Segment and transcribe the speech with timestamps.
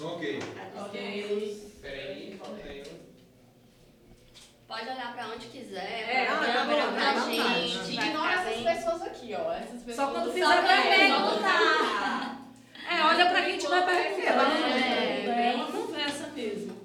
[0.00, 0.38] Som ok.
[0.80, 0.96] Ok.
[1.82, 2.82] Peraí, falta aí.
[2.90, 3.00] um.
[4.66, 7.36] Pode olhar pra onde quiser, É, pra ah, tá câmera, bom, pra tá gente.
[7.36, 8.00] tá.
[8.00, 8.64] vai Ignora essas bem.
[8.64, 9.52] pessoas aqui, ó.
[9.52, 12.40] Essas pessoas Só quando fizer pra pergunta.
[12.90, 14.64] É, olha pra quem tiver perguntando.
[14.72, 16.76] É, É uma conversa mesmo.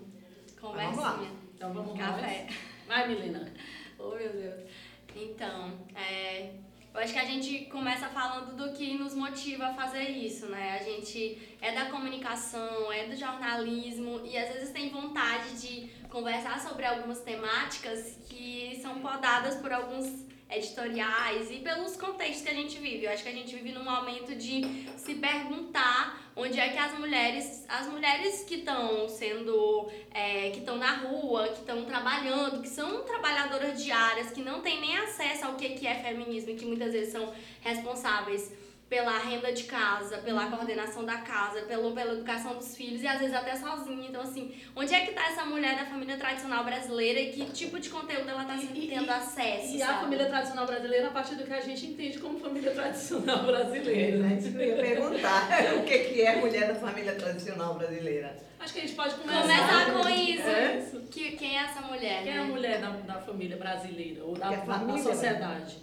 [0.60, 1.32] Conversinha.
[1.56, 2.46] Então vamos Café.
[2.50, 2.56] nós.
[2.86, 3.50] Vai, Milena.
[3.98, 4.70] Oh, meu Deus.
[5.16, 6.50] Então, é,
[6.96, 10.80] eu acho que a gente começa falando do que nos motiva a fazer isso, né?
[10.80, 16.58] A gente é da comunicação, é do jornalismo e às vezes tem vontade de conversar
[16.62, 22.78] sobre algumas temáticas que são podadas por alguns editoriais e pelos contextos que a gente
[22.80, 23.06] vive.
[23.06, 24.62] Eu acho que a gente vive num momento de
[24.98, 30.78] se perguntar onde é que as mulheres, as mulheres que estão sendo, é, que estão
[30.78, 35.56] na rua, que estão trabalhando, que são trabalhadoras diárias, que não têm nem acesso ao
[35.56, 38.52] que, que é feminismo e que muitas vezes são responsáveis
[38.90, 43.20] pela renda de casa, pela coordenação da casa, pelo, pela educação dos filhos e às
[43.20, 44.08] vezes até sozinha.
[44.10, 47.80] Então, assim, onde é que tá essa mulher da família tradicional brasileira e que tipo
[47.80, 49.76] de conteúdo ela tá E- e- tendo acesso?
[49.76, 50.00] E a sabe?
[50.02, 54.28] família tradicional brasileira a partir do que a gente entende como família tradicional brasileira.
[54.28, 55.48] É isso que eu ia perguntar.
[55.80, 58.38] o que, que é mulher da família tradicional brasileira?
[58.60, 59.42] Acho que a gente pode começar.
[59.42, 60.42] Começar com isso.
[60.48, 61.00] É isso.
[61.12, 62.24] Que, quem é essa mulher?
[62.24, 62.42] Quem é né?
[62.42, 65.78] a mulher da, da família brasileira ou da, Que a da- da família- sociedade?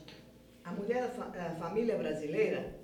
[0.65, 2.81] A mulher da fa- da família brasileira,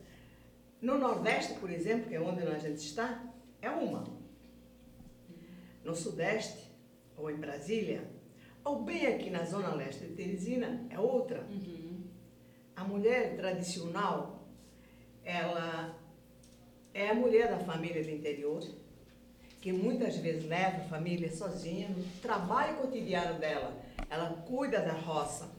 [0.81, 3.23] no Nordeste, por exemplo, que é onde a gente está,
[3.61, 4.05] é uma.
[5.85, 6.70] No Sudeste,
[7.17, 8.09] ou em Brasília,
[8.65, 11.45] ou bem aqui na Zona Leste de Teresina, é outra.
[11.51, 12.05] Uhum.
[12.77, 14.47] A mulher tradicional,
[15.25, 15.97] ela
[16.95, 18.63] é a mulher da família do interior,
[19.61, 23.77] que muitas vezes leva a família sozinha no trabalho cotidiano dela.
[24.09, 25.51] Ela cuida da roça,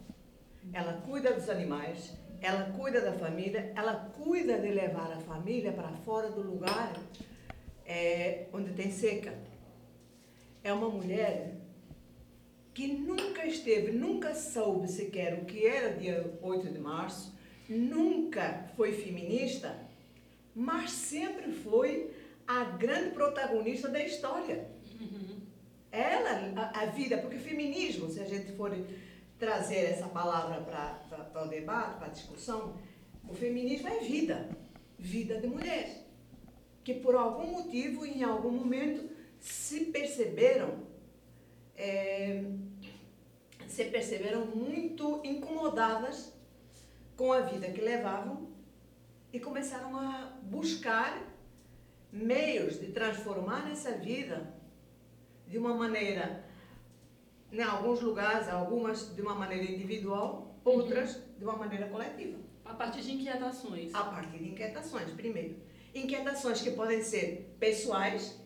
[0.72, 5.90] ela cuida dos animais, ela cuida da família, ela cuida de levar a família para
[5.90, 6.94] fora do lugar
[7.86, 9.34] eh, onde tem seca.
[10.64, 11.56] É uma mulher
[12.74, 18.94] que nunca esteve, nunca soube sequer o que era dia 8 de março, nunca foi
[18.94, 19.78] feminista,
[20.56, 22.12] mas sempre foi
[22.48, 24.70] a grande protagonista da história.
[25.92, 28.72] Ela, a, a vida, porque feminismo, se a gente for
[29.40, 32.78] trazer essa palavra para o debate, para a discussão,
[33.28, 34.50] o feminismo é vida,
[34.98, 36.06] vida de mulher,
[36.84, 40.88] que por algum motivo, em algum momento, se perceberam
[41.76, 42.44] é,
[43.70, 46.34] se perceberam muito incomodadas
[47.16, 48.50] com a vida que levavam
[49.32, 51.26] e começaram a buscar
[52.12, 54.54] meios de transformar essa vida
[55.48, 56.44] de uma maneira,
[57.52, 62.38] em alguns lugares, algumas de uma maneira individual, outras de uma maneira coletiva.
[62.66, 63.94] A partir de inquietações.
[63.96, 65.56] A partir de inquietações, primeiro.
[65.94, 68.40] Inquietações que podem ser pessoais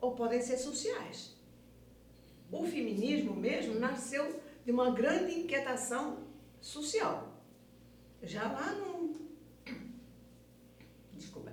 [0.00, 1.34] ou podem ser sociais.
[2.52, 6.18] O feminismo mesmo nasceu de uma grande inquietação
[6.60, 7.40] social.
[8.22, 9.14] Já lá no.
[11.12, 11.52] Desculpa.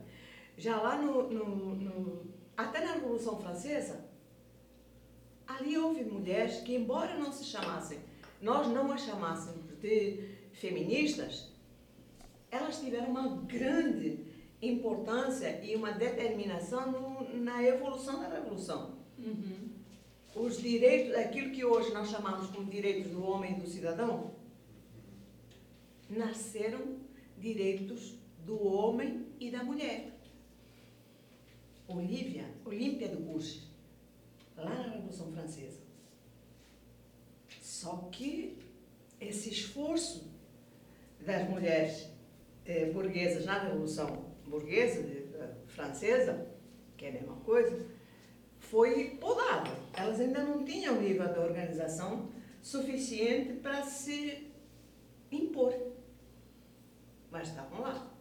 [0.58, 1.30] Já lá no.
[1.30, 4.07] no- no- até na Revolução Francesa,
[5.48, 8.00] ali houve mulheres que, embora não se chamassem,
[8.42, 11.52] nós não as chamássemos de feministas,
[12.52, 14.26] elas tiveram uma grande
[14.62, 18.98] importância e uma determinação no- na evolução da revolução.
[19.18, 19.70] Uhum.
[20.36, 24.34] Os direitos, aquilo que hoje nós chamamos como direitos do homem e do cidadão,
[26.10, 26.98] nasceram
[27.38, 28.16] direitos
[28.46, 30.14] do homem e da mulher.
[31.88, 33.67] Olívia, Olímpia do Bourges,
[34.64, 35.80] lá na Revolução Francesa.
[37.62, 38.58] Só que
[39.20, 40.32] esse esforço
[41.26, 42.10] das mulheres
[42.66, 46.48] eh, burguesas na Revolução Burguesa, de- eh, francesa,
[46.96, 47.86] que é a mesma coisa,
[48.60, 49.70] foi podado.
[49.94, 52.30] Elas ainda não tinham nível de organização
[52.62, 54.52] suficiente para se
[55.32, 55.74] impor.
[57.32, 58.14] Mas estavam lá.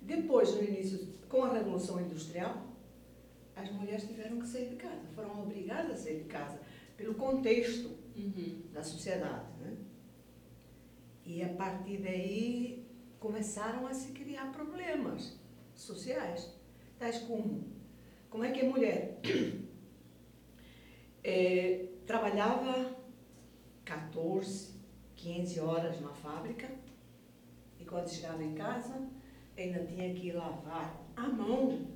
[0.00, 2.62] Depois, no início, com a Revolução Industrial,
[3.60, 6.60] as mulheres tiveram que sair de casa, foram obrigadas a sair de casa,
[6.96, 8.62] pelo contexto Uhum.
[8.72, 9.46] da sociedade.
[9.60, 9.76] Né?
[11.24, 12.86] E a partir daí
[13.20, 15.38] começaram a se criar problemas
[15.74, 16.52] sociais,
[16.98, 17.76] tais como
[18.28, 19.20] como é que a mulher
[21.24, 22.94] eh, trabalhava
[23.84, 24.74] 14,
[25.16, 26.68] 15 horas na fábrica
[27.78, 29.08] e quando chegava em casa
[29.56, 31.86] ainda tinha que lavar à mão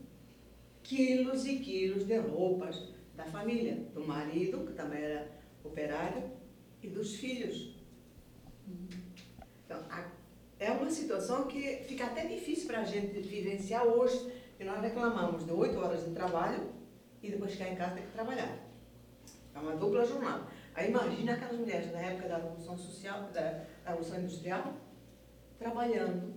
[0.83, 5.31] quilos e quilos de roupas da família, do marido, que também era
[5.65, 6.31] operário,
[6.83, 7.77] e dos filhos.
[9.65, 9.79] Então,
[10.59, 15.45] é uma situação que fica até difícil para a gente vivenciar hoje, que nós reclamamos
[15.45, 16.71] de oito horas de trabalho
[17.23, 18.59] e depois chegar em casa tem que trabalhar.
[19.55, 20.47] É uma dupla jornada.
[20.75, 24.75] Aí imagina aquelas mulheres na época da Revolução Social, da, da Revolução Industrial,
[25.59, 26.35] trabalhando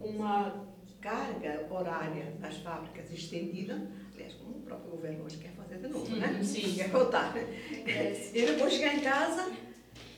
[0.00, 0.67] uma
[1.00, 3.80] carga horária nas fábricas estendida,
[4.14, 6.40] aliás, como o próprio governo hoje quer fazer de novo, né?
[6.42, 6.74] Sim.
[6.74, 7.34] Quer voltar.
[7.34, 8.30] Né?
[8.34, 9.50] E depois chegar em casa,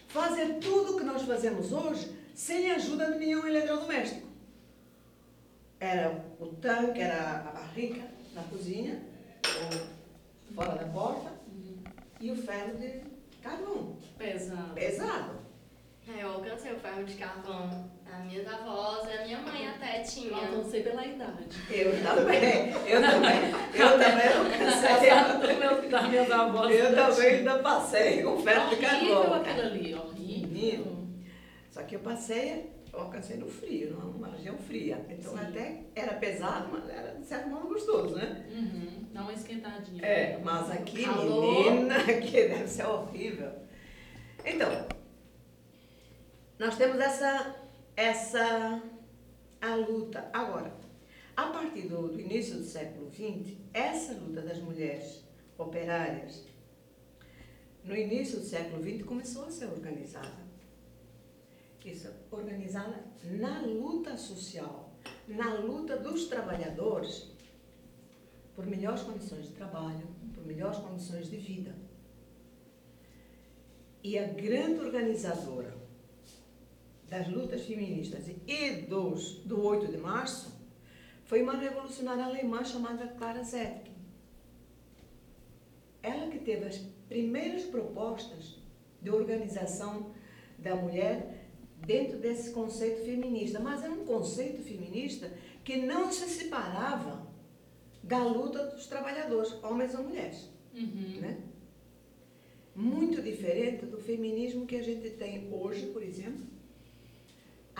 [0.08, 4.28] fazer tudo o que nós fazemos hoje sem ajuda de nenhum eletrodoméstico.
[5.78, 8.02] Era o tanque, era a barrica
[8.34, 9.02] na cozinha,
[9.46, 11.32] ou fora da porta,
[12.20, 13.02] e o ferro de
[13.42, 13.96] carvão.
[14.18, 14.74] Pesado.
[14.74, 15.49] Pesado.
[16.18, 17.90] É, eu alcancei o ferro de carvão.
[18.12, 20.30] As minhas avós e a minha mãe até tinha.
[20.30, 21.46] Eu alcancei pela idade.
[21.70, 25.56] Eu também, eu também, eu também não cansei.
[25.58, 26.74] Meu- das minhas avós.
[26.74, 29.34] Eu também ainda passei com ferro de Horrível carvão.
[29.40, 30.96] aquilo ali, horrível.
[31.70, 35.04] Só que eu passei, eu alcancei no frio, numa região fria.
[35.08, 35.44] Então Sim.
[35.44, 38.44] até era pesado, mas era de certo modo gostoso, né?
[38.50, 39.06] Uhum.
[39.12, 40.04] Dá uma esquentadinha.
[40.04, 41.64] É, mas aqui, Calor.
[41.72, 43.50] menina, que deve ser horrível.
[44.44, 44.68] Então,
[46.60, 47.56] nós temos essa,
[47.96, 48.82] essa
[49.62, 50.28] a luta.
[50.30, 50.70] Agora,
[51.34, 55.24] a partir do, do início do século XX, essa luta das mulheres
[55.56, 56.44] operárias,
[57.82, 60.50] no início do século XX, começou a ser organizada.
[61.82, 64.92] Isso, organizada na luta social,
[65.26, 67.32] na luta dos trabalhadores
[68.54, 71.74] por melhores condições de trabalho, por melhores condições de vida.
[74.04, 75.79] E a grande organizadora
[77.10, 80.60] das lutas feministas e dos, do 8 de março
[81.24, 83.90] foi uma revolucionária alemã chamada Clara Zetkin.
[86.02, 86.78] Ela que teve as
[87.08, 88.58] primeiras propostas
[89.02, 90.12] de organização
[90.56, 91.48] da mulher
[91.84, 95.32] dentro desse conceito feminista, mas era um conceito feminista
[95.64, 97.28] que não se separava
[98.02, 100.48] da luta dos trabalhadores, homens ou mulheres.
[100.72, 101.20] Uhum.
[101.20, 101.42] Né?
[102.74, 106.59] Muito diferente do feminismo que a gente tem hoje, por exemplo.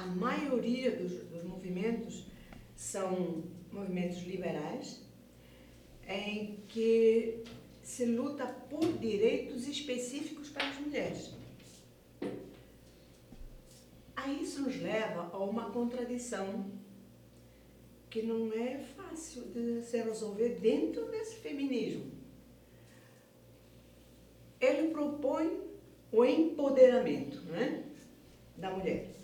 [0.01, 2.25] A maioria dos, dos movimentos
[2.75, 5.03] são movimentos liberais,
[6.09, 7.45] em que
[7.83, 11.35] se luta por direitos específicos para as mulheres.
[14.17, 16.73] Aí isso nos leva a uma contradição
[18.09, 22.11] que não é fácil de se resolver dentro desse feminismo.
[24.59, 25.61] Ele propõe
[26.11, 27.85] o empoderamento né,
[28.57, 29.20] da mulher.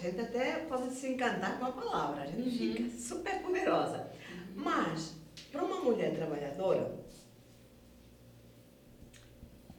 [0.00, 2.74] A gente até pode se encantar com a palavra, a gente Uhum.
[2.76, 4.10] fica super poderosa.
[4.56, 5.14] Mas,
[5.52, 6.98] para uma mulher trabalhadora,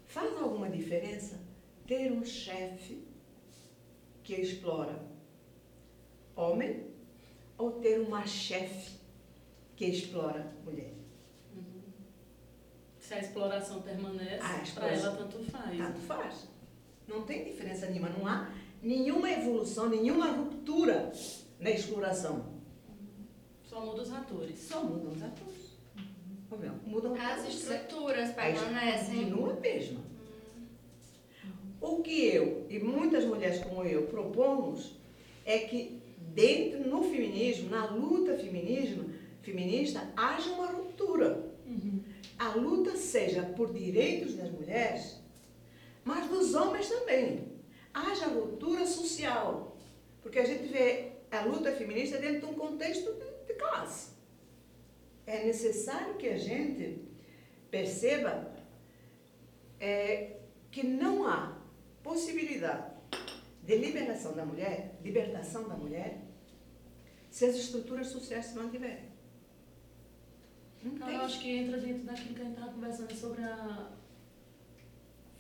[0.06, 1.40] faz alguma diferença
[1.88, 3.04] ter um chefe
[4.24, 5.00] que explora
[6.36, 6.86] homem
[7.58, 9.00] ou ter uma chefe
[9.76, 10.94] que explora mulher?
[13.00, 15.78] Se a exploração permanece, para ela tanto faz.
[15.78, 16.48] Tanto faz.
[17.08, 18.10] Não tem diferença nenhuma.
[18.10, 18.50] Não há
[18.82, 21.12] nenhuma evolução, nenhuma ruptura
[21.60, 22.46] na exploração.
[23.64, 24.60] Só muda os atores.
[24.60, 25.62] Só mudam os atores.
[26.50, 29.16] Ou melhor, Mudam As estruturas permanecem.
[29.16, 30.02] Continua a mesma.
[31.80, 34.98] O que eu e muitas mulheres como eu propomos
[35.46, 39.10] é que dentro no feminismo, na luta feminismo,
[39.42, 41.52] feminista, haja uma ruptura.
[41.66, 42.02] Uhum.
[42.38, 45.20] A luta seja por direitos das mulheres,
[46.04, 47.51] mas dos homens também.
[47.94, 49.78] Haja ruptura social.
[50.22, 54.12] Porque a gente vê a luta feminista dentro de um contexto de, de classe.
[55.26, 57.08] É necessário que a gente
[57.70, 58.54] perceba
[59.80, 61.58] é, que não há
[62.04, 62.92] possibilidade
[63.64, 66.20] de liberação da mulher, libertação da mulher,
[67.30, 69.12] se as estruturas sociais se mantiverem.
[70.84, 73.92] Então, eu acho que entra dentro daquilo que a gente estava conversando sobre a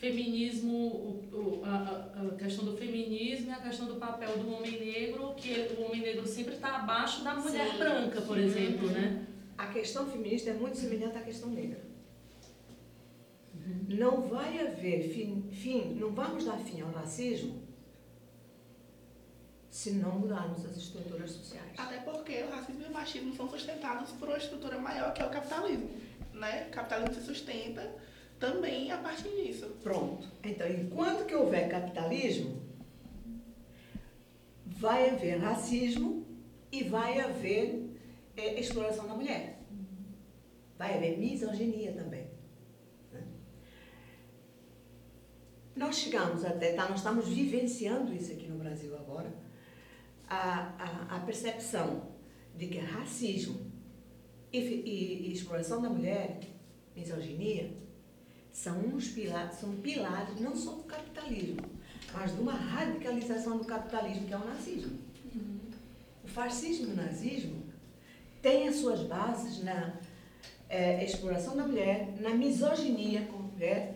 [0.06, 4.80] feminismo, o, o- a, a- questão do feminismo e a questão do papel do homem
[4.80, 7.78] negro, que o homem negro sempre está abaixo da mulher Sim.
[7.78, 9.28] branca, por exemplo, né?
[9.56, 11.80] A questão feminista é muito semelhante à questão negra.
[13.88, 17.62] Não vai haver fim, fim, não vamos dar fim ao racismo
[19.70, 21.72] se não mudarmos as estruturas sociais.
[21.78, 25.26] Até porque o racismo e o machismo são sustentados por uma estrutura maior que é
[25.26, 25.90] o capitalismo.
[26.34, 26.68] Né?
[26.68, 27.94] O capitalismo se sustenta
[28.42, 29.68] também a partir disso.
[29.84, 30.28] Pronto.
[30.44, 32.60] Então, enquanto que houver capitalismo,
[34.66, 36.26] vai haver racismo
[36.72, 37.90] e vai haver
[38.36, 39.62] eh, exploração da mulher.
[40.78, 42.26] Vai haver misoginia também.
[43.14, 43.24] né?
[45.76, 49.32] Nós chegamos até, tá, nós estamos vivenciando isso aqui no Brasil agora,
[50.28, 52.12] a, a, a percepção
[52.58, 53.72] de que racismo
[54.52, 56.40] e, e- e exploração da mulher
[58.52, 61.62] são uns pilares, são pilares não só do capitalismo,
[62.14, 65.00] mas de uma radicalização do capitalismo, que é o nazismo.
[65.34, 65.60] Uhum.
[66.24, 67.64] O fascismo e o nazismo
[68.42, 69.94] têm as suas bases na
[70.70, 73.96] é, exploração da mulher, na misoginia com a mulher,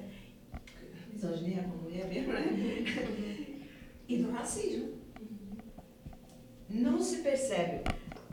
[1.12, 3.60] misoginia com a mulher mesmo, né?
[4.08, 4.96] e do racismo.
[6.70, 7.84] Não se percebe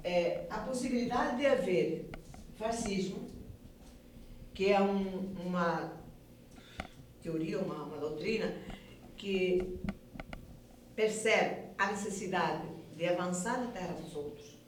[0.02, 2.10] é, a possibilidade de haver
[2.56, 3.28] fascismo,
[4.54, 6.01] que é um, uma
[7.22, 8.54] teoria, uma, uma doutrina,
[9.16, 9.78] que
[10.94, 14.58] percebe a necessidade de avançar na terra dos outros,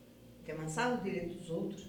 [0.44, 1.88] de avançar no direito dos outros,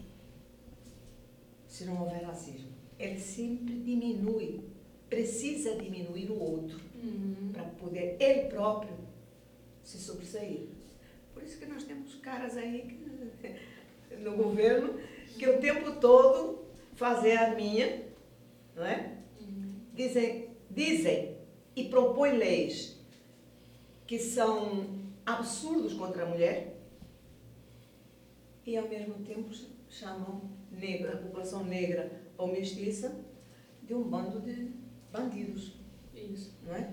[1.68, 2.70] se não houver racismo.
[2.98, 4.62] Ele sempre diminui,
[5.10, 7.52] precisa diminuir o outro, uhum.
[7.54, 8.96] para poder ele próprio
[9.84, 10.68] se sobressair.
[11.34, 13.00] Por isso que nós temos caras aí
[14.20, 15.00] no governo
[15.38, 18.04] que o tempo todo fazem a minha,
[18.76, 19.18] não é?
[19.42, 19.76] Uhum.
[19.94, 21.38] Dizem, dizem
[21.76, 22.98] e propõem leis
[24.08, 24.86] que são
[25.26, 26.76] absurdos contra a mulher
[28.66, 29.50] e ao mesmo tempo
[29.90, 30.42] chamam
[30.72, 33.16] negra, a população negra ou mestiça
[33.84, 34.72] de um bando de
[35.12, 35.74] bandidos.
[36.14, 36.54] Isso.
[36.66, 36.92] Não é?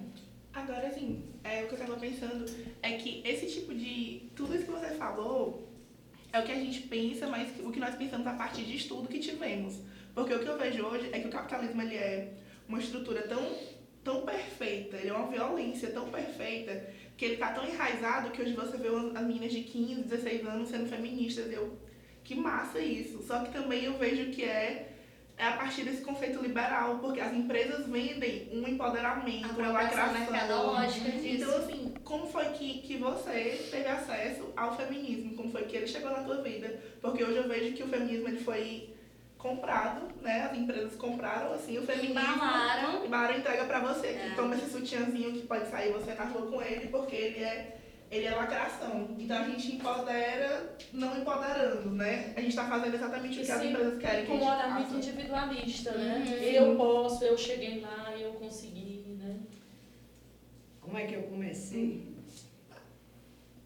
[0.52, 2.44] Agora, assim, é, o que eu estava pensando
[2.82, 4.30] é que esse tipo de.
[4.36, 5.68] Tudo isso que você falou
[6.32, 9.08] é o que a gente pensa, mas o que nós pensamos a partir de estudo
[9.08, 9.78] que tivemos.
[10.14, 12.34] Porque o que eu vejo hoje é que o capitalismo ele é
[12.72, 13.46] uma estrutura tão,
[14.02, 18.54] tão perfeita, ele é uma violência tão perfeita, que ele está tão enraizado que hoje
[18.54, 21.52] você vê as meninas de 15, 16 anos sendo feministas.
[21.52, 21.78] Eu,
[22.24, 23.22] que massa isso!
[23.22, 24.88] Só que também eu vejo que é
[25.36, 30.14] é a partir desse conceito liberal, porque as empresas vendem um empoderamento, uma lacração.
[31.24, 35.34] Então, assim, como foi que, que você teve acesso ao feminismo?
[35.34, 36.80] Como foi que ele chegou na tua vida?
[37.00, 38.94] Porque hoje eu vejo que o feminismo ele foi
[39.42, 40.48] comprado, né?
[40.50, 42.20] As empresas compraram, assim, o feminismo.
[42.20, 43.04] Embalaram.
[43.04, 44.06] Embalaram entrega pra você.
[44.06, 44.28] É.
[44.30, 47.78] Que toma esse sutiãzinho que pode sair você na rua com ele, porque ele é
[48.10, 49.08] ele é lacração.
[49.18, 52.34] Então a gente empodera não empoderando, né?
[52.36, 54.26] A gente está fazendo exatamente o que as empresas querem.
[54.26, 56.22] Com um olhar muito individualista, né?
[56.26, 56.34] Uhum.
[56.34, 59.40] Eu posso, eu cheguei lá, eu consegui, né?
[60.78, 62.12] Como é que eu comecei?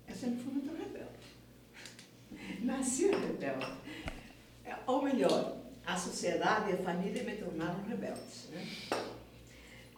[0.09, 1.11] Eu sempre fui muito rebelde.
[2.61, 3.67] Nasci rebelde.
[4.65, 5.57] É, ou melhor,
[5.87, 8.49] a sociedade e a família me tornaram rebeldes.
[8.51, 8.67] Né?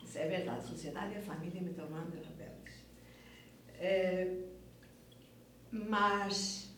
[0.05, 2.75] Isso é verdade, a sociedade e a família me tornaram rebeldes.
[3.81, 4.37] É,
[5.73, 6.69] mas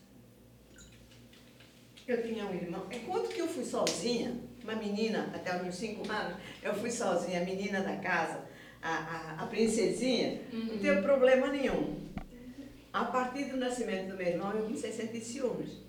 [2.07, 2.87] eu tinha um irmão.
[2.89, 7.41] Enquanto que eu fui sozinha, uma menina, até os meus cinco anos, eu fui sozinha,
[7.41, 8.45] a menina da casa,
[8.81, 10.65] a, a, a princesinha, uhum.
[10.65, 12.09] não teve problema nenhum.
[12.93, 15.81] A partir do nascimento do meu irmão, eu comecei a sentir ciúmes.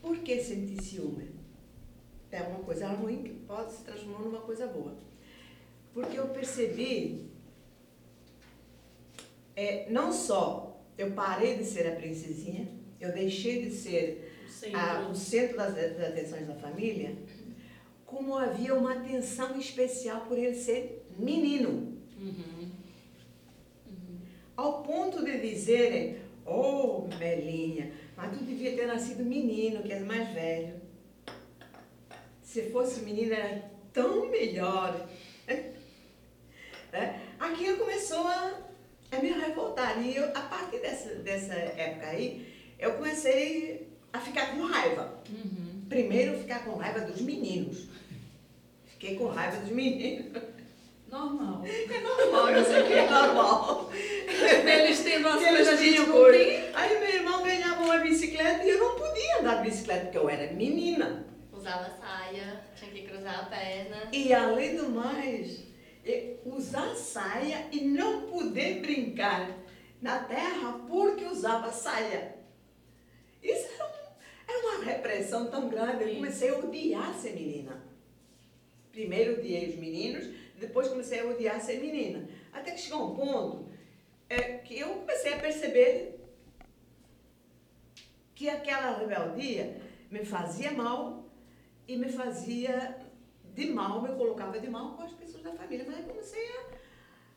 [0.00, 1.39] Por que sentir ciúme?
[2.32, 4.94] É uma coisa ruim que pode se transformar numa coisa boa.
[5.92, 7.30] Porque eu percebi
[9.56, 12.68] é, não só eu parei de ser a princesinha,
[13.00, 14.36] eu deixei de ser
[14.74, 17.16] a, o centro das, das atenções da família,
[18.04, 21.98] como havia uma atenção especial por ele ser menino.
[22.18, 22.70] Uhum.
[23.86, 24.18] Uhum.
[24.56, 30.28] Ao ponto de dizerem, oh, Belinha, mas tu devia ter nascido menino, que és mais
[30.34, 30.79] velho.
[32.50, 35.08] Se fosse menina, era tão melhor.
[35.46, 37.14] é?
[37.38, 38.70] Aquilo começou a
[39.12, 40.02] a me revoltar.
[40.02, 45.22] E eu, a partir dessa, dessa época aí, eu comecei a ficar com raiva.
[45.28, 45.84] Uhum.
[45.88, 47.86] Primeiro, ficar com raiva dos meninos.
[48.86, 50.42] Fiquei com raiva dos meninos.
[51.08, 51.62] Normal.
[51.70, 53.90] É normal, eu sei que é normal.
[53.92, 56.70] Eles têm as coisas de cumprir.
[56.74, 60.28] Aí meu irmão ganhava uma bicicleta e eu não podia andar de bicicleta porque eu
[60.28, 61.29] era menina.
[61.60, 64.08] Usava saia, tinha que cruzar a perna.
[64.10, 65.62] E além do mais,
[66.46, 69.58] usar saia e não poder brincar
[70.00, 72.34] na terra porque usava saia.
[73.42, 73.90] Isso era, um,
[74.48, 76.04] era uma repressão tão grande.
[76.04, 77.84] Eu comecei a odiar ser menina.
[78.90, 82.26] Primeiro odiei os meninos, depois comecei a odiar ser menina.
[82.54, 83.68] Até que chegou um ponto
[84.30, 86.26] é, que eu comecei a perceber
[88.34, 89.78] que aquela rebeldia
[90.10, 91.19] me fazia mal
[91.90, 92.96] e me fazia
[93.52, 95.84] de mal, me colocava de mal com as pessoas da família.
[95.84, 96.48] Mas eu comecei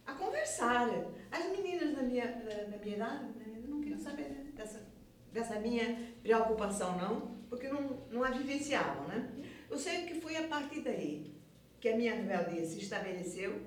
[0.06, 0.90] a, a conversar.
[1.32, 4.88] As meninas da minha, da, da minha idade né, não queriam saber dessa,
[5.32, 9.08] dessa minha preocupação, não, porque não, não a vivenciavam.
[9.08, 9.28] Né?
[9.72, 11.34] Eu sei que foi a partir daí
[11.80, 13.60] que a minha rebeldia se estabeleceu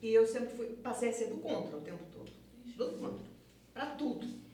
[0.00, 2.30] e eu sempre fui, passei a ser do contra o tempo todo.
[2.76, 3.26] Do contra.
[3.72, 4.44] Para tudo.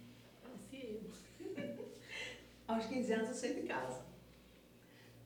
[2.67, 4.10] Aos 15 anos eu saí de casa.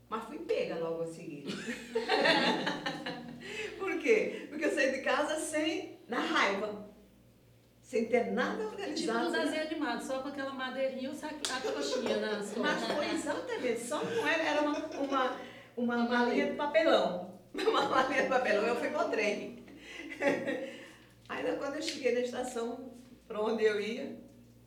[0.08, 1.44] Mas fui pega logo a seguir.
[6.20, 6.84] raiva.
[7.82, 9.24] Sem ter nada Tipo organizado.
[9.26, 11.06] no desenho animado, só com aquela madeirinha e
[11.52, 12.96] a coxinha nas Mas costas.
[12.96, 15.36] foi exatamente, só não era, era uma, uma,
[15.76, 17.32] uma malinha de papelão.
[17.54, 19.64] Uma malinha de papelão, eu fui o trem.
[21.28, 22.92] Ainda quando eu cheguei na estação,
[23.28, 24.16] para onde eu ia,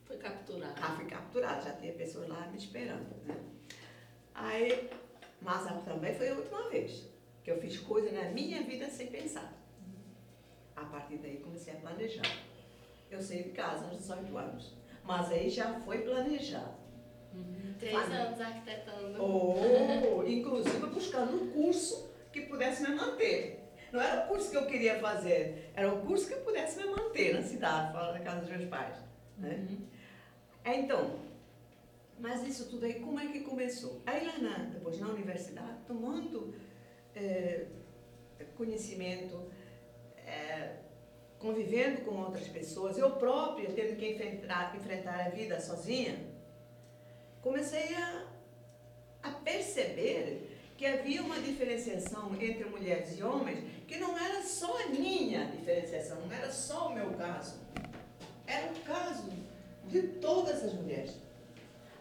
[0.05, 0.73] Foi capturado.
[0.81, 3.05] ah, fui capturada, já tinha pessoas lá me esperando.
[3.25, 3.35] Né?
[4.33, 4.89] Aí,
[5.41, 7.07] mas também foi a última vez
[7.43, 9.53] que eu fiz coisa na minha vida sem pensar.
[10.75, 12.29] A partir daí comecei a planejar.
[13.09, 16.75] Eu saí de casa aos 18 anos, mas aí já foi planejado.
[17.79, 18.23] Três Família.
[18.23, 19.23] anos arquitetando.
[19.23, 23.63] Ou, inclusive, buscando um curso que pudesse me manter.
[23.91, 27.33] Não era o curso que eu queria fazer, era o curso que pudesse me manter
[27.33, 28.97] na cidade, fora da casa dos meus pais.
[29.37, 29.65] Né?
[30.65, 31.15] É, Então,
[32.19, 34.01] mas isso tudo aí, como é que começou?
[34.05, 36.53] Aí lá na, depois na universidade, tomando
[37.15, 37.67] eh,
[38.55, 39.51] conhecimento,
[40.17, 40.77] eh,
[41.37, 46.17] convivendo com outras pessoas, eu própria tendo que enfrentar, enfrentar a vida sozinha,
[47.41, 48.27] comecei a,
[49.23, 54.87] a perceber que havia uma diferenciação entre mulheres e homens que não era só a
[54.87, 57.59] minha diferenciação, não era só o meu caso.
[58.45, 59.29] Era o caso
[59.85, 61.26] de todas as mulheres.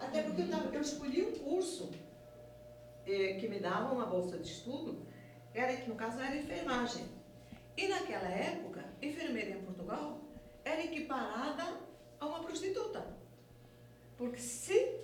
[0.00, 1.90] Até porque eu, tava, eu escolhi um curso
[3.06, 5.06] eh, que me dava uma bolsa de estudo,
[5.54, 7.06] era, no caso era enfermagem.
[7.76, 10.20] E naquela época, enfermeira em Portugal
[10.64, 11.80] era equiparada
[12.18, 13.06] a uma prostituta.
[14.16, 14.98] Porque se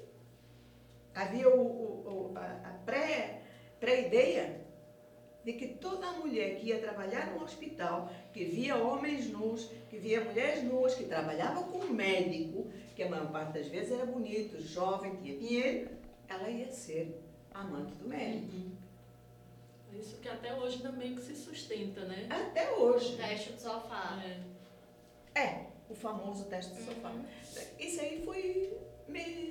[1.14, 3.42] havia o, o, o- a, a pré,
[3.78, 4.61] pré-ideia
[5.44, 10.24] de que toda mulher que ia trabalhar num hospital, que via homens nus, que via
[10.24, 14.60] mulheres nuas, que trabalhava com um médico, que a maior parte das vezes era bonito,
[14.62, 15.90] jovem, tinha dinheiro,
[16.28, 17.20] ela ia ser
[17.52, 18.54] amante do médico.
[18.54, 18.72] Uhum.
[19.98, 22.26] Isso que até hoje meio que se sustenta, né?
[22.30, 23.16] Até hoje.
[23.16, 24.22] Teste do sofá.
[24.24, 25.40] É.
[25.40, 27.10] É, o famoso teste do sofá.
[27.10, 27.24] Uhum.
[27.78, 28.78] Isso aí foi
[29.08, 29.48] me,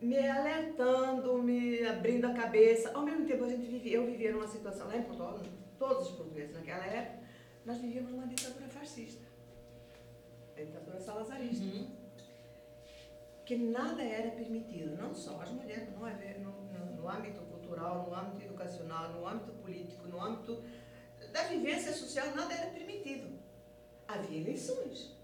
[0.00, 2.90] me alertando, me abrindo a cabeça.
[2.94, 5.40] Ao mesmo tempo, a gente vivia, eu vivia numa situação lá em Portugal,
[5.78, 7.26] todos os portugueses naquela época,
[7.64, 9.26] nós vivíamos numa ditadura fascista.
[10.56, 11.64] A ditadura salazarista.
[11.64, 11.96] Uhum.
[13.44, 18.06] Que nada era permitido, não só as mulheres, não é, no, no, no âmbito cultural,
[18.06, 20.62] no âmbito educacional, no âmbito político, no âmbito
[21.32, 23.38] da vivência social, nada era permitido.
[24.06, 25.16] Havia eleições.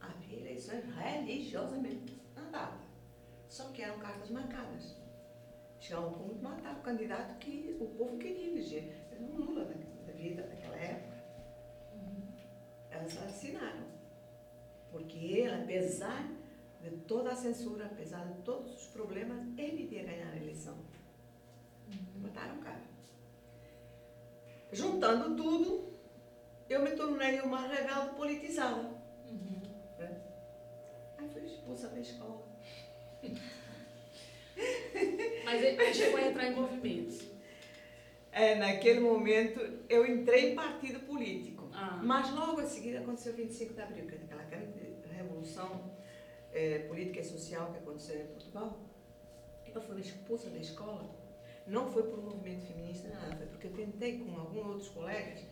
[0.00, 2.87] Havia eleições religiosamente andadas.
[3.48, 4.96] Só que eram cartas marcadas.
[5.92, 8.92] Ao ponto de matar o candidato que o povo queria eleger.
[9.10, 9.74] Era um Lula da,
[10.06, 11.16] da vida daquela época.
[12.90, 13.86] Elas assassinaram.
[14.90, 16.28] Porque ele, apesar
[16.82, 20.76] de toda a censura, apesar de todos os problemas, ele ia ganhar a eleição.
[22.16, 22.82] Mataram o cara.
[24.72, 25.92] Juntando tudo,
[26.68, 28.82] eu me tornei uma rebelde politizada.
[29.26, 29.62] Uhum.
[31.18, 32.47] Aí fui expulsa da escola.
[35.44, 37.26] Mas ele chegou a entrar em movimentos.
[38.32, 41.68] É, naquele momento eu entrei em partido político.
[41.72, 42.00] Ah.
[42.02, 44.78] Mas logo a seguir aconteceu o 25 de abril, que é aquela grande
[45.10, 45.96] revolução
[46.52, 48.80] eh, política e social que aconteceu em Portugal.
[49.74, 51.14] Eu fui expulsa da escola.
[51.66, 55.44] Não foi por um movimento feminista, nada, foi porque eu tentei, com alguns outros colegas,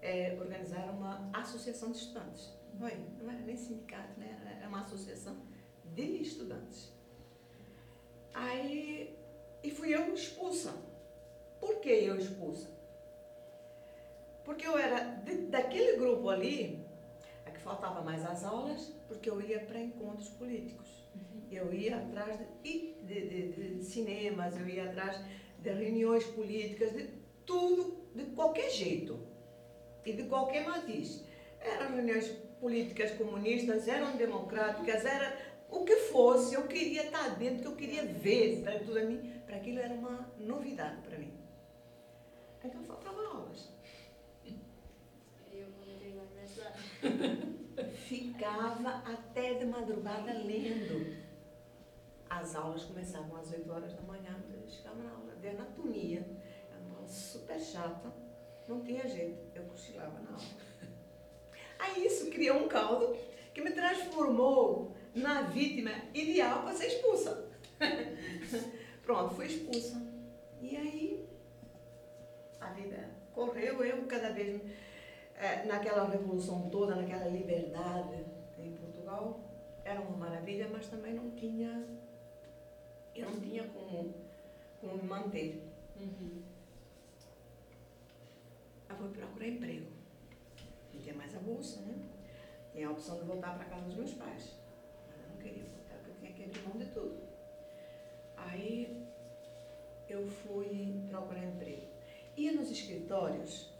[0.00, 2.50] eh, organizar uma associação de estudantes.
[2.74, 2.96] Não, é?
[3.20, 4.58] não era nem sindicato, né?
[4.58, 5.36] era uma associação
[5.94, 6.92] de estudantes.
[8.34, 9.16] Aí,
[9.62, 10.72] e fui eu expulsa.
[11.60, 12.68] Por que eu expulsa?
[14.44, 16.84] Porque eu era de- daquele grupo ali,
[17.46, 20.88] a que faltava mais as aulas, porque eu ia para encontros políticos.
[21.50, 25.20] Eu ia atrás de, de, de- de cinemas, eu ia atrás
[25.58, 27.08] de reuniões políticas, de
[27.46, 29.18] tudo, de qualquer jeito
[30.04, 31.22] e de qualquer matiz.
[31.60, 32.28] Eram reuniões
[32.60, 35.36] políticas comunistas, eram democráticas, era
[35.72, 39.40] o que fosse, eu queria estar dentro, que eu queria ver, para tudo a mim,
[39.46, 41.32] para aquilo era uma novidade para mim.
[42.62, 43.72] Então faltava aulas.
[48.06, 51.16] Ficava até de madrugada lendo.
[52.28, 56.20] As aulas começavam às 8 horas da manhã, eu chegava na aula de anatomia,
[56.70, 58.12] era uma aula super chata,
[58.68, 60.42] não tinha jeito, eu cochilava na aula.
[61.78, 63.16] Aí isso criou um caldo
[63.52, 67.48] que me transformou na vítima ideal para ser expulsa.
[69.04, 70.00] Pronto, fui expulsa.
[70.60, 71.28] E aí
[72.60, 74.60] a vida correu, eu cada vez
[75.36, 78.24] eh, naquela revolução toda, naquela liberdade
[78.58, 79.40] em Portugal,
[79.84, 81.84] era uma maravilha, mas também não tinha,
[83.14, 84.14] eu não tinha como,
[84.80, 85.62] como me manter.
[85.96, 86.42] Uhum.
[88.88, 89.90] Eu fui procurar emprego.
[90.94, 91.94] Não tinha mais a bolsa, né?
[92.72, 94.61] Tinha a opção de voltar para casa dos meus pais.
[95.42, 97.20] Queria voltar, porque eu tinha que abrir mão de tudo.
[98.36, 99.06] Aí
[100.08, 101.86] eu fui procurar emprego.
[102.36, 103.70] Ia nos escritórios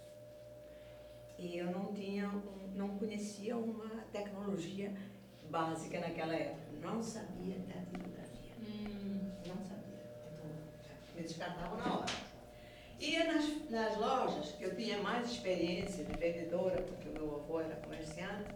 [1.38, 2.28] e eu não tinha,
[2.74, 4.92] não conhecia uma tecnologia
[5.50, 6.62] básica naquela época.
[6.80, 8.52] Não sabia datilografia.
[8.60, 10.02] Hum, Não sabia.
[10.32, 10.46] Então,
[11.16, 12.12] me descartavam na hora.
[13.00, 17.60] Ia nas, nas lojas, que eu tinha mais experiência de vendedora, porque o meu avô
[17.60, 18.48] era comerciante,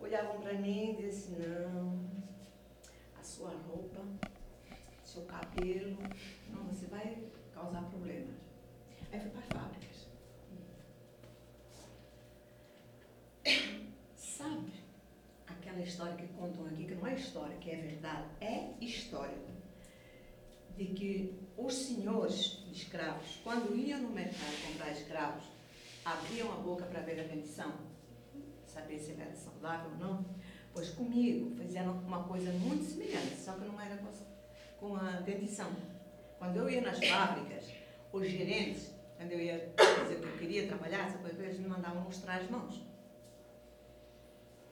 [0.00, 2.10] olhavam para mim e diziam, não,
[3.18, 4.00] a sua roupa,
[5.04, 5.98] seu cabelo,
[6.48, 7.18] não, você vai
[7.52, 8.36] causar problemas.
[9.12, 10.06] Aí fui para as fábricas.
[14.16, 14.72] Sabe
[15.46, 19.38] aquela história que contam aqui, que não é história, que é verdade, é história.
[20.76, 25.44] De que os senhores de escravos, quando iam no mercado comprar escravos,
[26.04, 27.89] abriam a boca para ver a condição,
[28.70, 30.24] saber se ele era saudável ou não.
[30.72, 33.96] Pois comigo fizeram uma coisa muito semelhante, só que não era
[34.78, 35.70] com a- dentição.
[36.38, 37.64] Quando eu ia nas fábricas,
[38.12, 39.58] os gerentes, quando eu ia
[40.02, 42.80] dizer que eu queria trabalhar, eles me mandavam mostrar as mãos.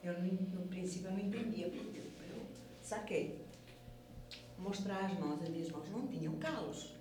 [0.03, 2.47] Eu, no, princípio, eu não entendia, porque eu
[2.81, 3.45] saquei.
[4.57, 6.95] Mostrar as mãos, as minhas mãos não tinham calos.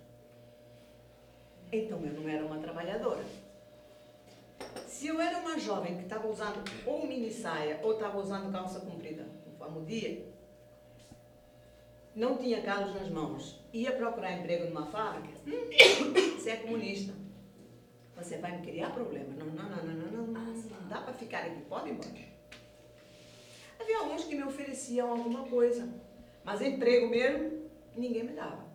[1.72, 3.24] Então, eu não era uma trabalhadora.
[4.86, 8.80] Se eu era uma jovem que estava usando ou mini saia ou estava usando calça
[8.80, 10.26] comprida, conforme o dia,
[12.14, 15.38] não tinha calos nas mãos, ia procurar emprego numa fábrica,
[16.36, 17.14] você é comunista.
[18.16, 19.32] Você vai me criar problema.
[19.34, 22.10] Não, não, não, não, não, não, não, não dá para ficar aqui, pode ir embora.
[23.78, 25.88] Havia alguns que me ofereciam alguma coisa,
[26.42, 28.66] mas emprego mesmo, ninguém me dava.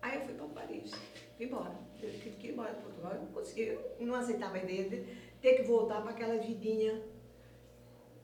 [0.00, 0.90] Aí eu fui para Paris,
[1.36, 1.85] fui embora.
[2.02, 4.88] Eu tive que ir embora de Portugal, eu não consegui, eu não aceitava a ideia
[4.88, 5.04] de
[5.40, 7.02] ter que voltar para aquela vidinha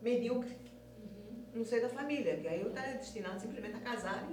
[0.00, 0.56] medíocre
[1.54, 4.28] no seio da família, que aí eu estava destinado simplesmente a casar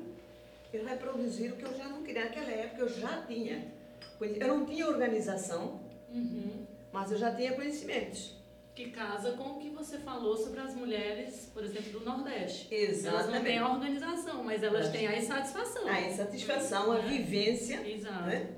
[0.73, 2.25] e reproduzir o que eu já não queria.
[2.25, 3.73] Naquela época eu já tinha,
[4.19, 6.65] eu não tinha organização, uhum.
[6.91, 8.37] mas eu já tinha conhecimentos.
[8.75, 12.73] Que casa com o que você falou sobre as mulheres, por exemplo, do Nordeste.
[12.73, 13.57] Elas não têm Exatamente.
[13.57, 15.85] a organização, mas elas têm a insatisfação.
[15.85, 17.09] A insatisfação, a Né?
[17.09, 18.23] vivência, Exato.
[18.23, 18.55] né?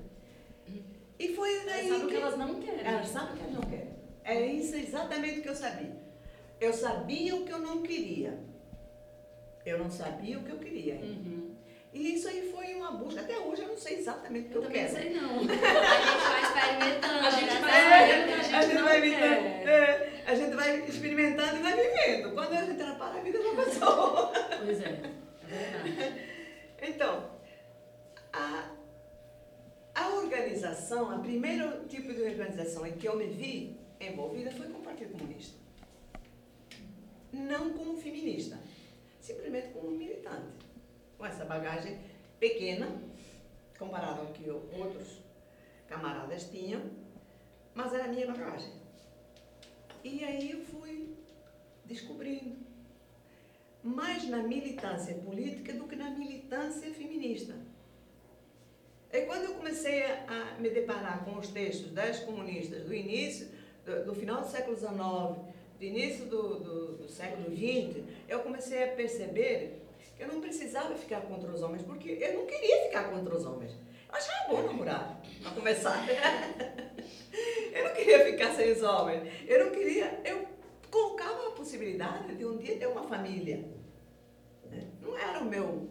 [1.22, 2.14] E foi Elas daí sabem o que...
[2.14, 2.84] que elas não querem.
[2.84, 3.92] Elas sabem o que elas não querem.
[4.24, 5.96] É isso exatamente o que eu sabia.
[6.60, 8.38] Eu sabia o que eu não queria.
[9.64, 10.96] Eu não sabia o que eu queria.
[10.96, 11.54] Uhum.
[11.92, 13.20] E isso aí foi uma busca.
[13.20, 14.96] Até hoje eu não sei exatamente o que Eu eu, também quero.
[14.96, 15.38] sei não.
[15.38, 17.26] A gente vai experimentando.
[17.26, 17.60] A gente né?
[17.60, 17.70] vai.
[17.70, 19.06] É, a gente a gente vai quer.
[19.06, 22.34] evitando, é, a gente vai experimentando e vai vivendo.
[22.34, 24.32] Quando a gente para, a vida não passou.
[24.64, 26.32] Pois é, é verdade.
[26.84, 27.30] Então,
[28.32, 28.72] a,
[29.94, 34.78] a organização, o primeiro tipo de organização em que eu me vi envolvida foi com
[34.78, 35.56] o Partido Comunista.
[37.32, 38.58] Não como feminista,
[39.20, 40.52] simplesmente como militante.
[41.16, 41.98] Com essa bagagem
[42.40, 43.00] pequena,
[43.78, 45.18] comparada ao que eu- outros
[45.88, 46.82] camaradas tinham,
[47.74, 48.72] mas era a minha bagagem.
[50.02, 51.14] E aí eu fui
[51.84, 52.56] descobrindo
[53.82, 57.54] mais na militância política do que na militância feminista.
[59.12, 63.46] E quando eu comecei a me deparar com os textos das comunistas do início,
[63.84, 64.90] do, do final do século XIX,
[65.78, 69.82] do início do, do, do século XX, eu comecei a perceber
[70.16, 73.44] que eu não precisava ficar contra os homens, porque eu não queria ficar contra os
[73.44, 73.72] homens.
[74.08, 76.06] Eu achava bom namorar, para começar.
[77.70, 79.30] eu não queria ficar sem os homens.
[79.46, 80.22] Eu não queria.
[80.24, 80.46] Eu
[80.90, 83.62] colocava a possibilidade de um dia ter uma família.
[85.02, 85.88] Não era o meu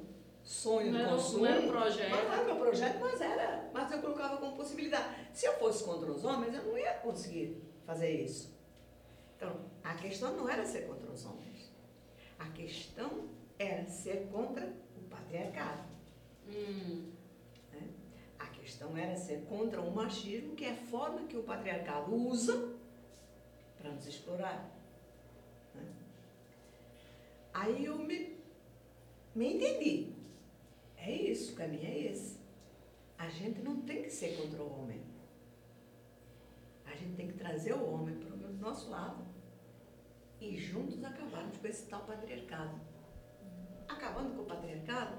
[0.52, 1.40] sonho Não era, consumo.
[1.40, 2.10] não era um projeto.
[2.12, 3.70] Mas não era meu projeto, mas era.
[3.74, 5.16] Mas eu colocava como possibilidade.
[5.34, 8.54] Se eu fosse contra os homens, eu não ia conseguir fazer isso.
[9.38, 11.72] Então, a questão não era ser contra os homens.
[12.38, 14.66] A questão era ser contra
[14.98, 15.84] o patriarcado.
[16.48, 17.12] Hum,
[18.38, 22.74] A questão era ser contra o machismo, que é a forma que o patriarcado usa
[23.80, 24.70] para nos explorar.
[25.74, 25.82] né?
[27.54, 28.38] Aí eu me,
[29.36, 30.11] me entendi.
[31.02, 32.40] É isso, o caminho é esse.
[33.18, 35.02] A gente não tem que ser contra o homem.
[36.86, 39.26] A gente tem que trazer o homem para o nosso lado
[40.40, 42.80] e juntos acabarmos com esse tal patriarcado.
[43.88, 45.18] Acabando com o patriarcado,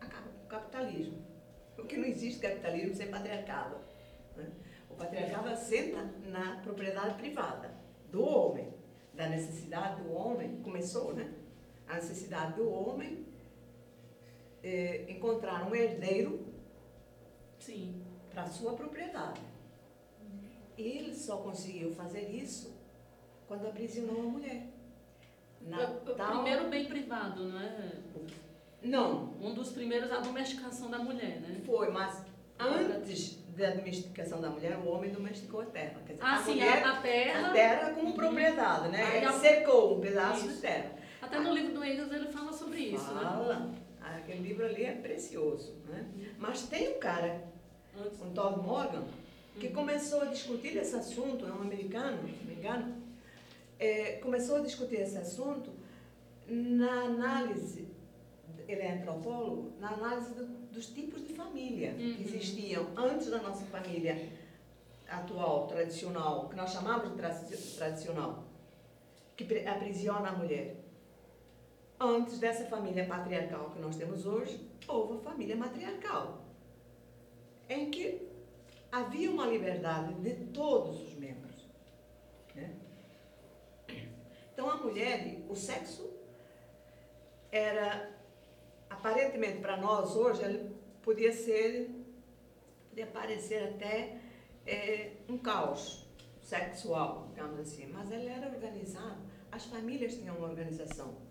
[0.00, 1.24] acaba com o capitalismo.
[1.76, 3.76] Porque não existe capitalismo sem patriarcado.
[4.36, 4.52] né?
[4.90, 7.74] O patriarcado assenta na propriedade privada
[8.10, 8.70] do homem,
[9.14, 11.32] da necessidade do homem, começou, né?
[11.88, 13.31] A necessidade do homem
[14.62, 16.46] eh, encontrar um herdeiro
[18.30, 19.40] para sua propriedade.
[20.76, 22.74] ele só conseguiu fazer isso
[23.46, 24.66] quando aprisionou a mulher.
[25.64, 27.92] O, o primeiro bem privado, não é?
[28.82, 31.60] Não, Um dos primeiros a domesticação da mulher, né?
[31.64, 32.24] foi, mas
[32.58, 36.00] antes da domesticação da mulher, o homem domesticou a terra.
[36.04, 37.48] Quer dizer, Ah, a sim, mulher, a, terra.
[37.48, 39.04] a terra como propriedade, né?
[39.04, 40.56] Aí Ele a- cercou um pedaço Isso.
[40.56, 40.90] de terra.
[41.20, 43.20] Até no livro do Engels ele fala sobre isso, né?
[44.04, 46.06] Aquele livro ali é precioso, né?
[46.38, 47.42] Mas tem um cara,
[48.20, 49.04] um Todd Morgan,
[49.58, 49.72] que Uhum.
[49.74, 52.96] começou a discutir esse assunto, é um americano, se me engano,
[53.78, 55.70] é, começou a discutir esse assunto
[56.48, 57.86] na análise,
[58.68, 62.14] ele é antropólogo, na análise do- dos tipos de família Uhum.
[62.14, 64.28] que existiam antes da nossa família
[65.08, 67.34] atual, tradicional, que nós chamamos de tra-
[67.76, 68.44] tradicional,
[69.36, 70.76] que aprisiona a mulher.
[72.04, 76.42] Antes dessa família patriarcal que nós temos hoje, houve a família matriarcal,
[77.68, 78.28] em que
[78.90, 81.64] havia uma liberdade de todos os membros.
[82.56, 82.74] né?
[84.52, 86.12] Então a mulher, o sexo
[87.52, 88.10] era
[88.90, 91.88] aparentemente para nós hoje ele podia ser,
[92.90, 94.18] podia parecer até
[94.66, 96.04] eh, um caos
[96.40, 99.22] sexual, digamos assim, mas ele era organizado.
[99.52, 101.30] As famílias tinham uma organização.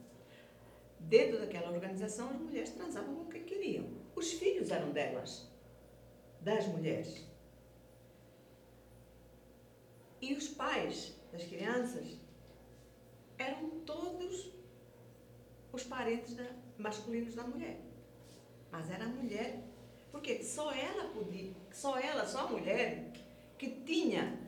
[1.10, 3.86] Dentro daquela organização, as mulheres transavam com quem queriam.
[4.16, 5.50] Os filhos eram delas,
[6.40, 7.26] das mulheres.
[10.22, 12.18] E os pais das crianças
[13.38, 14.52] eram todos
[15.74, 17.80] os parentes da- masculinos da mulher.
[18.72, 19.64] Mas era a mulher,
[20.12, 23.12] porque só ela podia, só ela, só a mulher,
[23.58, 24.40] que tinha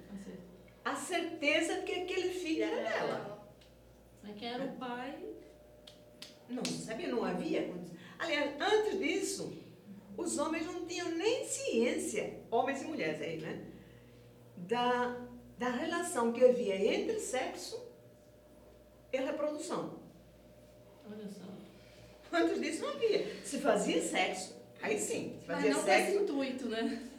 [0.86, 3.50] a certeza de que aquele filho era dela.
[4.24, 5.33] é Quem era o pai?
[6.54, 7.68] Não sabia, não havia.
[7.68, 7.98] condição.
[8.20, 9.58] Aliás, antes disso,
[10.18, 13.66] os homens não tinham nem ciência, homens e mulheres aí, né?
[14.58, 15.18] Da,
[15.58, 17.82] da relação que havia entre sexo
[19.12, 20.00] e reprodução.
[21.10, 21.44] Olha só.
[22.32, 23.44] Antes disso não havia.
[23.44, 27.10] Se fazia sexo, aí sim, se Mas fazia não com esse sexo, intuito, né?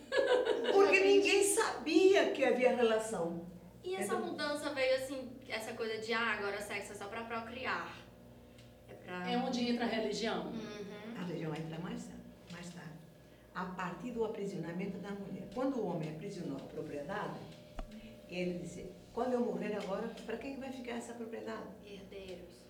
[0.73, 3.47] porque ninguém sabia que havia relação.
[3.83, 8.04] E essa mudança veio assim, essa coisa de ah, agora sexo é só pra procriar.
[9.05, 9.31] É pra.
[9.31, 10.47] É onde entra a religião.
[10.47, 11.21] Uhum.
[11.21, 12.91] A religião entra mais tarde, mais tarde.
[13.55, 15.49] A partir do aprisionamento da mulher.
[15.55, 17.41] Quando o homem aprisionou a propriedade,
[18.29, 21.69] ele disse: quando eu morrer agora, para quem vai ficar essa propriedade?
[21.87, 22.65] Herdeiros.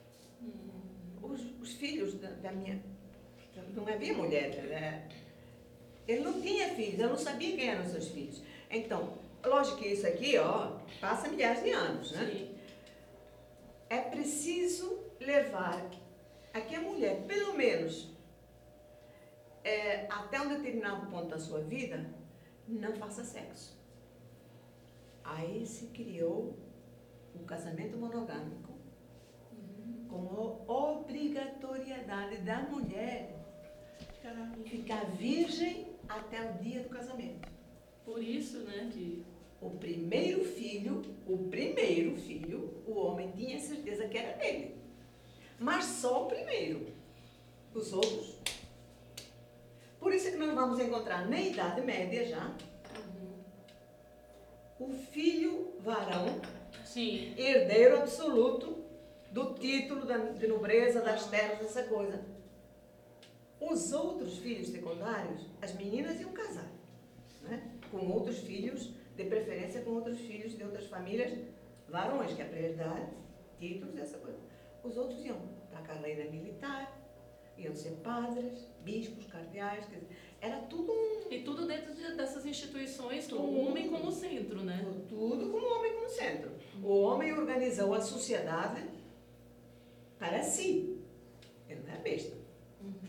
[1.22, 2.82] Os, os filhos da, da minha.
[3.74, 4.62] Não havia mulher.
[4.64, 5.08] Né?
[6.06, 8.42] Ele não tinha filhos, eu não sabia quem eram seus filhos.
[8.70, 12.26] Então, lógico que isso aqui, ó, passa milhares de anos, né?
[12.30, 12.54] Sim.
[13.88, 15.82] é preciso levar
[16.54, 18.08] a que a mulher, pelo menos
[19.64, 22.06] é, até um determinado ponto da sua vida,
[22.68, 23.76] não faça sexo.
[25.24, 26.56] Aí se criou
[27.34, 28.72] o casamento monogâmico
[30.08, 33.34] como obrigatoriedade da mulher
[34.22, 34.62] Caramba.
[34.64, 37.48] ficar virgem até o dia do casamento.
[38.04, 39.24] Por isso, né, que
[39.60, 44.83] O primeiro filho, o primeiro filho, o homem tinha certeza que era dele.
[45.64, 46.86] Mas só o primeiro.
[47.74, 48.34] Os outros.
[49.98, 52.54] Por isso é que nós vamos encontrar na Idade Média já
[54.78, 56.26] o filho varão,
[56.84, 58.84] sim, herdeiro absoluto
[59.30, 62.20] do título da- de nobreza, das terras, essa coisa.
[63.58, 66.70] Os outros filhos secundários, as meninas iam casar,
[67.42, 67.70] né?
[67.90, 71.32] com outros filhos, de preferência com outros filhos de outras famílias,
[71.88, 73.10] varões, que é para herdar
[73.58, 74.43] títulos, essa coisa.
[74.84, 75.38] Os outros iam
[75.70, 77.00] para a carreira militar,
[77.56, 82.44] iam ser padres, bispos, cardeais, quer dizer, era tudo um e tudo dentro de- dessas
[82.44, 83.48] instituições com Tudo.
[83.48, 84.84] o homem como centro, né?
[85.08, 86.50] tudo com o homem como centro.
[86.82, 88.82] O homem organizou a sociedade
[90.18, 91.00] para si.
[91.68, 92.36] Ele não é besta.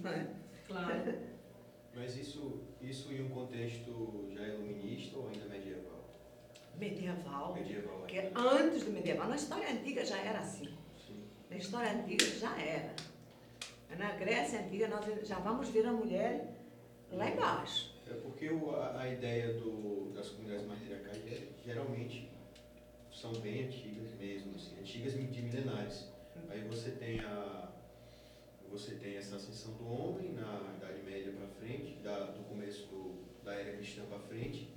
[0.02, 0.28] Não é?
[0.68, 1.20] Claro.
[1.94, 6.04] Mas isso, isso em um contexto já iluminista ou ainda medieval?
[6.78, 7.54] Medieval.
[7.54, 8.40] Medieval Porque ainda.
[8.40, 10.75] antes do medieval, na história antiga já era assim.
[11.56, 12.94] Na história antiga já era.
[13.98, 16.54] Na Grécia Antiga, nós já vamos ver a mulher
[17.14, 17.96] lá embaixo.
[18.06, 22.30] É porque a, a ideia do, das comunidades matriarcais é, geralmente
[23.10, 26.10] são bem antigas mesmo, assim, antigas de milenares.
[26.50, 27.72] Aí você tem a
[28.70, 33.16] você tem essa ascensão do homem na Idade Média para frente, da, do começo do,
[33.46, 34.74] da era cristã para frente.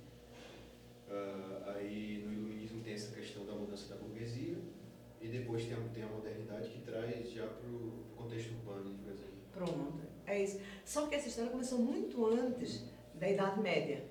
[1.09, 4.55] Ah, aí no iluminismo tem essa questão da mudança da burguesia
[5.21, 9.11] e depois tem a, tem a modernidade que traz já para o contexto urbano, por
[9.11, 9.33] exemplo.
[9.53, 10.59] Pronto, é isso.
[10.85, 14.03] Só que essa história começou muito antes da Idade Média.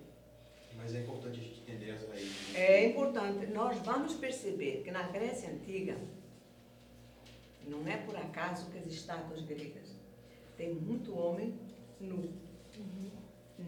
[0.76, 2.54] Mas é importante a gente entender as raízes.
[2.54, 5.96] É importante, nós vamos perceber que na Grécia Antiga,
[7.66, 9.94] não é por acaso que as estátuas gregas
[10.56, 11.58] têm muito homem
[12.00, 12.32] nu.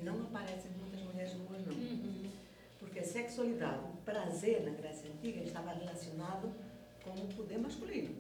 [0.04, 1.74] Não aparecem muitas mulheres nuas, não.
[1.74, 2.30] Uhum.
[2.78, 6.54] Porque a sexualidade, o prazer na Grécia Antiga estava relacionado
[7.04, 8.14] com o poder masculino.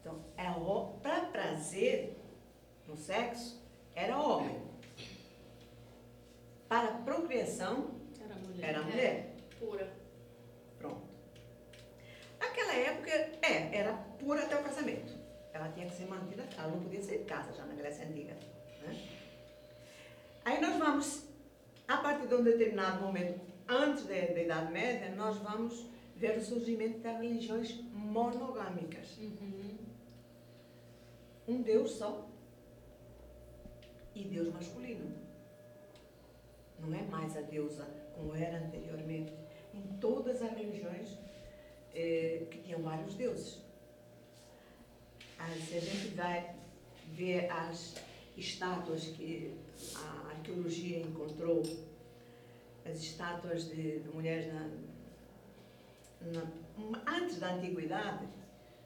[0.00, 0.20] Então,
[1.02, 2.16] para prazer
[2.86, 3.60] no sexo,
[3.94, 4.60] era homem.
[6.68, 8.68] Para procriação, Era mulher.
[8.68, 9.36] era mulher.
[9.58, 9.92] Pura.
[10.78, 11.02] Pronto.
[12.38, 15.12] Naquela época, é, era pura até o casamento.
[15.52, 18.34] Ela tinha que ser mantida, ela não podia sair de casa já na Grécia Antiga.
[18.82, 19.08] Né?
[20.44, 21.24] Aí nós vamos,
[21.88, 26.44] a partir de um determinado momento, antes da, da Idade Média, nós vamos ver o
[26.44, 27.80] surgimento das religiões
[28.16, 29.18] monogâmicas.
[29.18, 29.76] Uhum.
[31.46, 32.26] Um Deus só
[34.14, 35.14] e Deus masculino.
[36.80, 39.32] Não é mais a deusa como era anteriormente.
[39.74, 41.18] Em todas as religiões
[41.94, 43.62] eh, que tinham vários deuses.
[45.38, 46.54] Ah, se a gente vai
[47.12, 47.96] ver as
[48.36, 49.54] estátuas que
[49.94, 51.62] a arqueologia encontrou,
[52.86, 54.70] as estátuas de, de mulheres na,
[56.32, 56.65] na,
[57.06, 58.26] antes da antiguidade,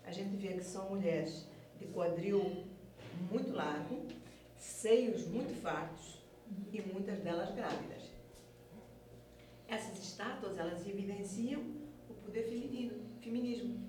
[0.04, 1.46] a gente vê que são mulheres
[1.78, 2.64] de quadril
[3.30, 4.06] muito largo,
[4.58, 6.20] seios muito fartos
[6.72, 8.02] e muitas delas grávidas.
[9.68, 11.62] Essas estátuas, elas evidenciam
[12.08, 13.88] o poder feminino, feminismo,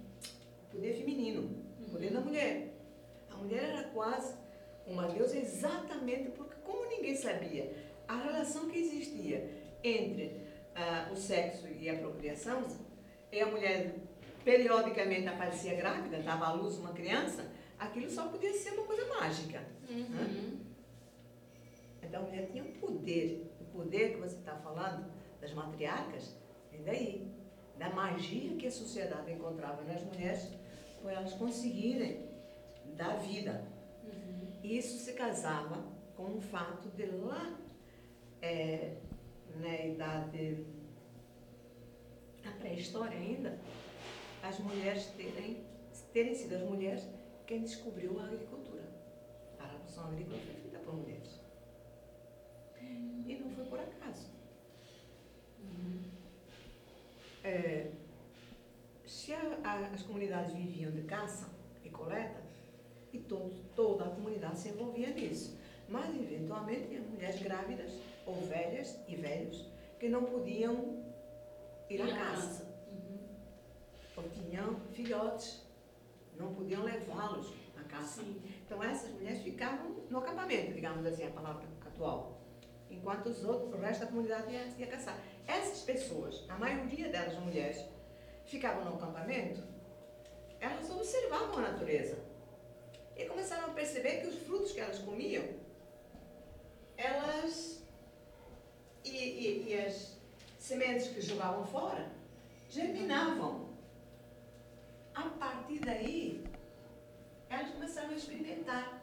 [0.68, 2.74] o poder feminino, o poder da mulher.
[3.30, 4.36] A mulher era quase
[4.86, 7.74] uma deusa exatamente porque, como ninguém sabia
[8.08, 9.50] a relação que existia
[9.84, 10.40] entre
[10.76, 12.64] ah, o sexo e a procriação,
[13.32, 13.96] e a mulher
[14.44, 19.64] periodicamente aparecia grávida, dava à luz uma criança, aquilo só podia ser uma coisa mágica.
[19.90, 20.60] Uhum.
[22.02, 23.48] Então a mulher tinha um poder.
[23.62, 26.36] O poder que você está falando das matriarcas,
[26.72, 27.32] vem daí.
[27.78, 30.48] Da magia que a sociedade encontrava nas mulheres,
[31.02, 32.30] por elas conseguirem
[32.96, 33.66] dar vida.
[34.64, 35.84] Isso se casava
[36.16, 37.58] com o fato de lá,
[38.42, 38.98] é,
[39.56, 40.66] na idade,
[42.44, 43.58] na pré-história ainda,
[44.44, 45.64] as mulheres terem,
[46.14, 47.08] terem sido as mulheres
[47.46, 48.84] quem descobriu a agricultura.
[49.60, 51.42] A revolução agrícola foi feita por mulheres.
[53.26, 54.30] E não foi por acaso.
[57.44, 57.92] É,
[59.06, 61.50] se a- a- as comunidades viviam de caça
[61.84, 62.42] e coleta,
[63.12, 65.58] e todo, toda a comunidade se envolvia nisso.
[65.90, 67.92] Mas, eventualmente, tinha mulheres grávidas,
[68.26, 69.66] ou velhas e velhos,
[70.00, 71.01] que não podiam
[71.92, 72.64] ir à a caça.
[72.88, 74.30] Uhum.
[74.30, 75.66] Tinham filhotes,
[76.38, 78.22] não podiam levá-los à caça.
[78.22, 78.42] Sim.
[78.66, 82.42] Então essas mulheres ficavam no acampamento, digamos assim, a palavra atual.
[82.90, 85.18] Enquanto os outros, o resto da comunidade ia, ia caçar.
[85.48, 87.84] Essas pessoas, a maioria delas mulheres,
[88.46, 89.64] ficavam no acampamento,
[90.60, 92.18] elas observavam a natureza.
[93.16, 95.46] E começaram a perceber que os frutos que elas comiam,
[96.98, 97.84] elas.
[99.04, 100.21] E, e, e as
[100.62, 102.08] sementes que jogavam fora,
[102.70, 103.72] germinavam.
[105.14, 106.46] A partir daí,
[107.50, 109.02] elas começaram a experimentar.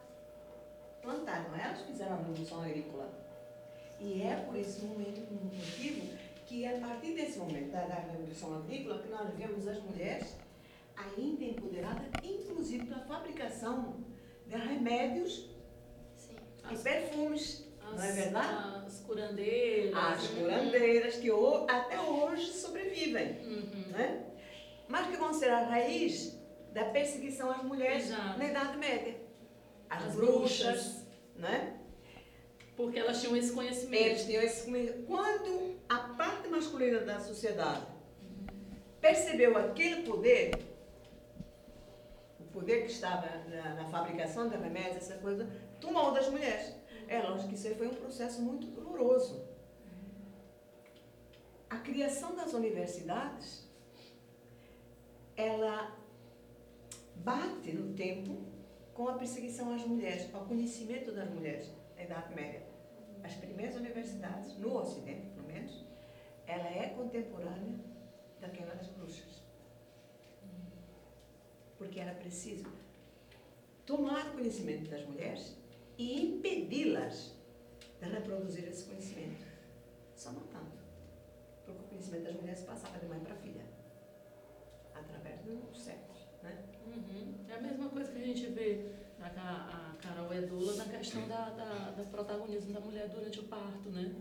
[1.02, 1.64] Plantar, não é?
[1.64, 3.12] Elas fizeram a revolução agrícola.
[4.00, 6.16] E é por esse momento, um motivo,
[6.46, 10.36] que a partir desse momento da, da revolução agrícola que nós vemos as mulheres
[10.96, 13.96] ainda empoderadas, inclusive para a fabricação
[14.46, 15.50] de remédios
[16.16, 16.36] Sim.
[16.70, 17.67] e perfumes.
[17.94, 18.86] Não é As- verdade?
[18.86, 19.94] As curandeiras.
[19.96, 21.30] As curandeiras que
[21.68, 23.38] até hoje sobrevivem.
[23.46, 23.84] Uhum.
[23.92, 24.24] né?
[24.88, 26.34] mas que vão ser a raiz
[26.72, 28.38] da perseguição às mulheres Exato.
[28.38, 29.20] na Idade Média.
[29.90, 31.06] As, As bruxas, bruxas.
[31.36, 31.78] né?
[32.74, 34.02] Porque elas tinham esse conhecimento.
[34.02, 35.06] Eles tinham esse conhecimento.
[35.06, 37.82] Quando a parte masculina da sociedade
[39.00, 40.52] percebeu aquele poder,
[42.40, 45.46] o poder que estava na, na fabricação de remédios, essa coisa,
[45.80, 46.74] tomou das mulheres.
[47.08, 49.42] É lógico que isso aí foi um processo muito doloroso.
[51.70, 53.66] A criação das universidades,
[55.34, 55.96] ela
[57.16, 58.42] bate no tempo
[58.92, 62.62] com a perseguição às mulheres, ao conhecimento das mulheres na Idade Média.
[63.22, 65.84] As primeiras universidades, no Ocidente, pelo menos,
[66.46, 67.78] ela é contemporânea
[68.38, 69.42] da queima das bruxas.
[71.78, 72.66] Porque era preciso
[73.86, 75.57] tomar conhecimento das mulheres
[75.98, 77.34] e impedi-las
[78.00, 79.44] de reproduzir esse conhecimento.
[80.14, 80.78] Só matando.
[81.66, 83.64] Porque o conhecimento das mulheres passava de mãe para filha.
[84.94, 86.18] Através dos séculos.
[86.42, 86.56] Né?
[86.86, 87.34] Uhum.
[87.48, 91.26] É a mesma coisa que a gente vê a, Ca- a Carol Edula na questão
[91.28, 94.14] da, da, do protagonismo da mulher durante o parto, né?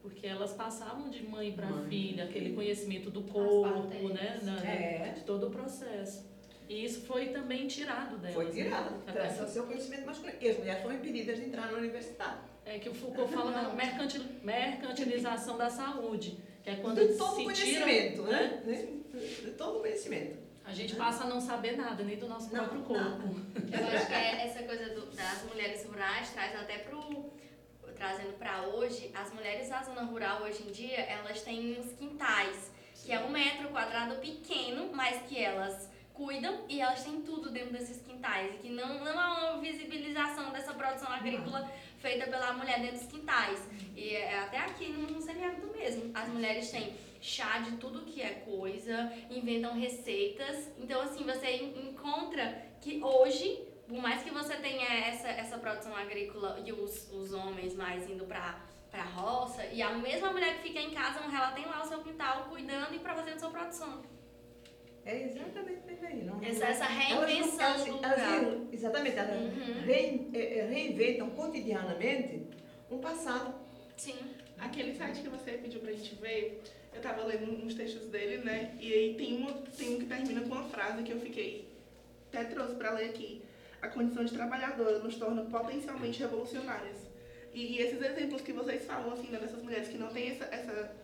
[0.00, 4.40] Porque elas passavam de mãe para filha, aquele conhecimento do corpo, né?
[4.42, 5.12] da- É.
[5.12, 6.31] De todo o processo.
[6.72, 8.34] E isso foi também tirado delas.
[8.34, 8.50] Foi né?
[8.50, 8.94] tirado.
[9.06, 10.38] Até Traz o seu conhecimento masculino.
[10.40, 12.38] E as mulheres foram impedidas de entrar na universidade.
[12.64, 17.34] É que o Foucault fala da mercantil, mercantilização da saúde, que é quando de todo
[17.36, 18.62] se tira, conhecimento, né?
[18.64, 20.38] De todo conhecimento.
[20.64, 23.34] A gente passa a não saber nada, nem do nosso Não, próprio corpo.
[23.70, 27.30] Eu acho que é essa coisa do- das mulheres rurais traz até pro
[27.96, 32.70] trazendo para hoje, as mulheres da zona rural hoje em dia, elas têm uns quintais,
[33.04, 37.72] que é um metro quadrado pequeno, mas que elas cuidam e elas têm tudo dentro
[37.72, 38.54] desses quintais.
[38.54, 43.06] E que não, não há uma visibilização dessa produção agrícola feita pela mulher dentro dos
[43.06, 43.58] quintais.
[43.96, 46.10] E é até aqui no, semiárido mesmo.
[46.14, 50.70] As mulheres têm chá de tudo que é coisa, inventam receitas.
[50.78, 55.94] Então, assim, você en- encontra que hoje, por mais que você tenha essa, essa produção
[55.96, 58.58] agrícola e os, os homens mais indo pra,
[58.90, 62.00] pra roça, e a mesma mulher que fica em casa, ela tem lá o seu
[62.02, 64.02] quintal cuidando e pra fazendo sua produção.
[65.04, 66.22] É exatamente aí.
[66.24, 68.72] Não, Essa, essa elas não- reinvenção elas- do elas- lugar.
[68.72, 69.82] Exatamente, elas Uhum.
[69.84, 72.46] rein- eh, eh, reinventam cotidianamente
[72.90, 73.54] um passado.
[73.96, 74.14] Sim.
[74.58, 76.62] Aquele site que você pediu pra gente ver,
[76.94, 78.76] eu tava lendo uns textos dele, né?
[78.80, 81.68] E aí tem, uma, tem um que termina com uma frase que eu fiquei.
[82.28, 83.42] Até trouxe pra ler aqui.
[83.80, 86.96] A condição de trabalhadora nos torna potencialmente revolucionárias.
[87.52, 90.44] E, e esses exemplos que vocês falam, assim, né, dessas mulheres que não têm essa,
[90.44, 90.94] essa,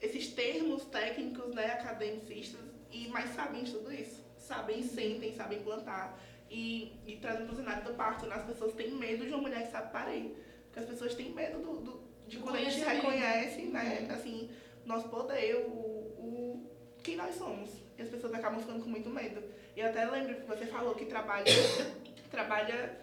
[0.00, 2.60] esses termos técnicos, né, academicistas,
[2.92, 4.22] e mas sabem de tudo isso.
[4.38, 6.18] Sabem, sentem, sabem plantar.
[6.50, 9.64] E, e trazendo pro cenário do parto, né, as pessoas têm medo de uma mulher
[9.66, 10.36] que sabe parir.
[10.66, 14.50] Porque as pessoas têm medo do, do- de Do quando a gente reconhece, né, assim,
[14.84, 16.70] nosso poder, o, o
[17.02, 17.70] quem nós somos.
[17.98, 19.42] E as pessoas acabam ficando com muito medo.
[19.76, 21.44] E eu até lembro que você falou que trabalha,
[22.30, 22.98] trabalha,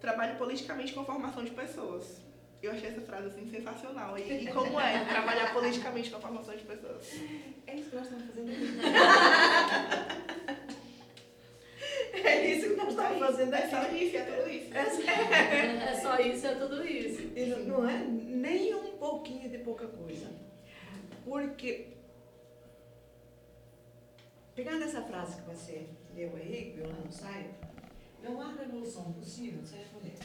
[0.00, 2.20] trabalha politicamente com a formação de pessoas.
[2.62, 4.18] Eu achei essa frase assim sensacional.
[4.18, 7.06] E, e como é trabalhar politicamente com a formação de pessoas?
[7.66, 8.64] É isso que nós estamos fazendo aqui.
[12.14, 13.96] é isso que nós estamos fazendo É só aqui.
[14.04, 14.74] isso, é tudo isso.
[14.74, 17.22] É só isso, é tudo isso.
[17.36, 20.26] E não- não é nem um pouquinho de pouca coisa.
[21.24, 21.88] Porque,
[24.54, 27.50] pegando essa frase que você leu aí, que viu lá no site,
[28.22, 30.18] não há revolução possível sem as mulheres.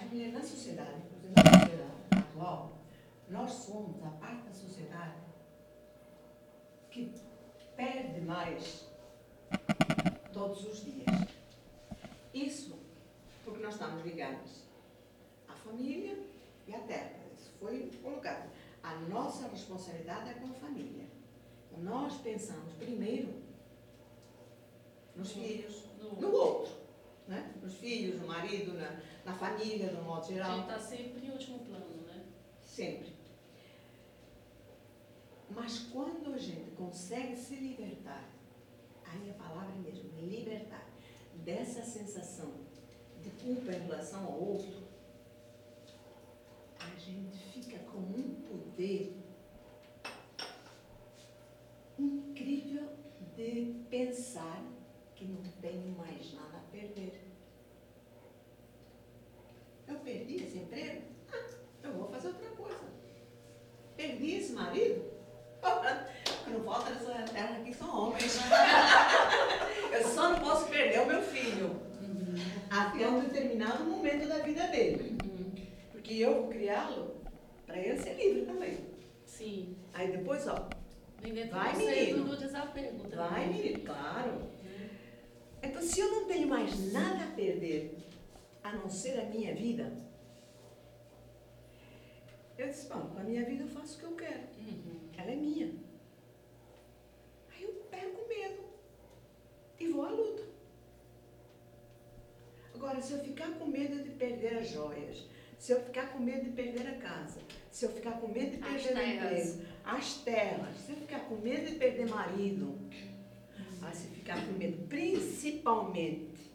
[0.00, 2.72] As mulheres na sociedade, inclusive na sociedade atual,
[3.28, 5.14] nós somos a parte da sociedade
[6.90, 7.12] que
[7.76, 8.86] perde mais
[10.32, 11.06] todos os dias.
[12.32, 12.78] Isso
[13.44, 14.62] porque nós estamos ligados
[15.46, 16.18] à família
[16.66, 17.20] e à terra.
[17.36, 18.50] Isso foi colocado.
[18.82, 21.04] A nossa responsabilidade é com a família.
[21.76, 23.34] Nós pensamos primeiro
[25.14, 25.84] nos filhos,
[26.18, 26.72] no outro,
[27.30, 27.54] né?
[27.62, 30.56] nos filhos, no marido, na, na família, um modo a geral.
[30.56, 32.24] gente está sempre em último plano, né?
[32.60, 33.14] Sempre.
[35.48, 38.28] Mas quando a gente consegue se libertar,
[39.04, 40.90] aí a palavra é mesmo, libertar,
[41.44, 42.52] dessa sensação
[43.22, 44.82] de culpa em relação ao outro,
[46.80, 49.16] a gente fica com um poder
[51.96, 52.88] incrível
[53.36, 54.64] de pensar
[55.20, 57.20] que não tenho mais nada a perder.
[59.86, 61.02] Eu perdi esse emprego?
[61.30, 61.46] Ah,
[61.82, 62.88] eu vou fazer outra coisa.
[63.98, 65.04] Perdi esse marido?
[66.50, 68.38] Não falta nessa terra aqui são homens.
[69.92, 71.80] Eu só não posso perder o meu filho.
[72.70, 75.16] Até um determinado momento da vida dele.
[75.92, 77.20] Porque eu vou criá-lo
[77.66, 78.78] para ele ser livre também.
[79.26, 79.76] Sim.
[79.92, 80.68] Aí depois, ó,
[81.50, 82.26] Vai, menino.
[83.14, 84.49] vai, menino, claro.
[85.62, 87.96] Então, se eu não tenho mais nada a perder,
[88.62, 89.92] a não ser a minha vida,
[92.56, 94.42] eu disse, bom, com a minha vida eu faço o que eu quero.
[94.58, 95.00] Uhum.
[95.16, 95.74] Ela é minha.
[97.50, 98.64] Aí eu perco o medo
[99.78, 100.42] e vou à luta.
[102.74, 105.26] Agora, se eu ficar com medo de perder as joias,
[105.58, 107.40] se eu ficar com medo de perder a casa,
[107.70, 111.20] se eu ficar com medo de As perder o emprego, as terras, se eu ficar
[111.20, 112.78] com medo de perder marido,
[113.80, 116.50] aí se ficar com medo principalmente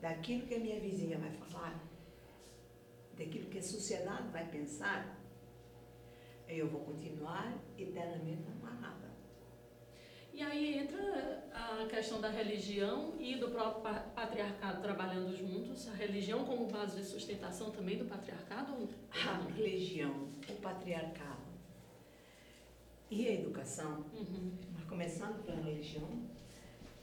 [0.00, 1.78] daquilo que a minha vizinha vai falar,
[3.16, 5.18] daquilo que a sociedade vai pensar,
[6.48, 9.04] eu vou continuar eternamente amarrada.
[10.32, 15.92] E aí entra a questão da religião e do próprio pa- patriarcado trabalhando juntos, a
[15.94, 18.88] religião como base de sustentação também do patriarcado?
[19.12, 21.44] A religião, o patriarcado
[23.10, 24.52] e a educação, Uhum.
[24.72, 26.08] mas começando pela religião,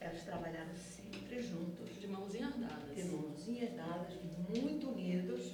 [0.06, 2.94] elas trabalharam sempre juntos, De mãozinhas dadas.
[2.94, 4.14] de mãozinhas dadas,
[4.48, 5.52] muito unidos,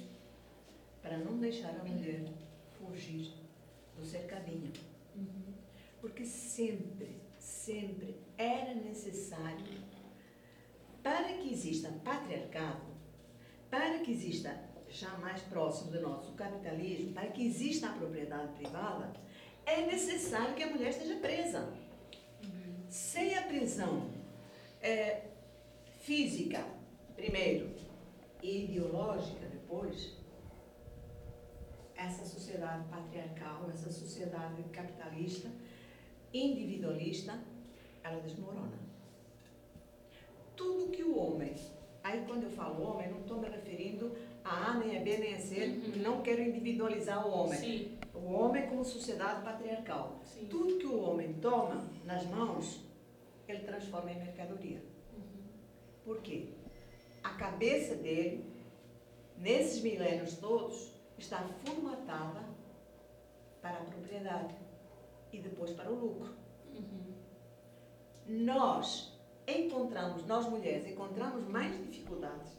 [1.01, 2.25] para não deixar a mulher
[2.77, 3.33] fugir
[3.95, 4.71] do cercadinho.
[5.15, 5.53] Uhum.
[6.01, 9.65] Porque sempre, sempre era necessário,
[11.03, 12.81] para que exista patriarcado,
[13.69, 19.13] para que exista já mais próximo do nosso capitalismo, para que exista a propriedade privada,
[19.65, 21.71] é necessário que a mulher esteja presa.
[22.89, 24.18] Sem a prisão
[24.81, 25.23] é,
[26.01, 26.65] física,
[27.15, 27.69] primeiro,
[28.41, 30.13] e ideológica, depois,
[31.95, 35.49] essa sociedade patriarcal, essa sociedade capitalista,
[36.33, 37.37] individualista,
[38.03, 38.79] ela desmorona.
[40.55, 41.53] Tudo que o homem,
[42.03, 45.35] aí quando eu falo homem, não estou me referindo a A, nem a B, nem
[45.35, 46.01] a C, Uhum.
[46.01, 47.59] não quero individualizar o homem.
[47.59, 50.19] Sim, O homem como sociedade patriarcal.
[50.23, 50.45] sim.
[50.49, 52.81] Tudo que o homem toma nas mãos,
[53.51, 54.81] ele transforma em mercadoria.
[56.03, 56.49] Por quê?
[57.23, 58.45] A cabeça dele,
[59.37, 62.43] nesses milênios todos, está formatada
[63.61, 64.55] para a propriedade
[65.31, 66.33] e depois para o lucro.
[68.25, 72.57] Nós encontramos, nós mulheres, encontramos mais dificuldades.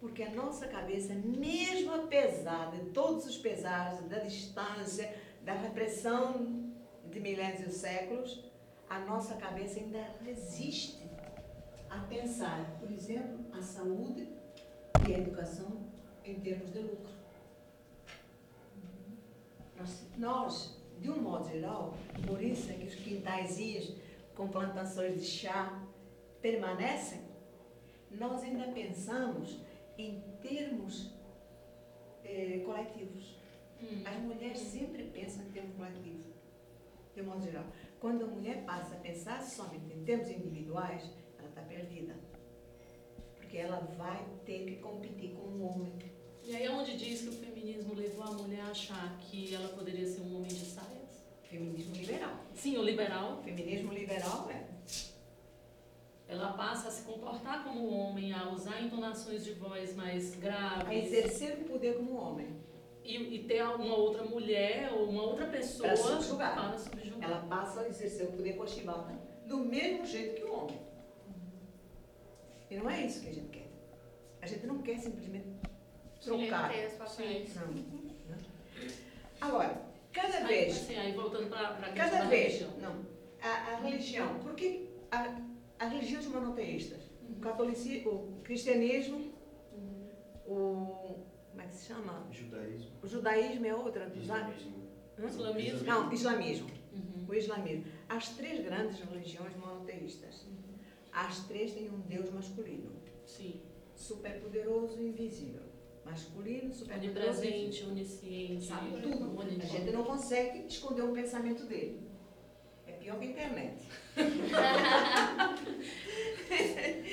[0.00, 5.12] Porque a nossa cabeça, mesmo apesar de todos os pesares, da distância,
[5.42, 6.63] da repressão
[7.14, 8.44] de milênios e séculos,
[8.90, 11.08] a nossa cabeça ainda resiste
[11.88, 14.28] a pensar, por exemplo, a saúde
[15.08, 15.86] e a educação
[16.24, 17.14] em termos de lucro.
[19.76, 21.94] Nós, nós, de um modo geral,
[22.26, 23.94] por isso é que os quintaizinhos
[24.34, 25.80] com plantações de chá
[26.42, 27.20] permanecem,
[28.10, 29.60] nós ainda pensamos
[29.96, 31.12] em termos
[32.24, 33.36] eh, coletivos.
[33.80, 34.02] Hum.
[34.04, 36.33] As mulheres sempre pensam em termos coletivos,
[37.14, 37.64] de um modo geral.
[38.00, 41.02] Quando a mulher passa a pensar somente em termos individuais,
[41.38, 42.14] ela está perdida.
[43.36, 45.92] Porque ela vai ter que competir com o homem.
[46.44, 49.68] E aí é onde diz que o feminismo levou a mulher a achar que ela
[49.68, 51.24] poderia ser um homem de saias?
[51.42, 52.40] Feminismo liberal.
[52.54, 54.74] Sim, o liberal, Feminismo liberal é
[56.26, 61.06] ela passa a se comportar como homem, a usar entonações de voz mais a graves
[61.06, 62.48] exercer o poder como homem.
[63.04, 66.54] E, e ter uma outra mulher ou uma outra pessoa Para subjugar.
[66.54, 67.30] para subjugar.
[67.30, 69.12] Ela passa a exercer o poder cochibata
[69.46, 70.80] do mesmo jeito que o homem.
[72.70, 73.68] E não é isso que a gente quer.
[74.40, 75.46] A gente não quer simplesmente
[76.20, 76.70] trocar.
[76.98, 77.54] Papéis.
[77.56, 77.66] Não.
[77.68, 78.38] não.
[79.40, 79.82] Agora,
[80.12, 82.70] cada Aí, vez, assim, aí voltando para a questão cada da vez, religião.
[82.80, 83.06] não,
[83.42, 85.38] a, a religião, porque a,
[85.78, 89.32] as religiões monoteístas, o catolicismo, o cristianismo,
[90.46, 91.23] o, como
[91.64, 92.26] é que se chama?
[92.30, 92.90] Judaísmo.
[93.02, 94.12] O judaísmo é outra?
[94.14, 94.84] Islamismo.
[95.18, 95.26] Hã?
[95.26, 95.84] Islamismo.
[95.84, 96.70] Não, islamismo.
[96.92, 97.26] Uhum.
[97.28, 97.84] O islamismo.
[98.08, 100.46] As três grandes religiões monoteístas.
[101.12, 102.90] As três têm um Deus masculino,
[103.24, 103.62] Sim.
[103.94, 105.62] superpoderoso e invisível.
[106.04, 107.40] Masculino, superpoderoso.
[107.40, 109.40] Onipresente, onisciente, Sabe tudo.
[109.40, 112.02] A gente não consegue esconder o pensamento dele.
[113.04, 113.88] É pior que a internet.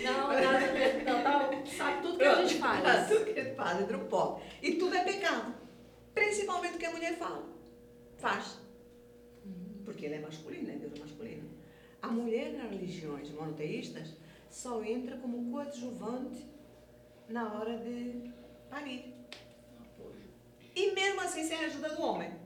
[0.03, 0.33] Não, não,
[1.05, 3.07] não, não, sabe tudo que a gente faz.
[3.07, 4.41] Tudo que ele faz, entra o pó.
[4.61, 5.53] E tudo é pecado.
[6.13, 7.43] Principalmente o que a mulher fala.
[8.17, 8.57] Faz.
[9.83, 11.49] Porque ele é masculino, é Deus masculino.
[12.01, 14.15] A mulher nas religiões monoteístas
[14.49, 16.45] só entra como coadjuvante
[17.29, 18.31] na hora de
[18.69, 19.13] parir.
[20.75, 22.40] E mesmo assim sem a ajuda do homem.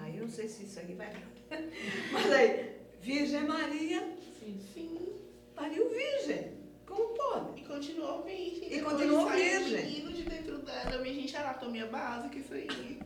[0.00, 1.12] Aí eu não sei se isso aí vai.
[2.12, 4.00] Mas aí, Virgem Maria
[4.38, 4.60] Sim.
[4.74, 5.12] Sim.
[5.54, 6.58] pariu virgem.
[6.86, 7.60] Como pode?
[7.60, 8.72] E continuou virgem.
[8.72, 9.84] E continuou virgem.
[9.84, 10.98] menino de dentro dela.
[10.98, 13.00] Minha gente, anatomia básica, isso aí.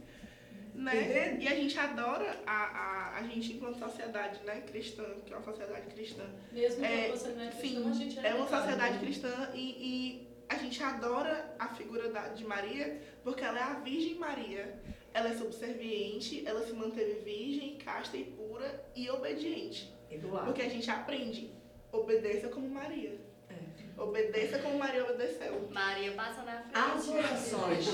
[0.75, 1.39] Né?
[1.41, 5.45] E a gente adora a, a, a gente enquanto sociedade né, cristã, que é uma
[5.45, 6.25] sociedade cristã.
[6.51, 9.01] Mesmo É, quando você não é cristão, Sim, a gente é é uma sociedade né?
[9.01, 13.75] cristã e, e a gente adora a figura da, de Maria porque ela é a
[13.75, 14.81] Virgem Maria.
[15.15, 19.93] Ela é subserviente, ela se manteve virgem, casta e pura e obediente.
[20.11, 20.47] E do lado.
[20.47, 21.53] Porque a gente aprende,
[21.91, 23.19] obedeça como Maria.
[23.49, 24.01] É.
[24.01, 25.69] Obedeça como Maria obedeceu.
[25.71, 26.77] Maria passa na frente.
[26.77, 27.87] As orações,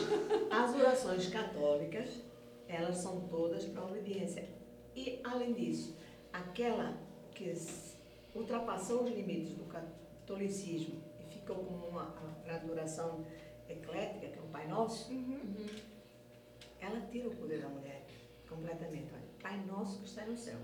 [0.50, 2.08] as orações católicas,
[2.68, 4.48] elas são todas para obediência.
[4.94, 5.96] E, além disso,
[6.32, 6.96] aquela
[7.34, 7.52] que
[8.34, 12.14] ultrapassou os limites do catolicismo e ficou como uma
[12.48, 13.24] adoração
[13.68, 15.66] eclética, que é o Pai Nosso, Uhum.
[16.80, 18.06] Ela tira o poder da mulher
[18.48, 19.12] completamente.
[19.12, 20.58] Olha, Pai Nosso que está no céu.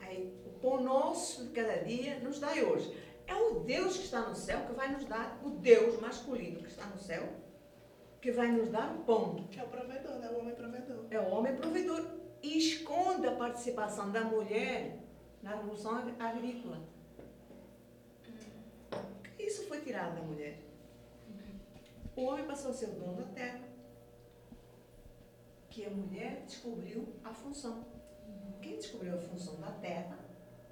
[0.00, 2.96] Aí, o pão nosso de cada dia nos dai hoje.
[3.26, 6.68] É o Deus que está no céu que vai nos dar, o Deus masculino que
[6.68, 7.28] está no céu,
[8.22, 9.34] que vai nos dar o pão.
[9.50, 10.30] Que é o provedor, né?
[10.30, 11.06] O homem provedor.
[11.10, 12.06] É o homem provedor.
[12.42, 14.98] E esconde a participação da mulher
[15.42, 16.80] na revolução agrícola.
[19.38, 20.58] Isso foi tirado da mulher.
[22.16, 23.67] O homem passou a ser o dono da terra.
[25.78, 27.86] Que a mulher descobriu a função.
[28.60, 30.18] Quem descobriu a função da terra,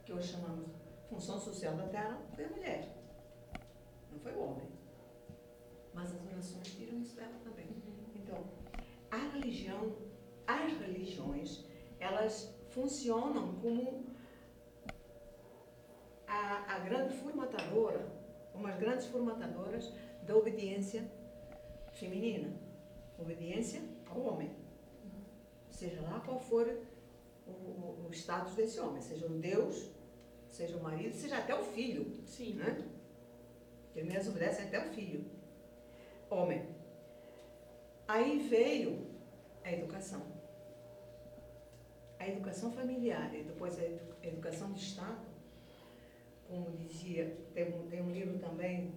[0.05, 0.67] que hoje chamamos
[1.09, 2.89] função social da terra, foi a mulher.
[4.11, 4.69] Não foi o homem.
[5.95, 7.69] Mas as nações tiram isso dela também.
[8.17, 8.45] Então,
[9.09, 9.97] a religião,
[10.45, 11.65] as religiões,
[12.01, 14.07] elas funcionam como
[16.27, 18.13] a, a grande formatadora,
[18.53, 19.93] umas grandes formatadoras
[20.25, 21.09] da obediência
[21.93, 22.53] feminina,
[23.21, 23.81] obediência
[24.11, 24.66] ao homem.
[25.77, 26.67] Seja lá qual for
[27.47, 29.91] o, o, o status desse homem, seja o Deus,
[30.49, 32.19] seja o marido, seja até o filho.
[32.25, 32.55] Sim.
[32.55, 32.89] Né?
[33.93, 35.27] Que mesmo obedece até o filho.
[36.31, 36.67] Homem.
[38.09, 39.07] Aí veio
[39.63, 40.23] a educação.
[42.19, 45.27] A educação familiar e depois a edu- a educação de Estado,
[46.49, 48.95] como dizia, tem um, tem um livro também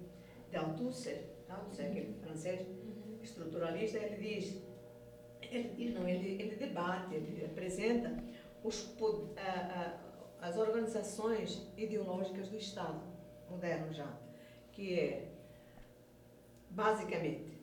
[0.50, 2.66] de Althusser, Althusser, aquele francês,
[3.22, 4.69] estruturalista, ele diz,
[5.52, 8.16] ele diz, não, ele, ele debate, ele apresenta
[8.64, 8.96] os,
[9.38, 10.00] a-
[10.42, 13.02] a- as organizações ideológicas do Estado
[13.50, 14.12] moderno já,
[14.72, 15.32] que é
[16.70, 17.58] basicamente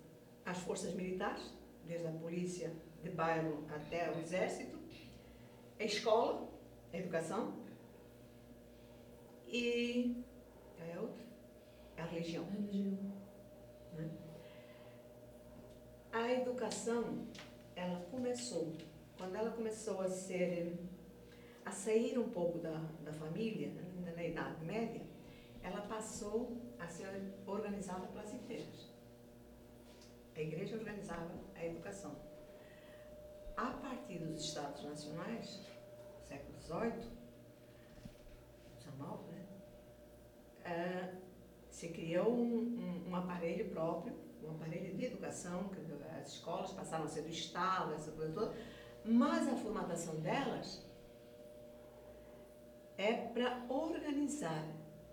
[0.45, 1.53] as forças militares,
[1.87, 2.73] desde a polícia
[3.03, 4.77] de bairro até o exército,
[5.79, 6.49] a escola,
[6.93, 7.55] a educação
[9.47, 10.25] e
[10.81, 11.25] é a outra?
[11.99, 12.45] A religião.
[12.47, 13.13] Religião.
[16.13, 17.27] A educação,
[17.77, 18.73] ela começou,
[19.19, 20.75] quando ela começou a ser,
[21.65, 23.71] a sair um pouco da, da família,
[24.17, 25.03] na Idade Média,
[25.63, 27.07] ela passou a ser
[27.47, 28.91] organizada pelas igrejas.
[30.35, 32.17] A igreja organizava a educação.
[33.57, 35.61] A partir dos Estados Nacionais,
[36.25, 37.11] século XVIII,
[38.81, 39.01] XIX,
[39.31, 39.47] né?
[40.65, 41.15] ah,
[41.71, 42.59] se criou um,
[43.07, 45.81] um, um aparelho próprio, um aparelho de educação, que
[46.21, 48.55] as escolas passaram a ser do Estado, essa coisa toda,
[49.05, 50.85] mas a formatação delas
[52.99, 54.67] é para organizar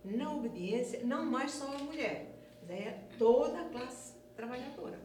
[0.03, 2.35] na obediência, não mais só a mulher,
[2.67, 4.99] mas é toda a classe trabalhadora.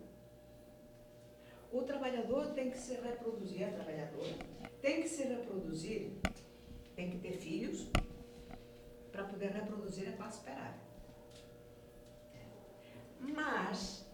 [1.70, 4.34] O trabalhador tem que se reproduzir, a trabalhadora
[4.80, 6.12] tem que se reproduzir,
[6.94, 7.90] tem que ter filhos
[9.12, 10.80] para poder reproduzir a classe operária.
[13.20, 14.07] Mas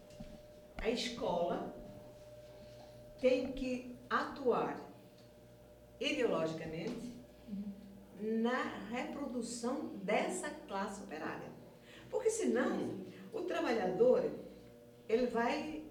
[0.84, 1.74] a escola
[3.18, 4.78] tem que atuar
[5.98, 7.14] ideologicamente
[8.20, 11.48] na reprodução dessa classe operária.
[12.10, 13.00] Porque senão
[13.32, 14.30] o trabalhador
[15.08, 15.84] ele vai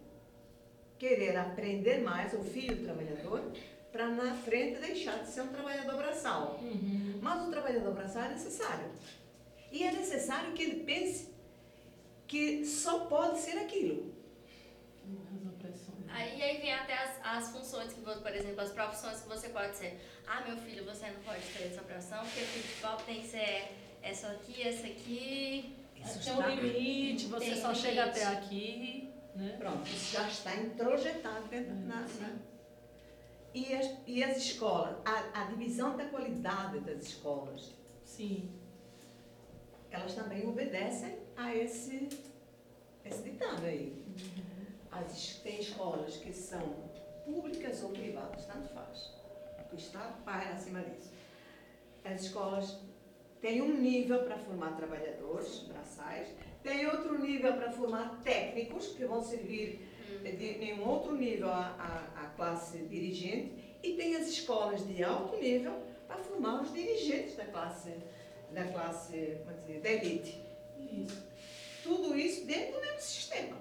[0.99, 3.51] querer aprender mais, o filho do trabalhador,
[3.91, 6.59] para na frente deixar de ser um trabalhador braçal.
[6.61, 7.19] Uhum.
[7.19, 8.91] Mas o trabalhador braçal é necessário.
[9.71, 11.33] E é necessário que ele pense
[12.27, 14.12] que só pode ser aquilo.
[16.13, 19.49] Aí, aí vem até as, as funções que você, por exemplo, as profissões que você
[19.49, 19.99] pode ser.
[20.27, 23.71] Ah, meu filho, você não pode ter essa profissão, porque de pobre tem que ser
[24.01, 25.75] essa aqui, essa aqui.
[25.95, 27.81] Isso Tem um limite, você Tem só limite.
[27.87, 29.55] chega até aqui, né?
[29.57, 32.35] Pronto, isso já está introjetado dentro na, na-
[33.53, 37.71] e, as, e as escolas, a, a divisão da qualidade das escolas,
[38.03, 38.51] Sim.
[39.91, 42.09] elas também obedecem a esse,
[43.05, 43.93] esse ditado aí.
[44.99, 46.61] As, tem escolas que são
[47.25, 49.11] públicas ou privadas, tanto faz.
[49.71, 51.11] O Estado paira acima disso.
[52.03, 52.77] As escolas
[53.41, 56.27] têm um nível para formar trabalhadores braçais,
[56.61, 59.89] tem outro nível para formar técnicos que vão servir
[60.21, 65.03] de em um outro nível à, à, à classe dirigente e tem as escolas de
[65.03, 65.73] alto nível
[66.07, 67.91] para formar os dirigentes da classe,
[68.51, 70.41] da classe, como dizer, da elite.
[70.79, 71.23] Isso.
[71.83, 73.57] Tudo isso dentro do mesmo sistema.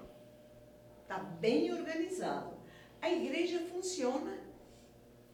[1.13, 2.55] Está bem organizado.
[2.99, 4.35] A igreja funciona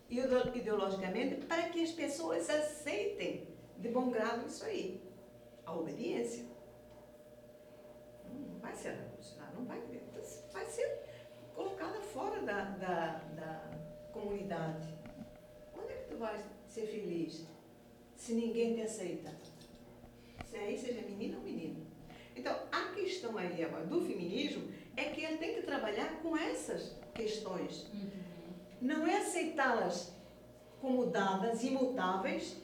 [0.10, 5.02] ideo- ideologicamente para que as pessoas aceitem de bom grado isso aí.
[5.66, 6.44] A obediência.
[8.30, 9.82] Não vai ser revolucionária, não vai,
[10.52, 11.00] vai ser
[11.56, 13.72] colocada fora da, da, da
[14.12, 14.86] comunidade.
[15.82, 17.48] Onde é que tu vais ser feliz
[18.18, 19.32] se ninguém te aceita?
[20.44, 21.88] Se aí seja menina ou menino.
[22.36, 26.96] Então, a questão aí agora do feminismo é que ele tem que trabalhar com essas
[27.14, 27.88] questões.
[28.82, 30.14] Não é aceitá-las
[30.82, 32.58] como dadas, imutáveis,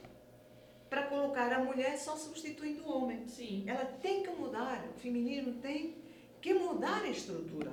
[0.90, 3.28] para colocar a mulher só substituindo o homem.
[3.28, 3.64] Sim.
[3.68, 5.98] Ela tem que mudar, o feminismo tem
[6.42, 7.72] que mudar a estrutura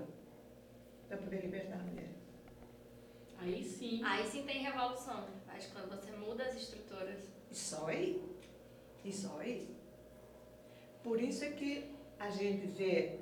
[1.08, 2.10] para poder libertar a mulher.
[3.38, 4.00] Aí sim.
[4.04, 5.26] Aí sim tem revolução.
[5.48, 7.28] Acho que quando você muda as estruturas.
[7.50, 8.22] E só aí.
[9.04, 9.68] E só aí.
[11.02, 13.18] Por isso é que a gente vê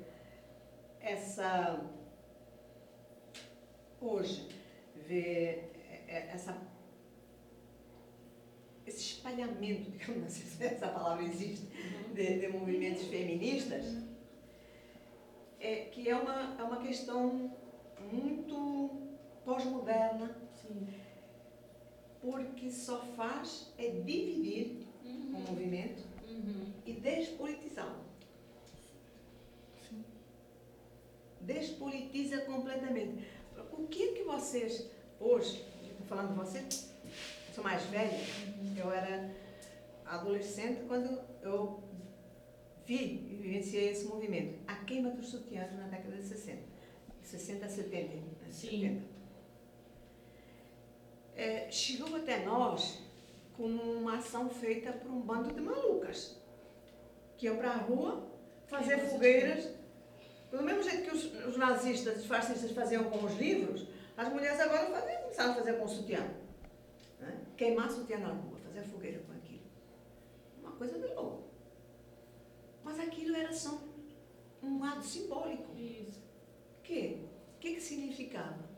[1.01, 1.83] essa.
[3.99, 4.47] Hoje,
[5.07, 5.63] vê
[6.07, 6.57] essa,
[8.85, 9.91] esse espalhamento,
[10.29, 11.67] sei se essa palavra existe,
[12.13, 13.85] de, de movimentos feministas,
[15.59, 17.55] é, que é uma, é uma questão
[18.11, 18.89] muito
[19.45, 20.35] pós-moderna,
[22.19, 25.35] porque só faz é dividir uhum.
[25.35, 26.71] o movimento uhum.
[26.85, 28.10] e despolitizá-lo.
[31.43, 33.25] Despolitiza completamente.
[33.73, 34.89] O que que vocês,
[35.19, 36.63] hoje, estou falando de você,
[37.53, 38.17] sou mais velha,
[38.77, 39.33] eu era
[40.05, 41.83] adolescente quando eu
[42.85, 44.59] vi e vivenciei esse movimento.
[44.67, 46.59] A queima dos sutiãs na década de 60.
[47.21, 48.15] 60 a 70.
[48.15, 48.21] Né?
[48.49, 48.81] Sim.
[48.81, 49.21] 70
[51.35, 53.01] é, chegou até nós
[53.53, 56.39] como uma ação feita por um bando de malucas
[57.37, 58.27] que iam para a rua
[58.67, 59.80] fazer fogueiras.
[60.51, 63.87] Do mesmo jeito que os, os nazistas, os fascistas faziam com os livros,
[64.17, 66.19] as mulheres agora fazem, começaram a fazer com o sutiã.
[67.19, 67.41] Né?
[67.55, 69.63] Queimar sutiã na rua, fazer fogueira com aquilo.
[70.61, 71.43] Uma coisa de louco.
[72.83, 73.81] Mas aquilo era só
[74.61, 75.73] um lado simbólico.
[75.77, 76.21] Isso.
[76.83, 77.25] Que?
[77.55, 78.69] O que, que significava?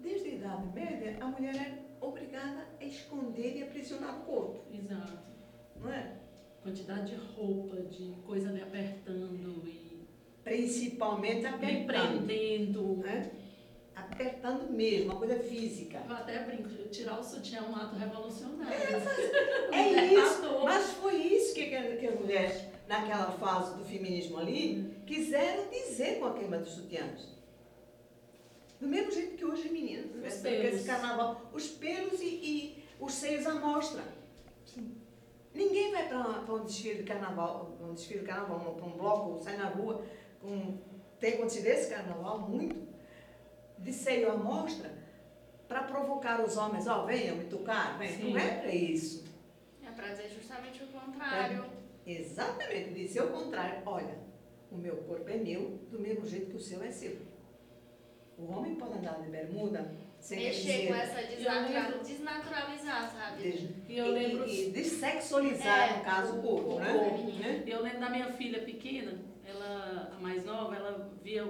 [0.00, 4.64] Desde a Idade Média, a mulher era obrigada a esconder e aprisionar o corpo.
[4.72, 5.18] Exato.
[5.76, 6.16] Não é?
[6.62, 9.79] Quantidade de roupa, de coisa ali apertando e.
[10.44, 12.26] Principalmente apertando.
[12.26, 13.04] prendendo.
[13.06, 13.30] É?
[13.94, 16.02] Apertando mesmo, uma coisa física.
[16.08, 18.74] Eu até brinco, tirar o sutiã é um ato revolucionário.
[19.72, 20.42] É, é isso.
[20.64, 26.26] Mas foi isso que, que as mulheres, naquela fase do feminismo ali, quiseram dizer com
[26.26, 27.28] a queima dos sutiãs.
[28.80, 30.74] Do mesmo jeito que hoje meninas, os pelos.
[30.74, 34.02] esse carnaval, os pelos e, e os seios à mostra.
[34.64, 34.96] Sim.
[35.52, 39.56] Ninguém vai para um desfile de carnaval, um desfile de carnaval, para um bloco, sai
[39.56, 40.02] na rua,
[40.40, 40.78] com,
[41.18, 42.88] tem acontecido esse carnaval muito,
[43.78, 44.90] de seio à mostra,
[45.68, 48.18] para provocar os homens, ó, oh, venham me tocar, vem.
[48.18, 49.24] Não é para isso.
[49.86, 51.64] É para dizer justamente o contrário.
[52.06, 53.82] É, exatamente, dizer o contrário.
[53.86, 54.18] Olha,
[54.70, 57.16] o meu corpo é meu, do mesmo jeito que o seu é seu.
[58.36, 63.74] O homem pode andar de bermuda sem Mexer com essa desnatura, desnaturalizar, sabe?
[63.88, 64.46] E eu lembro.
[64.46, 66.92] E, e dessexualizar, é, no caso, o corpo, né?
[67.38, 67.64] né?
[67.66, 71.44] Eu lembro da minha filha pequena, ela, a mais nova, ela via,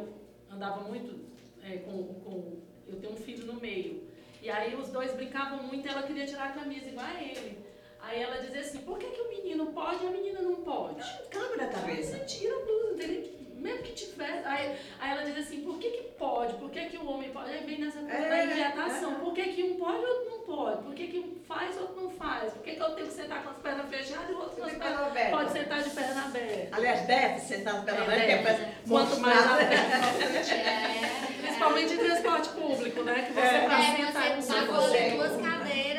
[0.50, 1.20] andava muito
[1.62, 2.60] é, com, com.
[2.86, 4.08] Eu tenho um filho no meio.
[4.42, 7.58] E aí os dois brincavam muito e ela queria tirar a camisa igual a ele.
[8.00, 11.04] Aí ela dizia assim, por que, que o menino pode e a menina não pode?
[11.28, 12.18] Cabe na cabeça.
[12.18, 13.39] Você tira a blusa, entendeu?
[13.60, 14.46] Mesmo que tivesse.
[14.46, 16.54] Aí, aí ela diz assim, por que, que pode?
[16.54, 17.50] Por que, que o homem pode?
[17.50, 19.12] Aí vem nessa coisa é, da inquietação.
[19.12, 19.14] É.
[19.16, 20.82] Por que, que um pode e outro não pode?
[20.82, 22.52] Por que, que um faz e outro não faz?
[22.52, 24.64] Por que, que eu tenho que sentar com as pernas fechadas e o outro com
[24.64, 25.30] as pernas abertas?
[25.30, 26.76] Pode sentar de perna aberta.
[26.76, 28.50] Aliás, deve sentar de perna é, aberta.
[28.50, 29.72] É, quanto mais aberto.
[30.52, 33.22] é, Principalmente em transporte público, né?
[33.26, 33.68] Que você é.
[33.68, 35.89] vai é, sentar você pagou duas cadeiras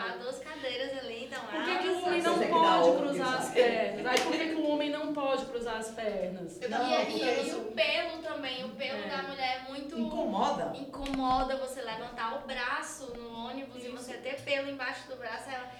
[0.00, 1.40] ocupar duas cadeiras ali, então.
[1.40, 4.06] Por que, que o homem não pode cruzar as pernas?
[4.06, 6.60] Aí por que, que o homem não pode cruzar as pernas?
[6.68, 9.08] Não, e, e, e, o pelo também, o pelo é.
[9.08, 9.98] da mulher é muito.
[9.98, 10.72] Incomoda.
[10.76, 13.88] Incomoda você levantar o braço no ônibus Isso.
[13.88, 15.50] e você ter pelo embaixo do braço.
[15.50, 15.70] Ela,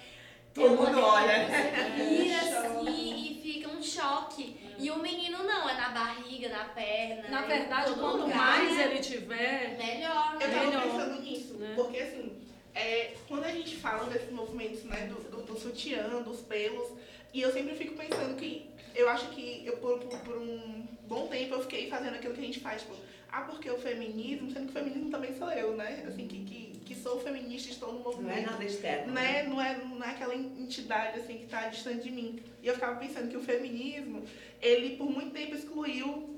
[0.53, 1.47] Todo mundo olha.
[1.47, 4.59] Você vira assim e fica um choque.
[4.79, 7.29] E o menino não, é na barriga, na perna.
[7.29, 8.85] Na verdade, quanto lugar, mais né?
[8.85, 10.37] ele tiver, melhor.
[10.41, 10.83] Eu tava melhor.
[10.83, 11.75] pensando nisso, né?
[11.77, 12.33] porque assim,
[12.75, 16.89] é, quando a gente fala desses movimentos, né, do, do, do sutiã, dos pelos,
[17.33, 21.29] e eu sempre fico pensando que eu acho que eu por, por, por, um bom
[21.29, 22.95] tempo eu fiquei fazendo aquilo que a gente faz, tipo,
[23.31, 26.05] ah, porque o feminismo, sendo que o feminismo também sou eu, né?
[26.07, 28.37] Assim, que, que, que sou feminista, estou no movimento.
[28.37, 29.13] Não é nada externo.
[29.13, 29.45] Né?
[29.45, 32.43] Não, é, não é aquela entidade assim que está distante de mim.
[32.61, 34.25] E eu ficava pensando que o feminismo,
[34.61, 36.30] ele por muito tempo excluiu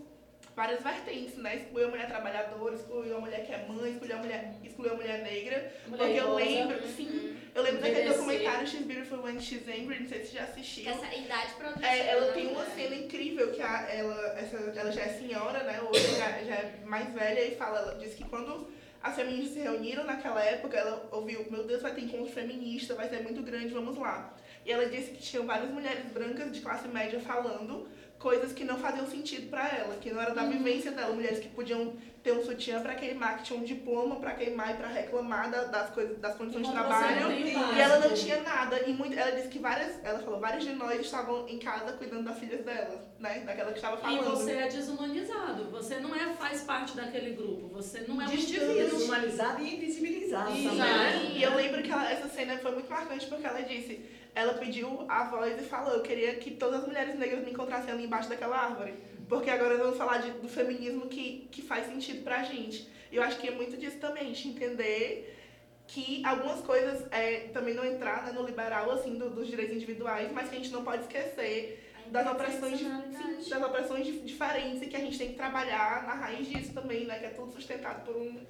[0.55, 1.57] várias vertentes, né?
[1.57, 4.97] Excluiu a mulher trabalhadora, excluiu a mulher que é mãe, excluiu a mulher, excluiu a
[4.97, 5.73] mulher negra.
[5.87, 6.95] Mulher porque eu lembro, uhum.
[6.95, 10.45] sim, eu lembro daquele documentário She's Beautiful When She's Angry, não sei se você já
[10.45, 10.91] assistiu.
[10.91, 11.87] Essa idade produtiva.
[11.87, 15.81] É, ela tem uma cena incrível que a, ela, essa, ela já é senhora, né?
[15.83, 18.71] Hoje já, já é mais velha e fala, ela diz que quando
[19.03, 23.09] as feministas se reuniram naquela época, ela ouviu, meu Deus, vai ter encontro feminista, vai
[23.09, 24.33] ser muito grande, vamos lá.
[24.65, 27.89] E ela disse que tinham várias mulheres brancas de classe média falando
[28.23, 30.53] coisas que não faziam sentido para ela, que não era da uhum.
[30.53, 34.33] vivência dela, mulheres que podiam ter um sutiã para queimar, que tinham um diploma para
[34.35, 38.41] queimar e para reclamar da, das coisas, das condições de trabalho, e ela não tinha
[38.43, 38.81] nada.
[38.89, 42.23] E muito, ela disse que várias, ela falou, várias de nós estavam em casa cuidando
[42.23, 44.21] das filhas dela, né, daquela que estava falando.
[44.21, 48.33] E você é desumanizado, você não é faz parte daquele grupo, você não é um
[48.33, 48.75] indivíduo.
[48.75, 50.57] Desumanizado e invisibilizado.
[50.57, 50.77] Exato.
[50.77, 51.33] Né?
[51.35, 54.01] E eu lembro que ela, essa cena foi muito marcante porque ela disse
[54.35, 57.93] ela pediu a voz e falou: Eu queria que todas as mulheres negras me encontrassem
[57.93, 58.95] ali embaixo daquela árvore.
[59.29, 62.89] Porque agora vamos falar de, do feminismo que, que faz sentido pra gente.
[63.11, 65.39] E eu acho que é muito disso também, de entender
[65.87, 70.31] que algumas coisas é, também não entrar né, no liberal, assim, do, dos direitos individuais,
[70.33, 74.87] mas que a gente não pode esquecer das opressões, de, sim, das opressões diferentes e
[74.87, 77.19] que a gente tem que trabalhar na raiz disso também, né?
[77.19, 78.41] Que é tudo sustentado por um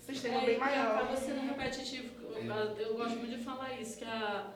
[0.00, 0.96] sistema é, bem maior.
[0.96, 2.22] Acaba sendo repetitivo.
[2.34, 4.52] Eu, eu gosto muito de falar isso, que a,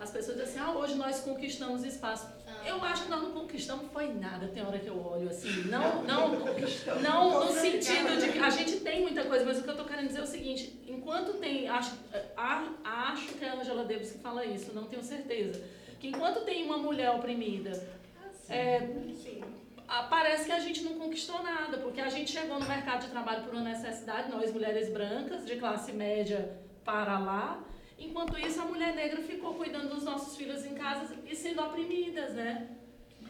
[0.00, 2.28] as pessoas dizem assim, ah, hoje nós conquistamos espaço.
[2.46, 2.68] Ah.
[2.68, 5.48] Eu acho que nós não conquistamos foi nada, tem hora que eu olho assim.
[5.68, 6.28] Não, não,
[7.02, 9.86] não no sentido de que a gente tem muita coisa, mas o que eu estou
[9.86, 11.94] querendo dizer é o seguinte, enquanto tem, acho,
[12.36, 15.62] acho que é a Angela Davis que fala isso, não tenho certeza,
[15.98, 17.72] que enquanto tem uma mulher oprimida,
[18.48, 18.88] é,
[20.08, 23.44] parece que a gente não conquistou nada, porque a gente chegou no mercado de trabalho
[23.44, 27.62] por uma necessidade, nós mulheres brancas, de classe média para lá,
[27.98, 32.34] enquanto isso a mulher negra ficou cuidando dos nossos filhos em casa e sendo oprimidas,
[32.34, 32.68] né?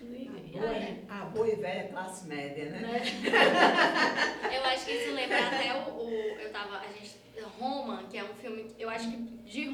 [0.01, 2.81] A boa, a boa e velha classe média, né?
[2.81, 3.03] né?
[4.57, 6.79] eu acho que isso lembra até o, o, Eu tava.
[6.79, 7.17] A gente.
[7.59, 8.75] Roma, que é um filme.
[8.79, 9.69] Eu acho que de,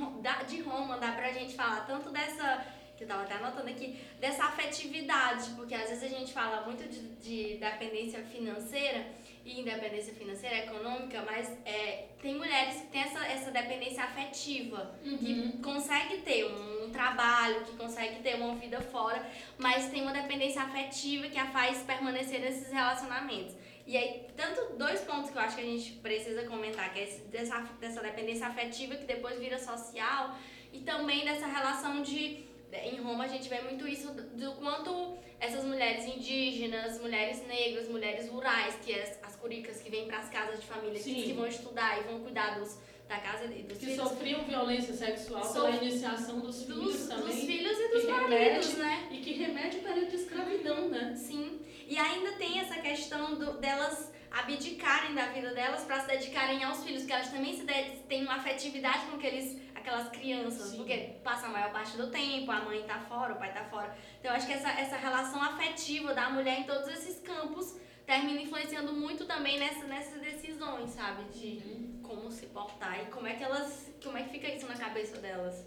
[0.49, 2.65] de Roma dá pra gente falar tanto dessa
[2.97, 6.89] que eu estava até anotando aqui, dessa afetividade, porque às vezes a gente fala muito
[6.89, 9.05] de, de dependência financeira
[9.45, 15.19] e independência financeira, econômica, mas é, tem mulheres que têm essa, essa dependência afetiva, uhum.
[15.19, 19.27] que consegue ter um, um, trabalho, que consegue ter uma vida fora,
[19.59, 23.55] mas tem uma dependência afetiva que a faz permanecer nesses relacionamentos.
[23.87, 27.07] E aí, tanto dois pontos que eu acho que a gente precisa comentar, que é
[27.31, 30.39] dessa, dessa dependência afetiva que depois vira social,
[30.73, 32.45] e também dessa relação de
[32.83, 38.29] em Roma a gente vê muito isso do, quanto essas mulheres indígenas, mulheres negras, mulheres
[38.29, 41.33] rurais, que é as, as curicas que vêm para as casas de família, que, que,
[41.33, 42.79] vão estudar e vão cuidar dos,
[43.09, 44.03] da casa e dos que filhos.
[44.03, 47.27] Que sofriam violência sexual so, pela iniciação dos filhos dos, também.
[47.27, 49.09] Dos filhos e dos maridos, remete, né?
[49.11, 51.15] E que remete período de escravidão, né?
[51.17, 51.61] Sim.
[51.87, 56.83] E ainda tem essa questão do, delas abdicarem da vida delas para se dedicarem aos
[56.83, 57.65] filhos, que elas também se
[58.09, 60.79] têm uma afetividade com aqueles aquelas crianças, Sim.
[60.79, 63.95] porque passa a maior parte do tempo, a mãe tá fora, o pai tá fora.
[64.19, 68.41] Então eu acho que essa, essa relação afetiva da mulher em todos esses campos termina
[68.41, 71.25] influenciando muito também nessa, nessas decisões, sabe?
[71.25, 72.01] De uhum.
[72.03, 73.93] como se portar e como é que elas.
[74.03, 75.67] Como é que fica isso na cabeça delas.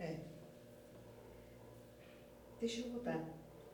[0.00, 0.16] É.
[2.58, 3.24] Deixa eu voltar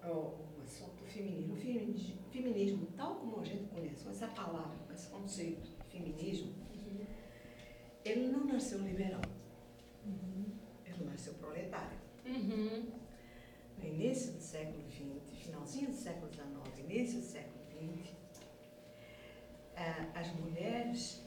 [0.03, 1.55] ao assunto feminino.
[1.55, 6.66] O feminismo, feminismo, tal como a gente conhece, com essa palavra, com esse conceito, feminismo,
[8.09, 9.23] ele não nasceu liberal.
[10.05, 10.47] Uhum.
[10.85, 11.99] Ele nasceu proletário.
[12.25, 12.93] Uhum.
[13.79, 18.17] No início do século XX, finalzinho do século XIX, início do século XX,
[20.15, 21.23] as mulheres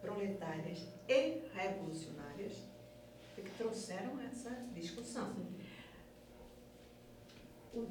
[0.00, 2.56] proletárias e revolucionárias
[3.36, 5.34] é que trouxeram essa discussão.
[7.74, 7.86] O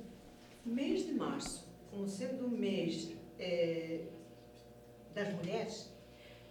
[0.65, 4.07] mês de março, como sendo o mês é,
[5.13, 5.96] das mulheres,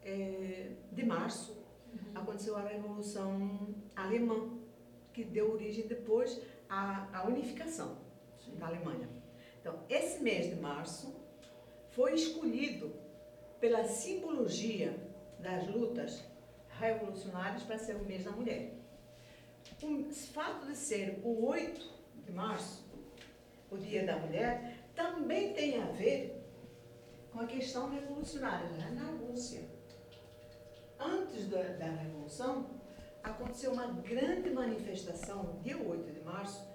[0.03, 1.57] é, de Março.
[1.91, 2.21] Uhum.
[2.21, 4.59] Aconteceu a Revolução Alemã,
[5.11, 6.39] que deu origem depois
[6.69, 8.08] à, à unificação
[8.57, 9.09] da Alemanha.
[9.59, 11.15] Então, esse mês de março
[11.89, 12.93] foi escolhido
[13.59, 14.95] pela simbologia
[15.39, 16.23] das lutas
[16.79, 18.73] revolucionárias para ser o mês da mulher.
[19.83, 21.89] O fato de ser o 8
[22.25, 22.85] de março,
[23.69, 26.43] o Dia da Mulher, também tem a ver
[27.31, 28.91] com a questão revolucionária né?
[28.91, 29.63] na Rússia.
[30.99, 32.69] Antes da, da Revolução,
[33.23, 36.68] aconteceu uma grande manifestação, dia 8 de março,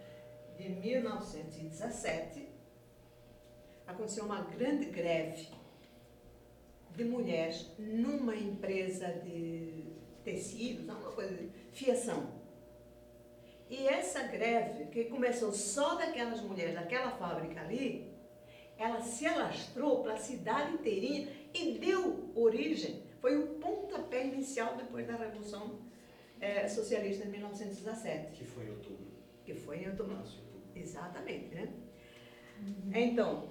[0.57, 2.49] de 1917,
[3.87, 5.49] aconteceu uma grande greve
[6.95, 9.85] de mulheres numa empresa de
[10.23, 12.45] tecidos, uma coisa de fiação.
[13.69, 18.13] E essa greve, que começou só daquelas mulheres daquela fábrica ali,
[18.77, 25.07] ela se alastrou para a cidade inteirinha e deu origem, foi o pontapé inicial depois
[25.07, 25.81] da Revolução
[26.41, 28.33] é, Socialista de 1917.
[28.33, 29.14] Que foi em outubro.
[29.45, 30.17] Que foi em outubro.
[30.75, 31.69] Exatamente, né?
[32.95, 33.49] Então,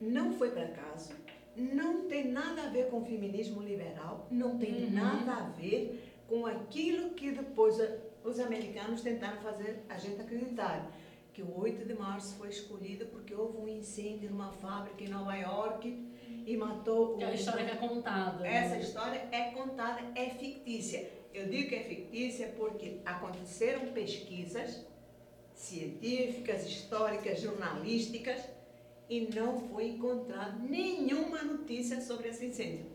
[0.00, 1.14] não foi para acaso,
[1.56, 4.90] não tem nada a ver com o feminismo liberal, não tem Uhum.
[4.90, 7.76] nada a ver com aquilo que depois
[8.22, 10.90] os americanos tentaram fazer a gente acreditar.
[11.32, 15.34] Que o 8 de março foi escolhido porque houve um incêndio numa fábrica em Nova
[15.34, 16.08] York
[16.46, 17.18] e matou o.
[17.18, 18.38] Que é a história que é contada.
[18.38, 18.54] né?
[18.56, 21.10] Essa história é contada, é fictícia.
[21.34, 24.86] Eu digo que é fictícia porque aconteceram pesquisas
[25.52, 28.40] científicas, históricas, jornalísticas
[29.08, 32.86] e não foi encontrado nenhuma notícia sobre esse incêndio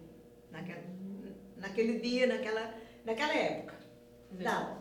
[0.49, 0.79] naquele,
[1.57, 2.73] naquele dia, naquela,
[3.05, 3.77] naquela época.
[4.31, 4.79] Nada.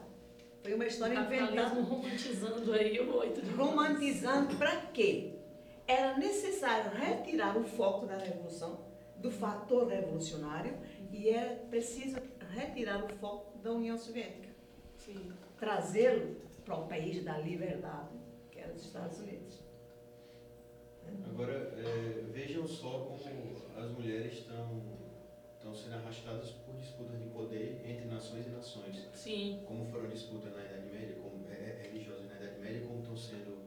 [0.63, 5.35] Foi uma história capitalismo inventada romantizando aí o 8 de romantizando para quê?
[5.87, 8.87] Era necessário retirar o foco da revolução,
[9.17, 10.77] do fator revolucionário,
[11.11, 12.19] e era preciso
[12.51, 14.49] retirar o foco da União Soviética,
[15.59, 18.17] trazê-lo para o país da liberdade,
[18.51, 19.61] que era os Estados Unidos.
[21.25, 24.83] Agora, é, vejam só como as mulheres estão,
[25.57, 29.09] estão sendo arrastadas por disputas de poder entre nações e nações.
[29.15, 29.63] Sim.
[29.67, 33.17] Como foram disputas na Idade Média, como é, é, religiosas na Idade Média, como estão
[33.17, 33.59] sendo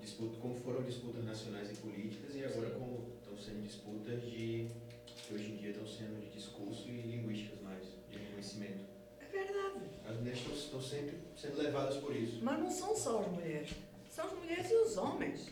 [0.00, 2.74] disputas, como foram disputas nacionais e políticas, e agora Sim.
[2.74, 4.68] como estão sendo disputas de
[5.06, 7.61] que hoje em dia estão sendo de discurso e linguísticas
[8.42, 8.84] reconhecimento.
[9.20, 9.80] É verdade.
[10.08, 12.40] As mulheres estão, estão sempre sendo levadas por isso.
[12.42, 13.70] Mas não são só as mulheres,
[14.10, 15.50] são as mulheres e os homens.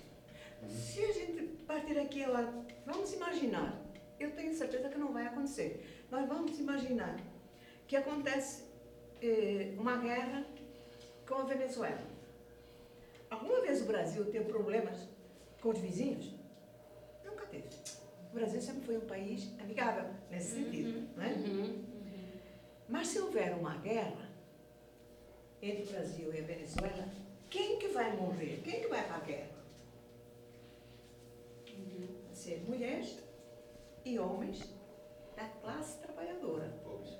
[0.68, 2.52] Se a gente partir aqui agora,
[2.84, 3.80] vamos imaginar,
[4.18, 7.18] eu tenho certeza que não vai acontecer, mas vamos imaginar
[7.86, 8.64] que acontece
[9.22, 10.44] eh, uma guerra
[11.26, 12.02] com a Venezuela.
[13.30, 15.08] Alguma vez o Brasil teve problemas
[15.62, 16.34] com os vizinhos?
[17.24, 17.68] Nunca teve.
[18.30, 21.32] O Brasil sempre foi um país amigável nesse sentido, não é?
[21.32, 21.89] Uhum.
[22.90, 24.28] Mas se houver uma guerra
[25.62, 27.08] entre o Brasil e a Venezuela,
[27.48, 28.60] quem que vai morrer?
[28.64, 29.60] Quem que vai para a guerra?
[32.26, 33.22] Vai ser mulheres
[34.04, 34.74] e homens
[35.36, 37.16] da classe trabalhadora, Pobres.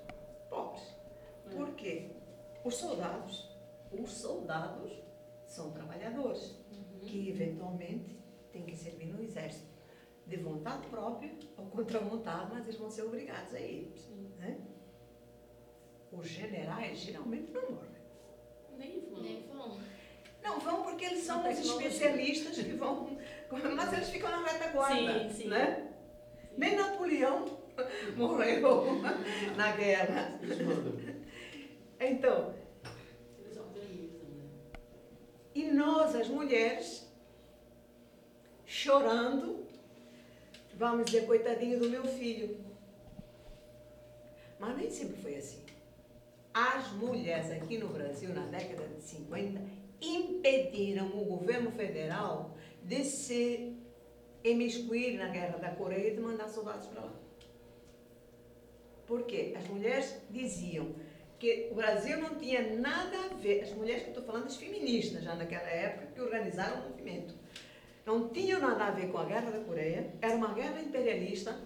[0.49, 0.83] pobres.
[1.55, 2.09] Por quê?
[2.65, 3.49] Os soldados,
[3.91, 4.91] os soldados
[5.45, 6.53] são trabalhadores
[7.01, 8.19] que eventualmente
[8.51, 9.71] têm que servir no exército.
[10.27, 13.91] De vontade própria ou contra vontade, mas eles vão ser obrigados a ir.
[13.95, 14.31] Sim.
[14.37, 14.70] Né?
[16.11, 17.89] Os generais geralmente não morrem.
[18.77, 19.21] Nem vão.
[19.21, 19.79] Nem vão.
[20.43, 23.17] Não vão porque eles são os especialistas que vão.
[23.75, 25.29] Mas eles ficam na retaguarda.
[25.29, 25.47] Sim, sim.
[25.47, 25.91] Né?
[26.57, 27.45] Nem Napoleão
[28.17, 29.01] morreu
[29.55, 30.39] na guerra.
[31.99, 32.53] Então,
[33.39, 34.49] Eles organizam, né?
[35.53, 37.07] e nós, as mulheres,
[38.65, 39.65] chorando,
[40.73, 42.59] vamos dizer, coitadinho do meu filho.
[44.59, 45.60] Mas nem sempre foi assim.
[46.53, 49.61] As mulheres aqui no Brasil, na década de 50,
[50.01, 53.77] impediram o governo federal de se
[54.43, 57.13] emiscuir na guerra da Coreia e de mandar soldados para lá.
[59.05, 59.53] Por quê?
[59.57, 60.93] As mulheres diziam
[61.39, 64.57] que o Brasil não tinha nada a ver, as mulheres que eu estou falando, as
[64.57, 67.33] feministas, já naquela época, que organizaram o movimento,
[68.05, 71.57] não tinham nada a ver com a guerra da Coreia, era uma guerra imperialista,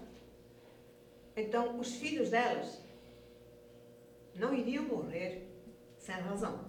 [1.36, 2.80] então os filhos delas
[4.38, 5.48] não iriam morrer
[5.98, 6.64] sem razão.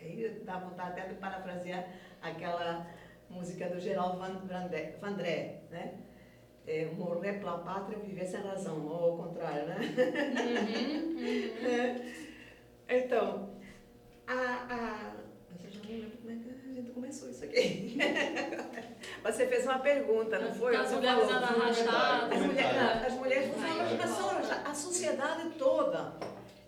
[0.00, 1.86] Aí dá vontade até de parafrasear
[2.22, 2.86] aquela
[3.30, 5.94] música do Geraldo Van- Vandré, Vandré né?
[6.66, 9.76] É, morrer pela pátria viver sem razão, ou ao contrário, né?
[12.88, 12.98] É.
[12.98, 13.50] Então,
[14.26, 15.14] a, a.
[15.64, 17.96] Eu já não lembro como é que a gente começou isso aqui.
[19.26, 20.76] Você fez uma pergunta, não foi?
[20.76, 22.32] As mulheres eram arrastadas.
[22.32, 23.06] As mulheres, Comentário.
[23.06, 24.70] as mulheres não são Aí, arrastadas, são.
[24.70, 26.12] A sociedade toda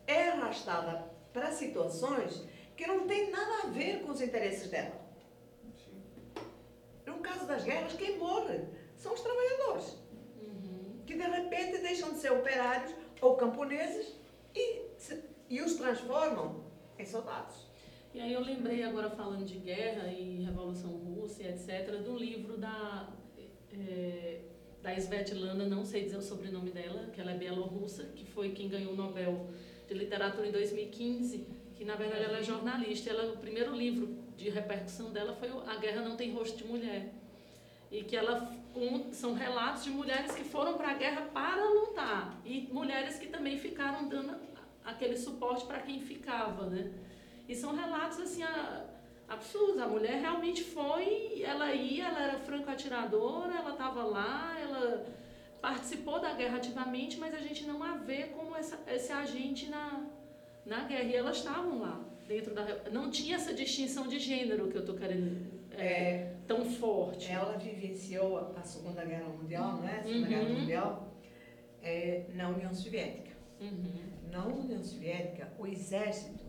[0.06, 2.42] é arrastada para situações
[2.76, 4.92] que não tem nada a ver com os interesses dela.
[7.06, 8.60] No caso das guerras, quem morre
[8.96, 9.96] são os trabalhadores,
[10.42, 11.02] Uhum.
[11.06, 14.14] que de repente deixam de ser operários ou camponeses
[14.54, 16.64] e, se- e os transformam
[16.98, 17.67] em soldados.
[18.14, 23.08] E aí eu lembrei agora falando de guerra e Revolução Russa etc, do livro da
[23.72, 24.40] eh,
[24.82, 28.68] da Svetlana, não sei dizer o sobrenome dela, que ela é bielorrussa, que foi quem
[28.68, 29.48] ganhou o Nobel
[29.86, 33.10] de Literatura em 2015, que na verdade ela é jornalista.
[33.10, 37.12] Ela, o primeiro livro de repercussão dela foi A Guerra Não Tem Rosto de Mulher.
[37.90, 38.54] E que ela
[39.12, 43.58] são relatos de mulheres que foram para a guerra para lutar e mulheres que também
[43.58, 44.36] ficaram dando
[44.84, 46.92] aquele suporte para quem ficava, né?
[47.48, 48.84] E são relatos assim, a-
[49.28, 49.80] absurdos.
[49.80, 55.06] A mulher realmente foi, ela ia, ela era franco-atiradora, ela estava lá, ela
[55.60, 60.04] participou da guerra ativamente, mas a gente não a vê como essa, esse agente na,
[60.66, 61.04] na guerra.
[61.04, 62.64] E elas estavam lá, dentro da.
[62.90, 65.58] Não tinha essa distinção de gênero que eu estou querendo.
[65.72, 67.30] É, É, tão forte.
[67.30, 69.98] ela vivenciou a Segunda Guerra Mundial, né?
[70.00, 70.28] A Segunda Uhum.
[70.28, 71.14] Guerra Mundial
[71.82, 73.30] é, na União Soviética.
[73.60, 73.92] Uhum.
[74.32, 76.44] Na União Soviética, o exército,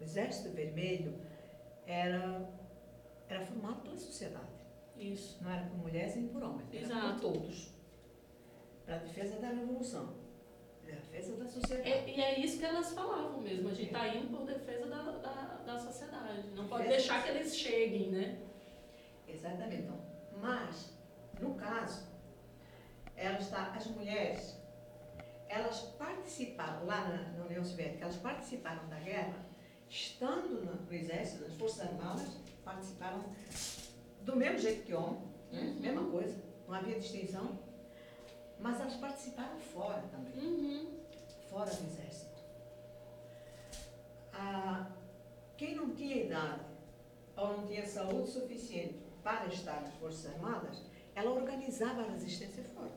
[0.00, 1.20] o exército vermelho,
[1.86, 2.48] era,
[3.28, 4.46] era formado pela sociedade.
[4.96, 5.38] Isso.
[5.42, 7.20] Não era por mulheres nem por homens, era Exato.
[7.20, 7.74] por todos.
[8.84, 10.14] Para a defesa da revolução,
[10.82, 11.90] para a defesa da sociedade.
[11.90, 13.68] É- e é isso que elas falavam mesmo.
[13.68, 16.48] A gente está indo por defesa da, da, da sociedade.
[16.54, 16.96] Não pode Defesa.
[16.98, 18.38] deixar que eles cheguem, né?
[19.28, 19.82] Exatamente.
[19.82, 20.00] Então,
[20.40, 20.96] mas,
[21.40, 22.06] no caso,
[23.16, 24.56] ela está, as mulheres,
[25.48, 29.45] elas participaram, lá na, na União Soviética, elas participaram da guerra,
[29.88, 32.28] estando no, exército, nas Forças Armadas,
[32.64, 33.24] participaram
[34.22, 35.22] do mesmo jeito que homem,
[35.52, 35.60] né?
[35.60, 35.80] Uhum.
[35.80, 37.58] mesma coisa, não havia distinção,
[38.58, 40.32] mas elas participaram fora também.
[40.38, 41.00] Uhum.
[41.48, 42.42] fora do exército.
[44.32, 44.90] Ah,
[45.56, 46.64] quem não tinha idade
[47.36, 50.82] ou não tinha saúde suficiente para estar nas Forças Armadas,
[51.14, 52.92] ela organizava a resistência fora.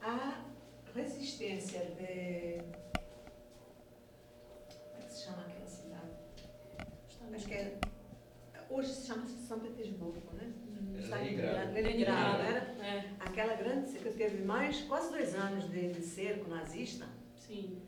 [0.00, 0.44] A
[0.94, 2.58] resistência de.
[4.90, 6.10] Como é que se chama aquela cidade?
[7.34, 7.78] Acho que é.
[8.70, 10.52] Hoje se chama São Petersburgo, né?
[10.94, 11.72] Leningrado.
[11.72, 12.42] Leningrado.
[12.42, 17.06] Era É, aquela grande que teve mais quase dois anos de, de cerco nazista.
[17.36, 17.80] sim.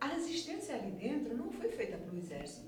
[0.00, 2.66] A resistência ali dentro não foi feita pelo exército.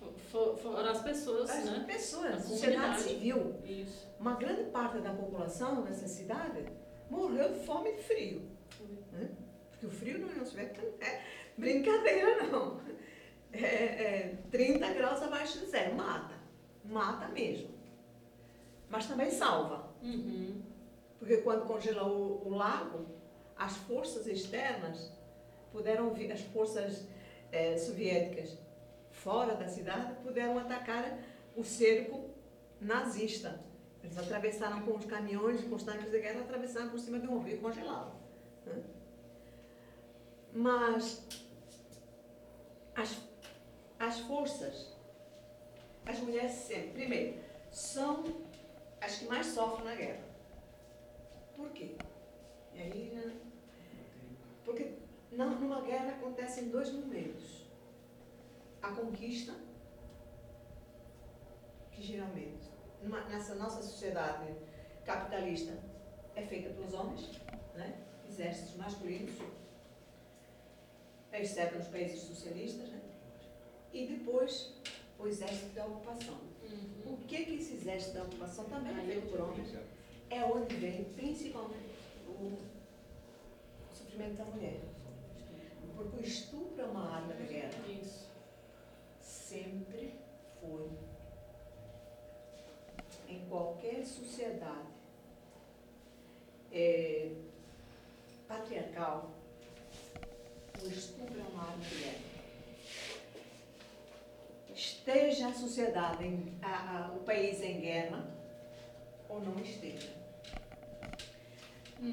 [0.00, 1.84] Fo- fo- Foram as pessoas, As né?
[1.86, 3.54] pessoas, A sociedade civil.
[3.64, 4.08] Isso.
[4.18, 6.64] Uma grande parte da população nessa cidade
[7.08, 8.42] morreu de fome e de frio.
[9.12, 9.30] né?
[9.70, 11.22] Porque o frio na União Soviética não é
[11.56, 12.80] brincadeira, não.
[13.52, 15.94] É, é 30 graus abaixo de zero.
[15.94, 16.34] Mata.
[16.84, 17.70] Mata mesmo.
[18.88, 19.90] Mas também salva.
[20.02, 20.62] Uhum.
[21.18, 23.06] Porque quando congelou o, o lago,
[23.56, 25.12] as forças externas
[25.70, 27.06] puderam vir, as forças
[27.50, 28.58] eh, soviéticas
[29.10, 31.18] fora da cidade puderam atacar
[31.56, 32.30] o cerco
[32.80, 33.60] nazista.
[34.02, 37.38] Eles atravessaram com os caminhões, com os tanques de guerra, atravessaram por cima de um
[37.40, 38.12] rio congelado.
[38.66, 38.82] né?
[40.52, 41.24] Mas
[42.96, 43.16] as,
[44.06, 44.88] as forças,
[46.04, 47.38] as mulheres sempre, primeiro,
[47.70, 48.24] são
[49.00, 50.24] as que mais sofrem na guerra.
[51.56, 51.94] Por quê?
[52.74, 53.36] E aí, né?
[54.64, 54.92] Porque
[55.30, 57.62] numa guerra acontecem dois momentos.
[58.82, 59.54] A conquista,
[61.92, 62.68] que geralmente,
[63.02, 64.52] numa- nessa nossa sociedade
[65.04, 65.72] capitalista,
[66.34, 67.40] é feita pelos homens,
[67.74, 67.96] né?
[68.28, 69.34] exércitos masculinos,
[71.32, 73.01] exceto nos países socialistas, né?
[73.92, 74.72] E depois
[75.18, 76.38] o exército da ocupação.
[76.62, 77.14] Uhum.
[77.14, 79.74] O que que esse exército da ocupação também é Aí por homens?
[80.30, 81.92] É onde vem principalmente
[82.26, 82.56] o
[83.92, 84.80] sofrimento da mulher.
[85.94, 87.72] Porque o estupro é uma arma de guerra.
[87.86, 88.28] Isso.
[89.20, 90.14] Sempre
[90.60, 90.88] foi.
[93.28, 94.88] Em qualquer sociedade
[96.72, 97.30] é,
[98.48, 99.30] patriarcal,
[100.82, 102.31] o estupro é uma arma de guerra.
[104.74, 108.26] Esteja a sociedade, em, a- a- o país em guerra,
[109.28, 110.12] ou não esteja.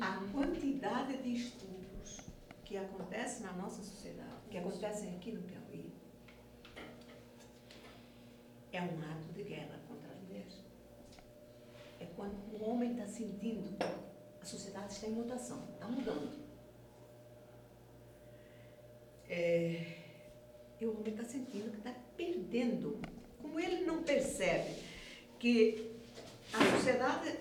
[0.02, 2.20] A quantidade de estupros
[2.64, 5.92] que acontece na nossa sociedade, que acontecem aqui no Piauí,
[8.72, 10.64] é um ato de guerra contra as mulheres.
[12.00, 13.76] É quando o homem está sentindo,
[14.42, 16.38] a sociedade está em mutação, está mudando.
[19.28, 19.99] É,
[20.80, 23.00] e o homem está sentindo que está perdendo.
[23.42, 24.76] Como ele não percebe
[25.38, 25.92] que
[26.54, 27.36] a sociedade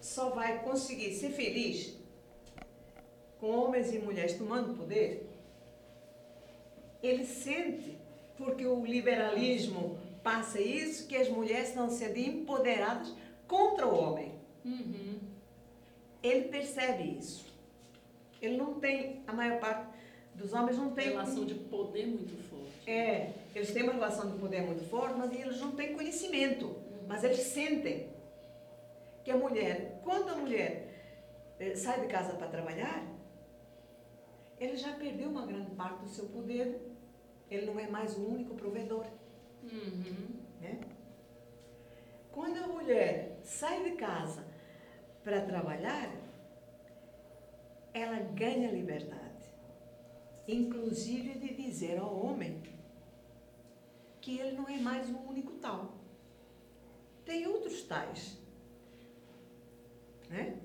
[0.00, 1.96] só vai conseguir ser feliz
[3.40, 5.28] com homens e mulheres tomando poder,
[7.02, 7.98] ele sente,
[8.36, 13.12] porque o liberalismo passa isso, que as mulheres estão sendo empoderadas
[13.48, 14.32] contra o homem.
[14.64, 15.18] Uhum.
[16.22, 17.44] Ele percebe isso.
[18.40, 19.91] Ele não tem, a maior parte
[20.34, 21.10] dos homens não tem.
[21.10, 22.90] Relação de poder muito forte.
[22.90, 26.76] É, eles têm uma relação de poder muito forte, mas eles não têm conhecimento.
[27.06, 28.10] Mas eles sentem
[29.24, 30.88] que a mulher, quando a mulher
[31.60, 33.04] eh, sai de casa para trabalhar,
[34.58, 36.80] ele já perdeu uma grande parte do seu poder.
[37.50, 39.06] Ele não é mais o único provedor.
[39.62, 40.28] Uhum.
[40.60, 40.80] né?
[42.32, 44.44] Quando a mulher sai de casa
[45.22, 46.10] para trabalhar,
[47.94, 49.21] ela ganha liberdade,
[50.48, 52.62] inclusive de dizer ao homem
[54.20, 55.94] que ele não é mais o único tal.
[57.24, 58.38] Tem outros tais.
[60.28, 60.56] Né?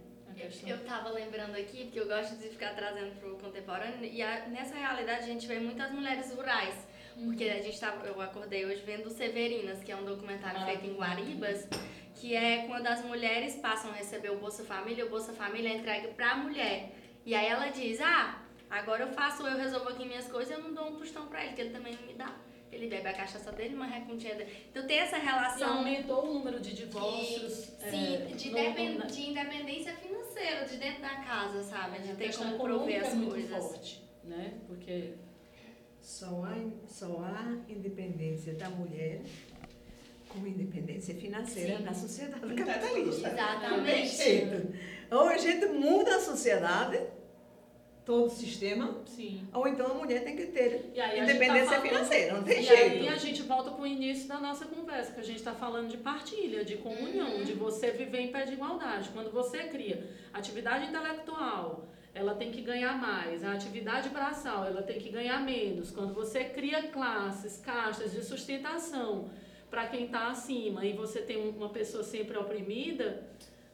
[0.70, 4.48] Eu estava lembrando aqui, porque eu gosto de ficar trazendo para o contemporâneo, e a-
[4.48, 6.76] nessa realidade a gente vê muitas mulheres rurais.
[7.16, 10.94] Porque a gente tava, eu acordei hoje vendo Severinas, que é um documentário feito em
[10.96, 11.68] Guaribas,
[12.14, 15.78] que é quando as mulheres passam a receber o Bolsa Família, o Bolsa Família é
[15.78, 16.92] entregue para a mulher.
[17.26, 20.74] E aí ela diz: Ah, agora eu faço, eu resolvo aqui minhas coisas, eu não
[20.74, 22.36] dou um tostão para ele, que ele também não me dá.
[22.70, 24.52] Ele bebe a cachaça dele, uma recontinha dele.
[24.70, 25.78] Então tem essa E relação.
[25.78, 27.54] aumentou o número de divórcios.
[27.90, 32.00] Sim, é, de, no- depen- na- de independência financeira, de dentro da casa, sabe?
[32.00, 33.64] De ter como prover econômica as é muito coisas.
[33.64, 34.54] forte, né?
[34.68, 35.14] Porque
[36.02, 36.56] Só há,
[36.88, 39.22] só há independência da mulher
[40.30, 41.84] com independência financeira Sim.
[41.84, 43.30] na sociedade tem capitalista.
[43.30, 44.78] Exatamente.
[45.12, 47.00] Ou a gente muda a sociedade,
[48.08, 49.46] todo o sistema, sim.
[49.54, 52.64] ou então a mulher tem que ter E gente independência tá financeira, não tem e
[52.64, 52.82] jeito.
[52.82, 55.90] aí a gente volta para o início da nossa conversa, que a gente está falando
[55.90, 59.10] de partilha, de comunhão, de você viver em pé de igualdade.
[59.10, 63.44] Quando você cria atividade intelectual, ela tem que ganhar mais.
[63.44, 65.92] A atividade braçal, ela tem que ganhar menos.
[65.92, 69.30] Quando você cria classes, castas de sustentação
[69.70, 73.28] para quem está acima e você tem uma pessoa sempre oprimida,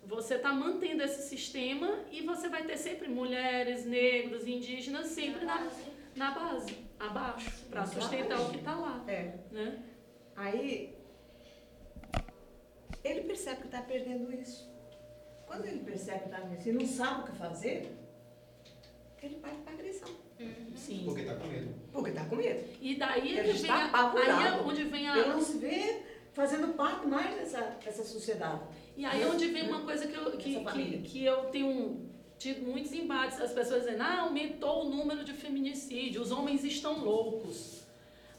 [0.05, 5.69] você está mantendo esse sistema e você vai ter sempre mulheres, negros, indígenas sempre na,
[6.15, 9.35] na base, abaixo, para sustentar o que está lá, É.
[9.51, 9.79] né?
[10.35, 10.95] Aí
[13.03, 14.71] ele percebe que está perdendo isso.
[15.45, 17.91] Quando ele percebe que está perdendo isso e não sabe o que fazer,
[19.21, 20.09] ele parte para agressão.
[20.75, 21.03] Sim.
[21.05, 21.73] Porque tá com medo.
[21.93, 22.69] Porque está com medo.
[22.81, 26.01] E daí Ele vem está a, aí é onde vem a Ele não se vê
[26.33, 28.61] fazendo parte mais dessa, dessa sociedade.
[28.95, 32.65] E aí é onde vem uma coisa que eu que, que, que eu tenho tido
[32.65, 37.83] muitos embates as pessoas dizendo ah aumentou o número de feminicídio os homens estão loucos.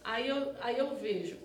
[0.02, 1.38] Aí eu aí eu vejo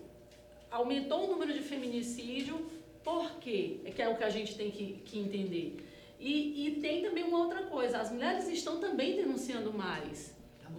[0.70, 2.70] aumentou o número de feminicídio
[3.04, 3.80] por quê?
[3.86, 5.78] É que é o que a gente tem que, que entender.
[6.20, 10.36] E, e tem também uma outra coisa as mulheres estão também denunciando mais.
[10.60, 10.70] Tá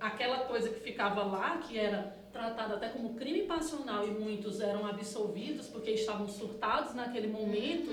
[0.00, 4.86] aquela coisa que ficava lá, que era tratada até como crime passional e muitos eram
[4.86, 7.90] absolvidos porque estavam surtados naquele momento,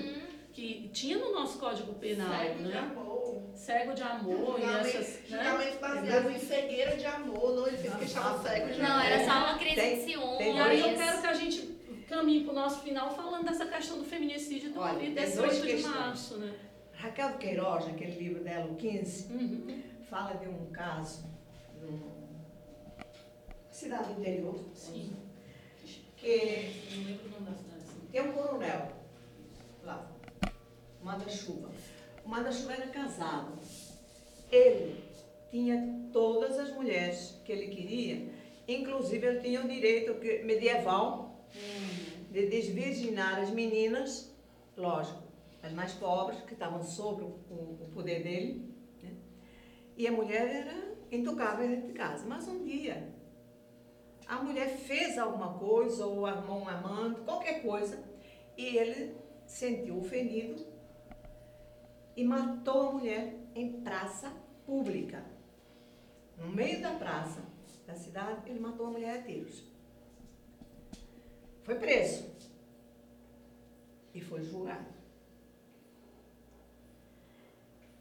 [0.53, 2.77] que tinha no nosso Código Penal, Cego de né?
[2.79, 3.41] amor.
[3.55, 5.77] Cego de amor e essas, né?
[5.81, 9.05] Baseados em cegueira de amor, não ele fez porque estava cego de Não, amor.
[9.05, 10.37] era só uma crise Tem- de ciúmes.
[10.37, 11.61] tem E aí eu quero que a gente
[12.07, 15.37] caminhe para o nosso final falando dessa questão do feminicídio do Olha, e tem desse
[15.37, 15.95] duas 8 de questões.
[15.95, 16.53] março, né?
[16.93, 19.81] Raquel de Queiroz, naquele livro dela, o 15, Uhum.
[20.09, 21.25] fala de um caso
[21.81, 22.14] numa
[23.75, 25.13] cidade do interior, Sim.
[26.15, 27.81] que Não lembro o nome da cidade.
[27.83, 28.07] assim.
[28.11, 28.91] tem um coronel
[29.83, 30.09] lá,
[31.03, 31.69] manda-chuva.
[32.23, 33.51] O manda-chuva era casado.
[34.49, 35.03] Ele
[35.51, 38.29] tinha todas as mulheres que ele queria,
[38.67, 40.13] inclusive ele tinha o direito
[40.45, 41.45] medieval
[42.31, 44.33] de desvirginar as meninas,
[44.77, 45.21] lógico,
[45.61, 47.25] as mais pobres, que estavam sob o,
[47.81, 48.73] o poder dele,
[49.03, 49.11] né?
[49.97, 52.25] e a mulher era intocável dentro de casa.
[52.27, 53.13] Mas um dia,
[54.27, 58.03] a mulher fez alguma coisa, ou armou um amante, qualquer coisa,
[58.57, 59.15] e ele
[59.45, 60.65] sentiu ofendido
[62.15, 64.31] e matou a mulher em praça
[64.65, 65.23] pública.
[66.37, 67.41] No meio da praça
[67.85, 69.63] da cidade, ele matou a mulher a tiros.
[71.63, 72.25] Foi preso
[74.13, 74.93] e foi julgado.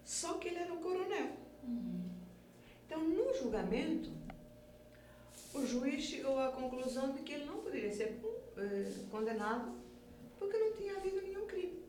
[0.05, 1.33] Só que ele era um coronel.
[2.87, 4.11] Então, no julgamento,
[5.55, 8.21] o juiz chegou à conclusão de que ele não poderia ser
[8.57, 9.73] eh, condenado
[10.39, 11.85] porque não tinha havido nenhum crime.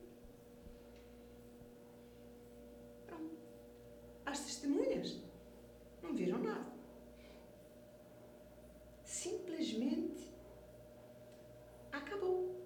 [3.08, 3.36] Pronto.
[4.26, 5.20] As testemunhas
[6.04, 6.72] não viram nada.
[9.04, 10.32] Simplesmente
[11.92, 12.64] acabou.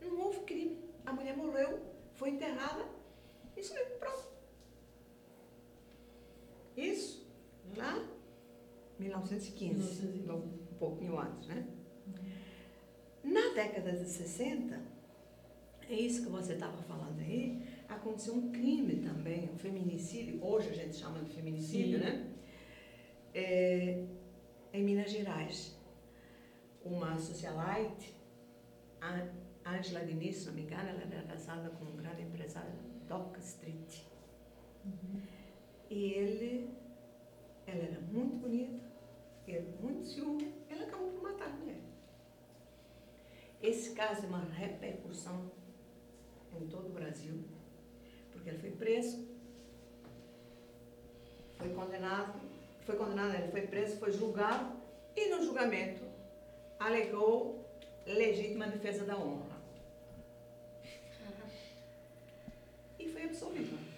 [0.00, 0.82] Não houve crime.
[1.06, 1.80] A mulher morreu,
[2.14, 2.84] foi enterrada.
[3.56, 4.28] Isso mesmo, pronto.
[6.76, 7.24] Isso
[7.76, 8.04] lá
[8.98, 10.30] 1915, 1915.
[10.30, 11.66] um pouquinho antes, né?
[13.24, 14.80] Na década de 60,
[15.88, 20.74] é isso que você estava falando aí, aconteceu um crime também, um feminicídio, hoje a
[20.74, 22.04] gente chama de feminicídio, Sim.
[22.04, 22.30] né?
[23.34, 24.04] É,
[24.72, 25.76] em Minas Gerais.
[26.84, 28.12] Uma socialite,
[29.64, 32.72] Angela Diniz, se não me engano, ela era casada com um grande empresário,
[33.06, 34.02] Doc Street.
[35.88, 36.70] E ele,
[38.42, 38.84] bonita,
[39.46, 41.80] ele muito ciúme, ele acabou por matar a mulher.
[43.62, 45.50] Esse caso é uma repercussão
[46.60, 47.44] em todo o Brasil,
[48.32, 49.28] porque ele foi preso,
[51.56, 52.40] foi condenado,
[52.84, 54.76] foi condenado, ele foi preso, foi julgado,
[55.14, 56.02] e no julgamento
[56.80, 57.64] alegou
[58.04, 59.62] legítima defesa da honra.
[62.98, 63.91] E foi absolvida.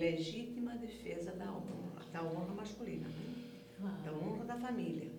[0.00, 4.02] Legítima defesa da honra, da honra masculina, né?
[4.02, 5.10] da honra da família.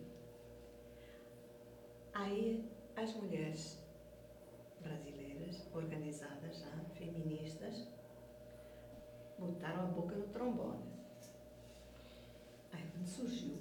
[2.15, 3.77] Aí as mulheres
[4.81, 7.87] brasileiras, organizadas já, feministas,
[9.37, 10.91] botaram a boca no trombone.
[12.71, 13.59] Aí quando surgiu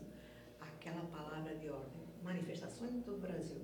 [0.59, 3.61] aquela palavra de ordem, manifestações em todo o Brasil.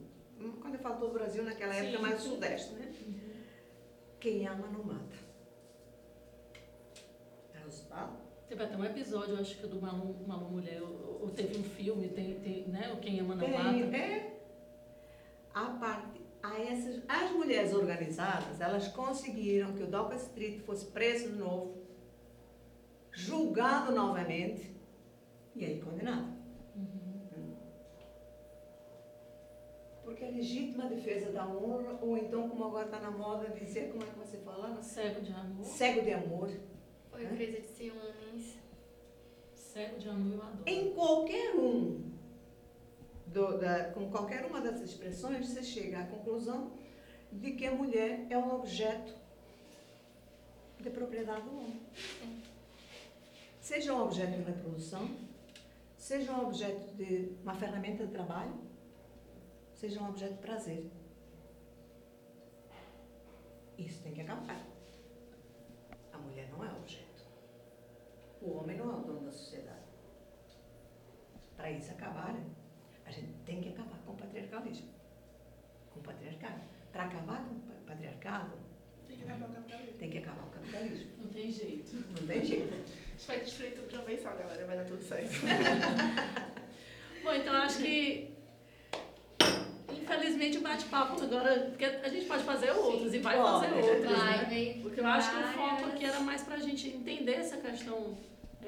[0.61, 1.87] Quando eu falo todo o Brasil, naquela Sim.
[1.87, 2.95] época mais sudeste, né?
[4.21, 5.26] Quem ama não mata.
[7.67, 8.17] Resultado?
[8.49, 11.65] Teve até um episódio, eu acho que do Malu, Malu Mulher, ou, ou teve um
[11.65, 12.93] filme, tem, tem, né?
[12.93, 13.97] O Quem Ama Não Tem, Mata.
[13.97, 14.41] é.
[15.53, 21.31] A parte, a essas, as mulheres organizadas, elas conseguiram que o Douglas Street fosse preso
[21.31, 21.75] de novo,
[23.11, 24.71] julgado novamente
[25.55, 26.37] e aí condenado.
[30.05, 34.05] Porque é legítima defesa da honra, ou então, como agora está na moda dizer, como
[34.05, 34.81] é que você fala?
[34.81, 35.65] Cego de amor.
[35.65, 36.51] Cego de amor.
[37.17, 38.57] Crise de ciúmes.
[39.55, 40.63] Cego de amor eu adoro.
[40.67, 42.11] Em qualquer um,
[43.27, 46.73] do- da- com qualquer uma das expressões, você chega à conclusão
[47.33, 49.15] de que a mulher é um objeto
[50.81, 51.81] de propriedade do homem.
[53.61, 55.11] Seja um objeto de reprodução,
[55.99, 58.55] seja um objeto de uma ferramenta de trabalho,
[59.75, 60.87] seja um objeto de prazer.
[63.77, 64.65] Isso tem que acabar.
[66.13, 67.06] A mulher não é objeto.
[68.47, 69.77] O homem não é o dono da sociedade.
[71.57, 72.35] Para isso acabar,
[73.05, 74.89] a gente tem que acabar com o patriarcalismo.
[75.93, 76.61] Com o patriarcado.
[76.93, 78.53] Para acabar com o pa- patriarcado,
[79.09, 79.99] Tem que acabar o capitalismo.
[79.99, 81.11] tem que acabar o capitalismo.
[81.19, 81.97] Não tem jeito.
[82.21, 82.73] Não tem jeito.
[82.73, 82.77] A
[83.19, 84.65] gente vai destruir tudo de uma vez só, galera.
[84.67, 85.33] Vai dar tudo certo.
[87.25, 88.31] Bom, então acho que.
[89.91, 91.67] Infelizmente o bate-papo agora.
[91.71, 94.13] Porque a gente pode fazer outros e vai Pode, fazer outros.
[94.19, 94.81] Vai, Né?
[94.83, 98.17] Porque eu acho que o foco aqui era mais pra gente entender essa questão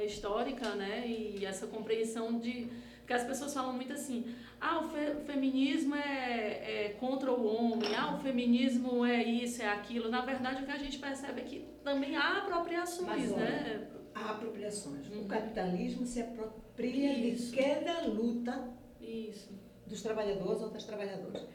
[0.04, 1.06] histórica, né?
[1.06, 2.68] E essa compreensão de.
[2.98, 7.46] Porque as pessoas falam muito assim, ah, o, fe- o feminismo é, é contra o
[7.46, 10.10] homem, ah, o feminismo é isso, é aquilo.
[10.10, 13.88] Na verdade, o que a gente percebe é que também há apropriações, Mas, olha, né?
[14.14, 15.06] Há apropriações.
[15.08, 15.26] O Uhum.
[15.28, 17.52] capitalismo capitalismo se apropria Isso.
[17.54, 18.68] de cada luta
[19.00, 19.50] Isso.
[19.86, 21.46] dos trabalhadores ou das trabalhadoras.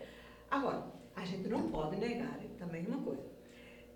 [0.49, 3.27] Agora, a gente não pode negar também uma coisa.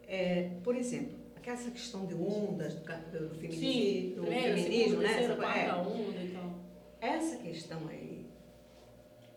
[0.07, 1.16] É, por exemplo,
[1.48, 5.07] aquela questão de ondas do, ca- do, feminismo, né?
[5.07, 5.74] terceira, Essa é.
[5.76, 6.53] onda e tal.
[6.99, 8.26] Essa questão aí,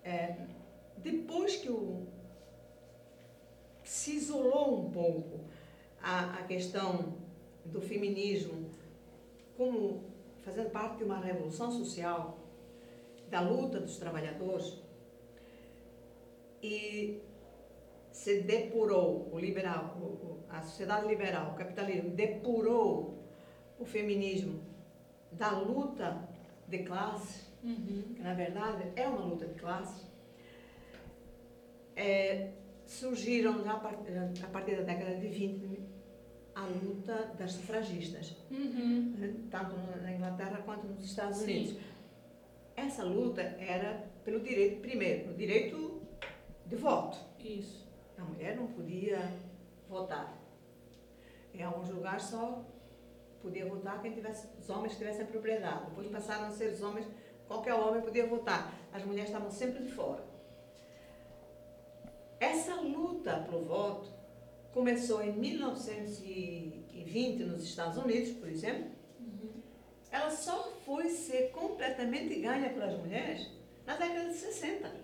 [0.02, 0.36] é,
[0.96, 2.06] depois que o,
[3.84, 5.40] se isolou um pouco
[6.02, 7.14] a, a questão
[7.64, 8.70] do feminismo
[9.56, 10.02] como
[10.42, 12.38] fazendo parte de uma revolução social,
[13.28, 14.78] da luta dos trabalhadores,
[16.62, 17.20] e
[18.12, 23.18] se depurou o liberal, o- o- a sociedade liberal, o capitalismo depurou
[23.78, 24.60] o feminismo
[25.32, 26.28] da luta
[26.68, 28.14] de classe, Uhum.
[28.14, 30.04] que na verdade é uma luta de classe,
[31.96, 32.50] é,
[32.86, 33.98] surgiram já a par-
[34.42, 35.80] a partir da década de 20
[36.54, 39.14] a luta das sufragistas, Uhum.
[39.18, 41.44] né, tanto na Inglaterra quanto nos Estados Sim.
[41.44, 41.76] Unidos.
[42.76, 46.00] Essa luta era pelo direito, primeiro, pelo direito
[46.66, 47.18] de voto.
[47.38, 47.79] Isso.
[48.20, 49.32] A mulher não podia
[49.88, 50.36] votar.
[51.54, 52.64] Em alguns lugares só
[53.40, 55.86] podia votar quem tivesse, os homens tivessem propriedade.
[55.86, 57.06] Depois passaram a ser os homens,
[57.48, 58.74] qualquer homem podia votar.
[58.92, 60.28] As mulheres estavam sempre de fora.
[62.38, 64.10] Essa luta pelo voto
[64.72, 68.90] começou em 1920 nos Estados Unidos, por exemplo.
[70.10, 73.48] Ela só foi ser completamente ganha pelas mulheres
[73.86, 74.99] na década de 60.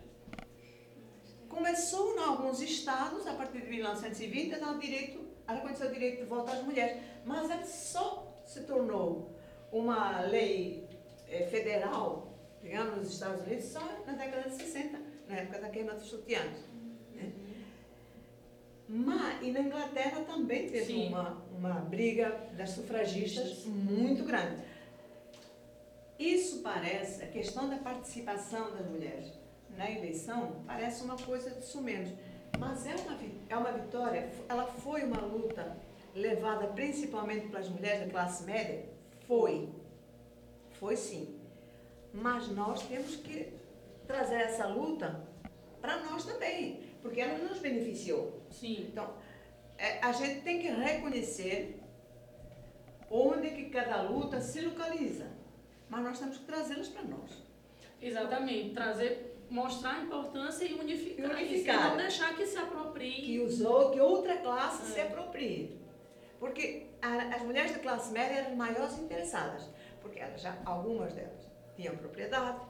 [1.57, 5.91] Começou em alguns estados, a partir de 1920, a dar o direito, a reconhecer o
[5.91, 7.03] direito de voto às mulheres.
[7.24, 9.35] Mas ela só se tornou
[9.73, 10.87] uma lei
[11.27, 12.31] eh, federal,
[12.62, 16.59] digamos, nos Estados Unidos, só na década de 60, na época da queima dos sutiãs.
[17.15, 17.33] né?
[18.87, 21.09] Mas, e na Inglaterra também teve Sim.
[21.09, 24.62] uma, uma briga das sufragistas muito grande.
[26.19, 29.36] Isso parece, a questão da participação das mulheres
[29.77, 32.11] na eleição, parece uma coisa de sumenos.
[32.59, 35.77] Mas é uma, é uma vitória, ela foi uma luta
[36.15, 38.85] levada principalmente pelas mulheres da classe média?
[39.27, 39.69] Foi.
[40.73, 41.39] Foi sim.
[42.12, 43.53] Mas nós temos que
[44.07, 45.23] trazer essa luta
[45.81, 48.40] para nós também, porque ela nos beneficiou.
[48.51, 48.89] Sim.
[48.90, 49.15] Então,
[49.77, 51.78] é, a gente tem que reconhecer
[53.11, 55.27] onde que cada luta se localiza.
[55.89, 57.31] Mas nós temos que trazê-las para nós.
[58.01, 61.86] Exatamente, trazer, mostrar a importância e unificar, E unificar.
[61.86, 63.23] e não deixar que se aproprie.
[63.23, 64.94] que usou que outra classe É.
[64.94, 65.78] se aproprie.
[66.39, 69.68] Porque a- as mulheres de classe média eram as maiores interessadas,
[70.01, 72.60] porque elas já, algumas delas tinham propriedade,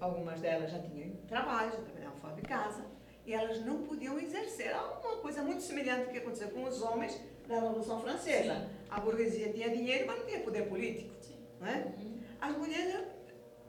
[0.00, 2.84] algumas delas já tinham trabalho, já trabalhavam fora de casa,
[3.24, 7.56] e elas não podiam exercer uma coisa muito semelhante que aconteceu com os homens da
[7.56, 8.54] Revolução Francesa.
[8.54, 8.66] Sim.
[8.90, 11.10] A burguesia tinha dinheiro, mas não tinha poder político.
[11.20, 11.36] Sim.
[11.60, 11.92] Não é?
[11.98, 12.18] Uhum.
[12.40, 13.04] As mulheres,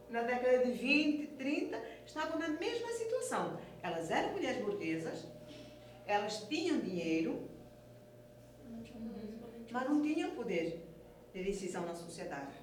[0.10, 3.60] na década de 20, 30, estavam na mesma situação.
[3.84, 5.26] Elas eram mulheres burguesas,
[6.06, 7.48] elas tinham dinheiro,
[9.72, 10.84] mas não tinham poder
[11.34, 12.56] de decisão na sociedade.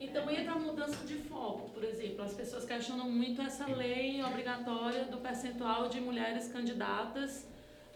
[0.00, 5.04] E também a mudança de foco, por exemplo, as pessoas questionam muito essa lei obrigatória
[5.04, 7.46] do percentual de mulheres candidatas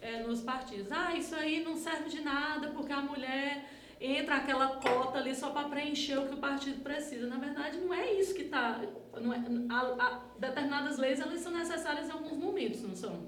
[0.01, 0.91] eh, nos partidos.
[0.91, 3.65] Ah, isso aí não serve de nada porque a mulher
[4.01, 7.27] entra aquela cota ali só para preencher o que o partido precisa.
[7.27, 8.81] Na verdade, não é isso que está.
[8.83, 13.27] É, determinadas leis elas são necessárias em alguns momentos, não são?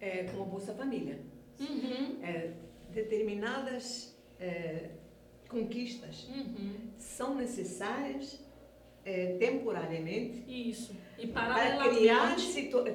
[0.00, 1.20] É, como a Bolsa Família.
[1.58, 2.52] Uhum, É,
[2.90, 4.90] determinadas é,
[5.48, 8.40] conquistas uhum, são necessárias
[9.04, 10.96] é, temporariamente isso.
[11.18, 12.36] E para criar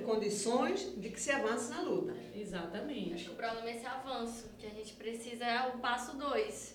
[0.03, 2.11] condições de que se avance na luta.
[2.13, 3.23] Acho Exatamente.
[3.25, 6.74] que o problema é esse avanço, que a gente precisa é o passo dois.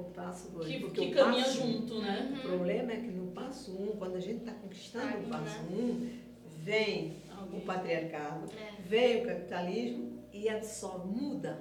[0.00, 0.66] O passo dois.
[0.68, 2.32] Que, porque que o caminha passo junto, né?
[2.38, 6.18] O problema é que no passo um, quando a gente está conquistando o passo um,
[6.62, 7.16] vem
[7.52, 8.80] o patriarcado, É.
[8.82, 11.58] vem o capitalismo e absorve, muda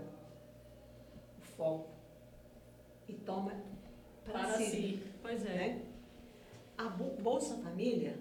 [1.39, 1.89] o foco
[3.07, 3.53] e toma
[4.25, 4.65] para, para si.
[4.65, 5.03] si.
[5.21, 5.49] Pois é.
[5.55, 5.81] né?
[6.77, 8.17] A Bo- Bolsa Família,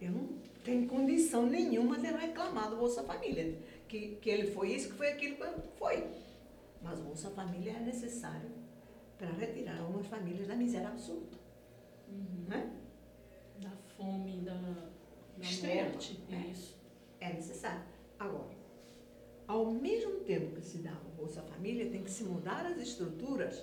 [0.00, 0.28] eu não
[0.64, 3.56] tenho condição nenhuma de reclamar do Bolsa Família,
[3.88, 5.44] que, que ele foi isso, que foi aquilo que
[5.78, 6.04] foi.
[6.82, 8.50] Mas Bolsa Família é necessário
[9.18, 11.38] para retirar algumas famílias da miséria absoluta.
[12.08, 12.44] Uhum.
[12.48, 12.72] Né?
[13.60, 16.20] Da fome, da, da Extrema, morte.
[16.30, 16.50] é.
[16.50, 16.76] Isso.
[17.20, 17.82] É necessário.
[18.18, 18.54] Agora,
[19.46, 23.62] ao mesmo tempo que se dá o Bolsa Família, tem que se mudar as estruturas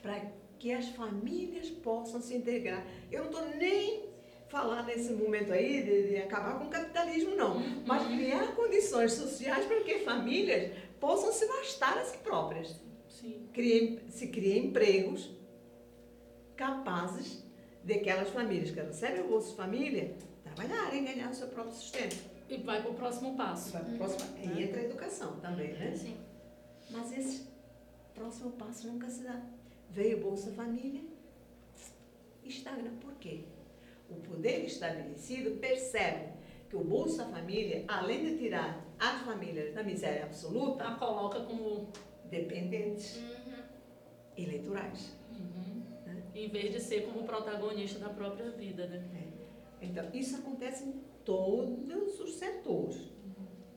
[0.00, 0.20] para
[0.58, 2.86] que as famílias possam se integrar.
[3.10, 4.10] Eu não estou nem
[4.48, 7.60] falando nesse momento aí de, de acabar com o capitalismo, não.
[7.86, 12.76] Mas criar condições sociais para que famílias possam se bastar a si próprias.
[13.52, 15.30] Criem- se criem empregos
[16.56, 17.44] capazes
[17.84, 22.16] de aquelas famílias que recebem o Bolsa Família trabalharem, ganhar o seu próprio sustento.
[22.48, 23.70] E vai para o próximo passo.
[23.72, 25.94] Vai pro próximo, aí entra a educação também, né?
[25.96, 26.16] Sim.
[26.90, 27.46] Mas esse
[28.14, 29.40] próximo passo nunca se dá.
[29.88, 31.02] Veio o Bolsa Família,
[32.44, 32.90] estagna.
[33.00, 33.40] Por quê?
[34.08, 36.32] O poder estabelecido percebe
[36.68, 41.88] que o Bolsa Família, além de tirar as famílias da miséria absoluta, A coloca como.
[42.30, 43.62] Dependentes Uhum.
[44.36, 45.12] eleitorais.
[45.32, 45.82] Uhum.
[46.06, 46.22] Né?
[46.34, 49.28] Em vez de ser como protagonista da própria vida, né?
[49.82, 52.96] Então, isso acontece em todos os setores,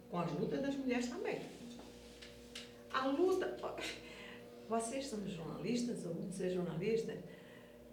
[0.10, 1.40] com as lutas das mulheres também.
[2.92, 3.58] A luta.
[4.70, 7.16] Vocês são jornalistas, ou é jornalista,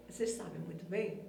[0.09, 1.20] vocês sabem muito bem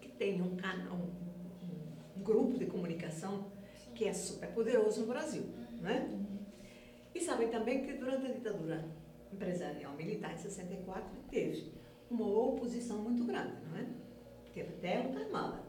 [0.00, 3.50] que tem um canal, um, um- um grupo de comunicação
[3.94, 5.44] que é super poderoso no Brasil,
[5.80, 6.08] né?
[7.14, 8.84] E sabem também que durante a ditadura
[9.32, 11.72] empresarial militar em 64 teve
[12.10, 13.86] uma oposição muito grande, não é?
[14.52, 15.62] Teve até luta armada.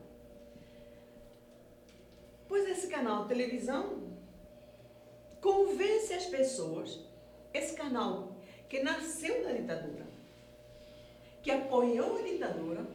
[2.47, 4.03] Pois esse canal de televisão
[5.41, 6.99] convence as pessoas,
[7.53, 8.35] esse canal
[8.69, 10.05] que nasceu da ditadura,
[11.41, 12.85] que apoiou a ditadura,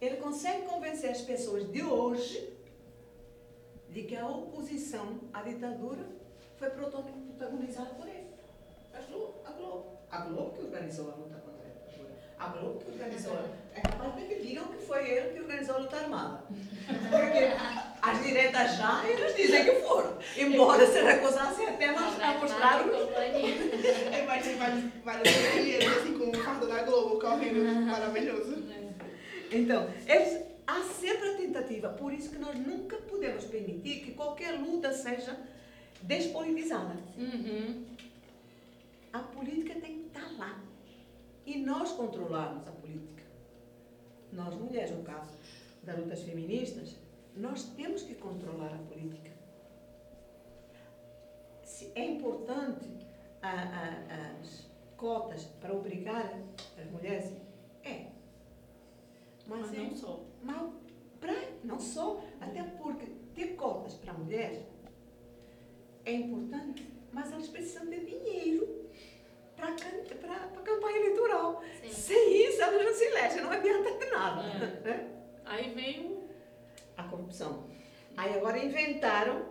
[0.00, 2.52] ele consegue convencer as pessoas de hoje
[3.90, 6.19] de que a oposição à ditadura
[6.60, 8.26] foi protagonizada por ele.
[8.94, 9.98] A Globo, a Globo.
[10.10, 12.14] A Globo que organizou a luta contra ditadura.
[12.38, 13.32] A Globo que organizou.
[13.34, 16.42] a- É capaz de que digam que foi ele que organizou a luta armada.
[16.86, 17.52] Porque
[18.02, 20.18] as diretas já, eles dizem que foram.
[20.36, 23.56] Embora se recusassem até mostrar, mostrar o companhia.
[24.18, 27.86] Eu imagino vários, vários guerrilheiros assim com o fardo da Globo correndo.
[27.86, 28.60] Maravilhoso.
[29.52, 34.52] Então, eles, há sempre a tentativa, por isso que nós nunca podemos permitir que qualquer
[34.60, 35.36] luta seja
[36.02, 36.96] despolitizada.
[37.16, 37.84] Uhum.
[39.12, 40.60] A política tem que estar lá.
[41.46, 43.22] E nós controlarmos a política.
[44.32, 45.36] Nós, mulheres, no caso
[45.82, 46.96] das lutas feministas,
[47.36, 49.30] nós temos que controlar a política.
[51.64, 52.88] Se é importante
[53.42, 54.66] a- a- as
[54.96, 56.32] cotas para obrigar
[56.78, 57.32] as mulheres?
[57.82, 58.06] É.
[59.46, 60.20] Mas, Mas é- não só.
[60.42, 60.72] mas
[61.18, 61.32] pra,
[61.64, 64.62] não só, até porque ter cotas para mulheres
[66.04, 68.86] é importante, mas elas precisam de dinheiro
[69.56, 71.62] para a campanha eleitoral.
[71.82, 71.92] Sim.
[71.92, 73.52] Sem isso, elas não se elegem, não
[74.84, 75.10] Né?
[75.44, 76.30] Aí vem o.
[76.96, 77.66] A corrupção.
[78.16, 79.46] Aí agora inventaram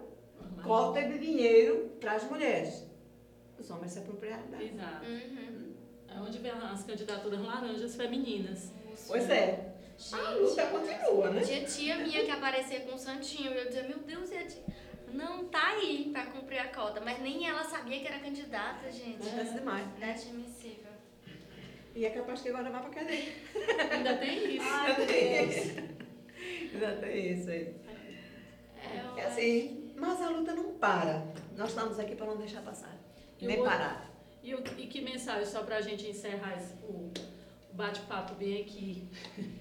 [0.64, 2.86] cota de dinheiro para as mulheres.
[3.58, 4.64] Os homens se apropriaram dela.
[4.64, 5.06] Exato.
[5.06, 5.74] Uhum.
[6.08, 8.72] É onde vem as candidaturas laranjas femininas.
[9.08, 9.74] Pois é.
[10.14, 11.42] A luta continua, né?
[11.42, 14.46] Tinha tia minha que aparecia com um santinho e eu dizia, meu Deus, e a
[14.46, 14.64] tia?
[15.14, 17.02] Não, tá aí pra cumprir a cota.
[17.02, 19.28] Mas nem ela sabia que era candidata, gente.
[19.28, 19.88] Acontece demais.
[19.98, 20.90] Inadmissível.
[21.96, 23.34] E é capaz que agora vá para cadeia.
[23.92, 24.66] Ainda tem isso.
[24.70, 25.78] Ai, meu Deus.
[26.74, 27.76] Ainda tem isso aí.
[29.18, 31.26] É, É assim, mas a luta não para.
[31.58, 32.96] Nós estamos aqui para não deixar passar.
[33.40, 34.10] E Nem o outro- parar.
[34.42, 37.12] E, o- e que mensagem, só pra gente encerrar esse- o
[37.74, 39.08] bate-papo bem aqui.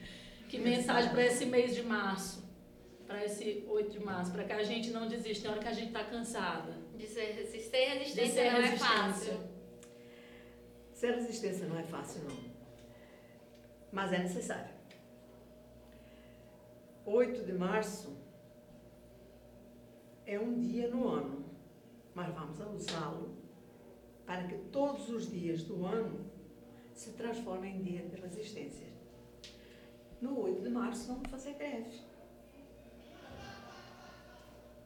[0.49, 2.43] Que mensagem para esse mês de março?
[3.09, 5.72] Para esse 8 de março, para que a gente não desista na hora que a
[5.72, 6.74] gente está cansada.
[6.97, 8.85] De ser resistência, resistência De ser não resistência.
[8.85, 9.40] é fácil.
[10.93, 12.36] Ser resistência não é fácil, não.
[13.90, 14.74] Mas é necessário.
[17.06, 18.14] 8 de março
[20.26, 21.47] é um dia no ano,
[22.14, 23.35] mas vamos usá-lo
[24.26, 26.30] para que todos os dias do ano
[26.93, 28.89] se transformem em dia de resistência.
[30.20, 32.06] No 8 de março vamos fazer greve.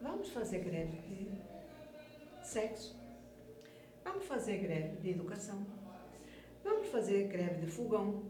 [0.03, 3.01] Vamos fazer greve de sexo.
[4.03, 5.65] Vamos fazer greve de educação.
[6.65, 8.25] Vamos fazer greve de fogão.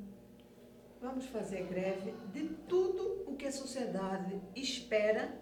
[1.01, 5.35] Vamos fazer greve de tudo o que a sociedade espera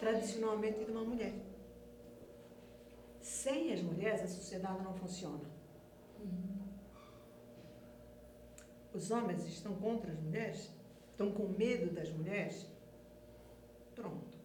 [0.00, 1.34] tradicionalmente de uma mulher.
[3.20, 5.44] Sem as mulheres, a sociedade não funciona.
[8.94, 10.70] Os homens estão contra as mulheres?
[11.10, 12.66] Estão com medo das mulheres?
[13.94, 14.35] Pronto.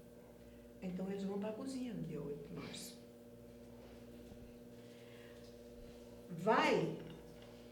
[0.82, 3.00] Então eles vão para a cozinha no dia 8 de março.
[6.30, 6.98] Vai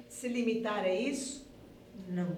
[0.08, 1.50] se limitar a isso?
[2.08, 2.36] Não.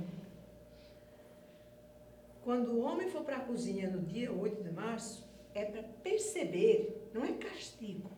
[2.44, 7.10] Quando o homem for para a cozinha no dia 8 de março, é para perceber,
[7.14, 8.10] não é castigo,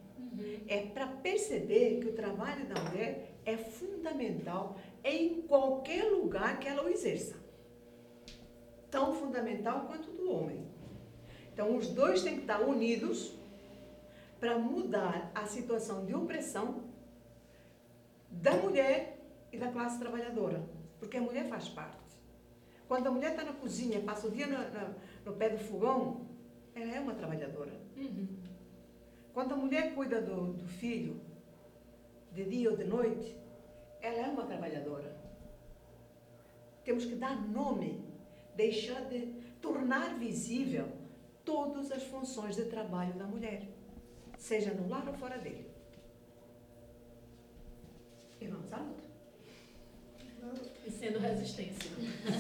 [0.68, 6.84] é para perceber que o trabalho da mulher é fundamental em qualquer lugar que ela
[6.84, 7.36] o exerça.
[8.90, 10.73] Tão fundamental quanto o do homem.
[11.54, 13.34] Então, os dois têm que estar unidos
[14.40, 16.84] para mudar a situação de opressão
[18.30, 19.20] da mulher
[19.52, 20.64] e da classe trabalhadora,
[21.00, 21.98] porque a mulher faz parte.
[22.88, 26.28] Quando a mulher está na cozinha, passa o dia no, no- no pé do fogão,
[26.76, 27.72] ela é uma trabalhadora.
[27.96, 28.28] Uhum.
[29.34, 31.22] Quando a mulher cuida do, do filho,
[32.32, 33.38] de dia ou de noite,
[34.02, 35.16] ela é uma trabalhadora.
[36.84, 38.04] Temos que dar nome,
[38.56, 39.28] deixar de
[39.62, 40.88] tornar visível
[41.46, 43.64] todas as funções de trabalho da mulher,
[44.38, 45.66] seja no lar ou fora dele.
[48.40, 49.04] E vamos à luta.
[50.86, 51.92] E sendo resistência.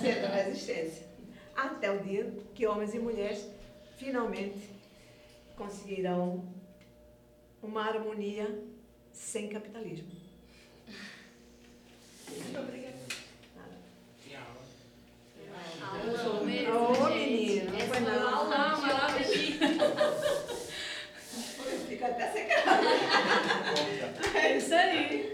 [0.01, 1.07] Sendo a resistência.
[1.55, 3.47] Até o dia que homens e mulheres
[3.97, 4.69] finalmente
[5.55, 6.43] conseguirão
[7.61, 8.63] uma harmonia
[9.13, 10.11] sem capitalismo.
[12.29, 12.93] Muito obrigada.
[15.93, 16.45] Aula gente.
[16.45, 17.52] menina, não Essa
[18.01, 18.49] não.
[18.49, 19.69] de maravilha.
[21.87, 22.83] Fica até secado.
[24.35, 25.31] É isso aí.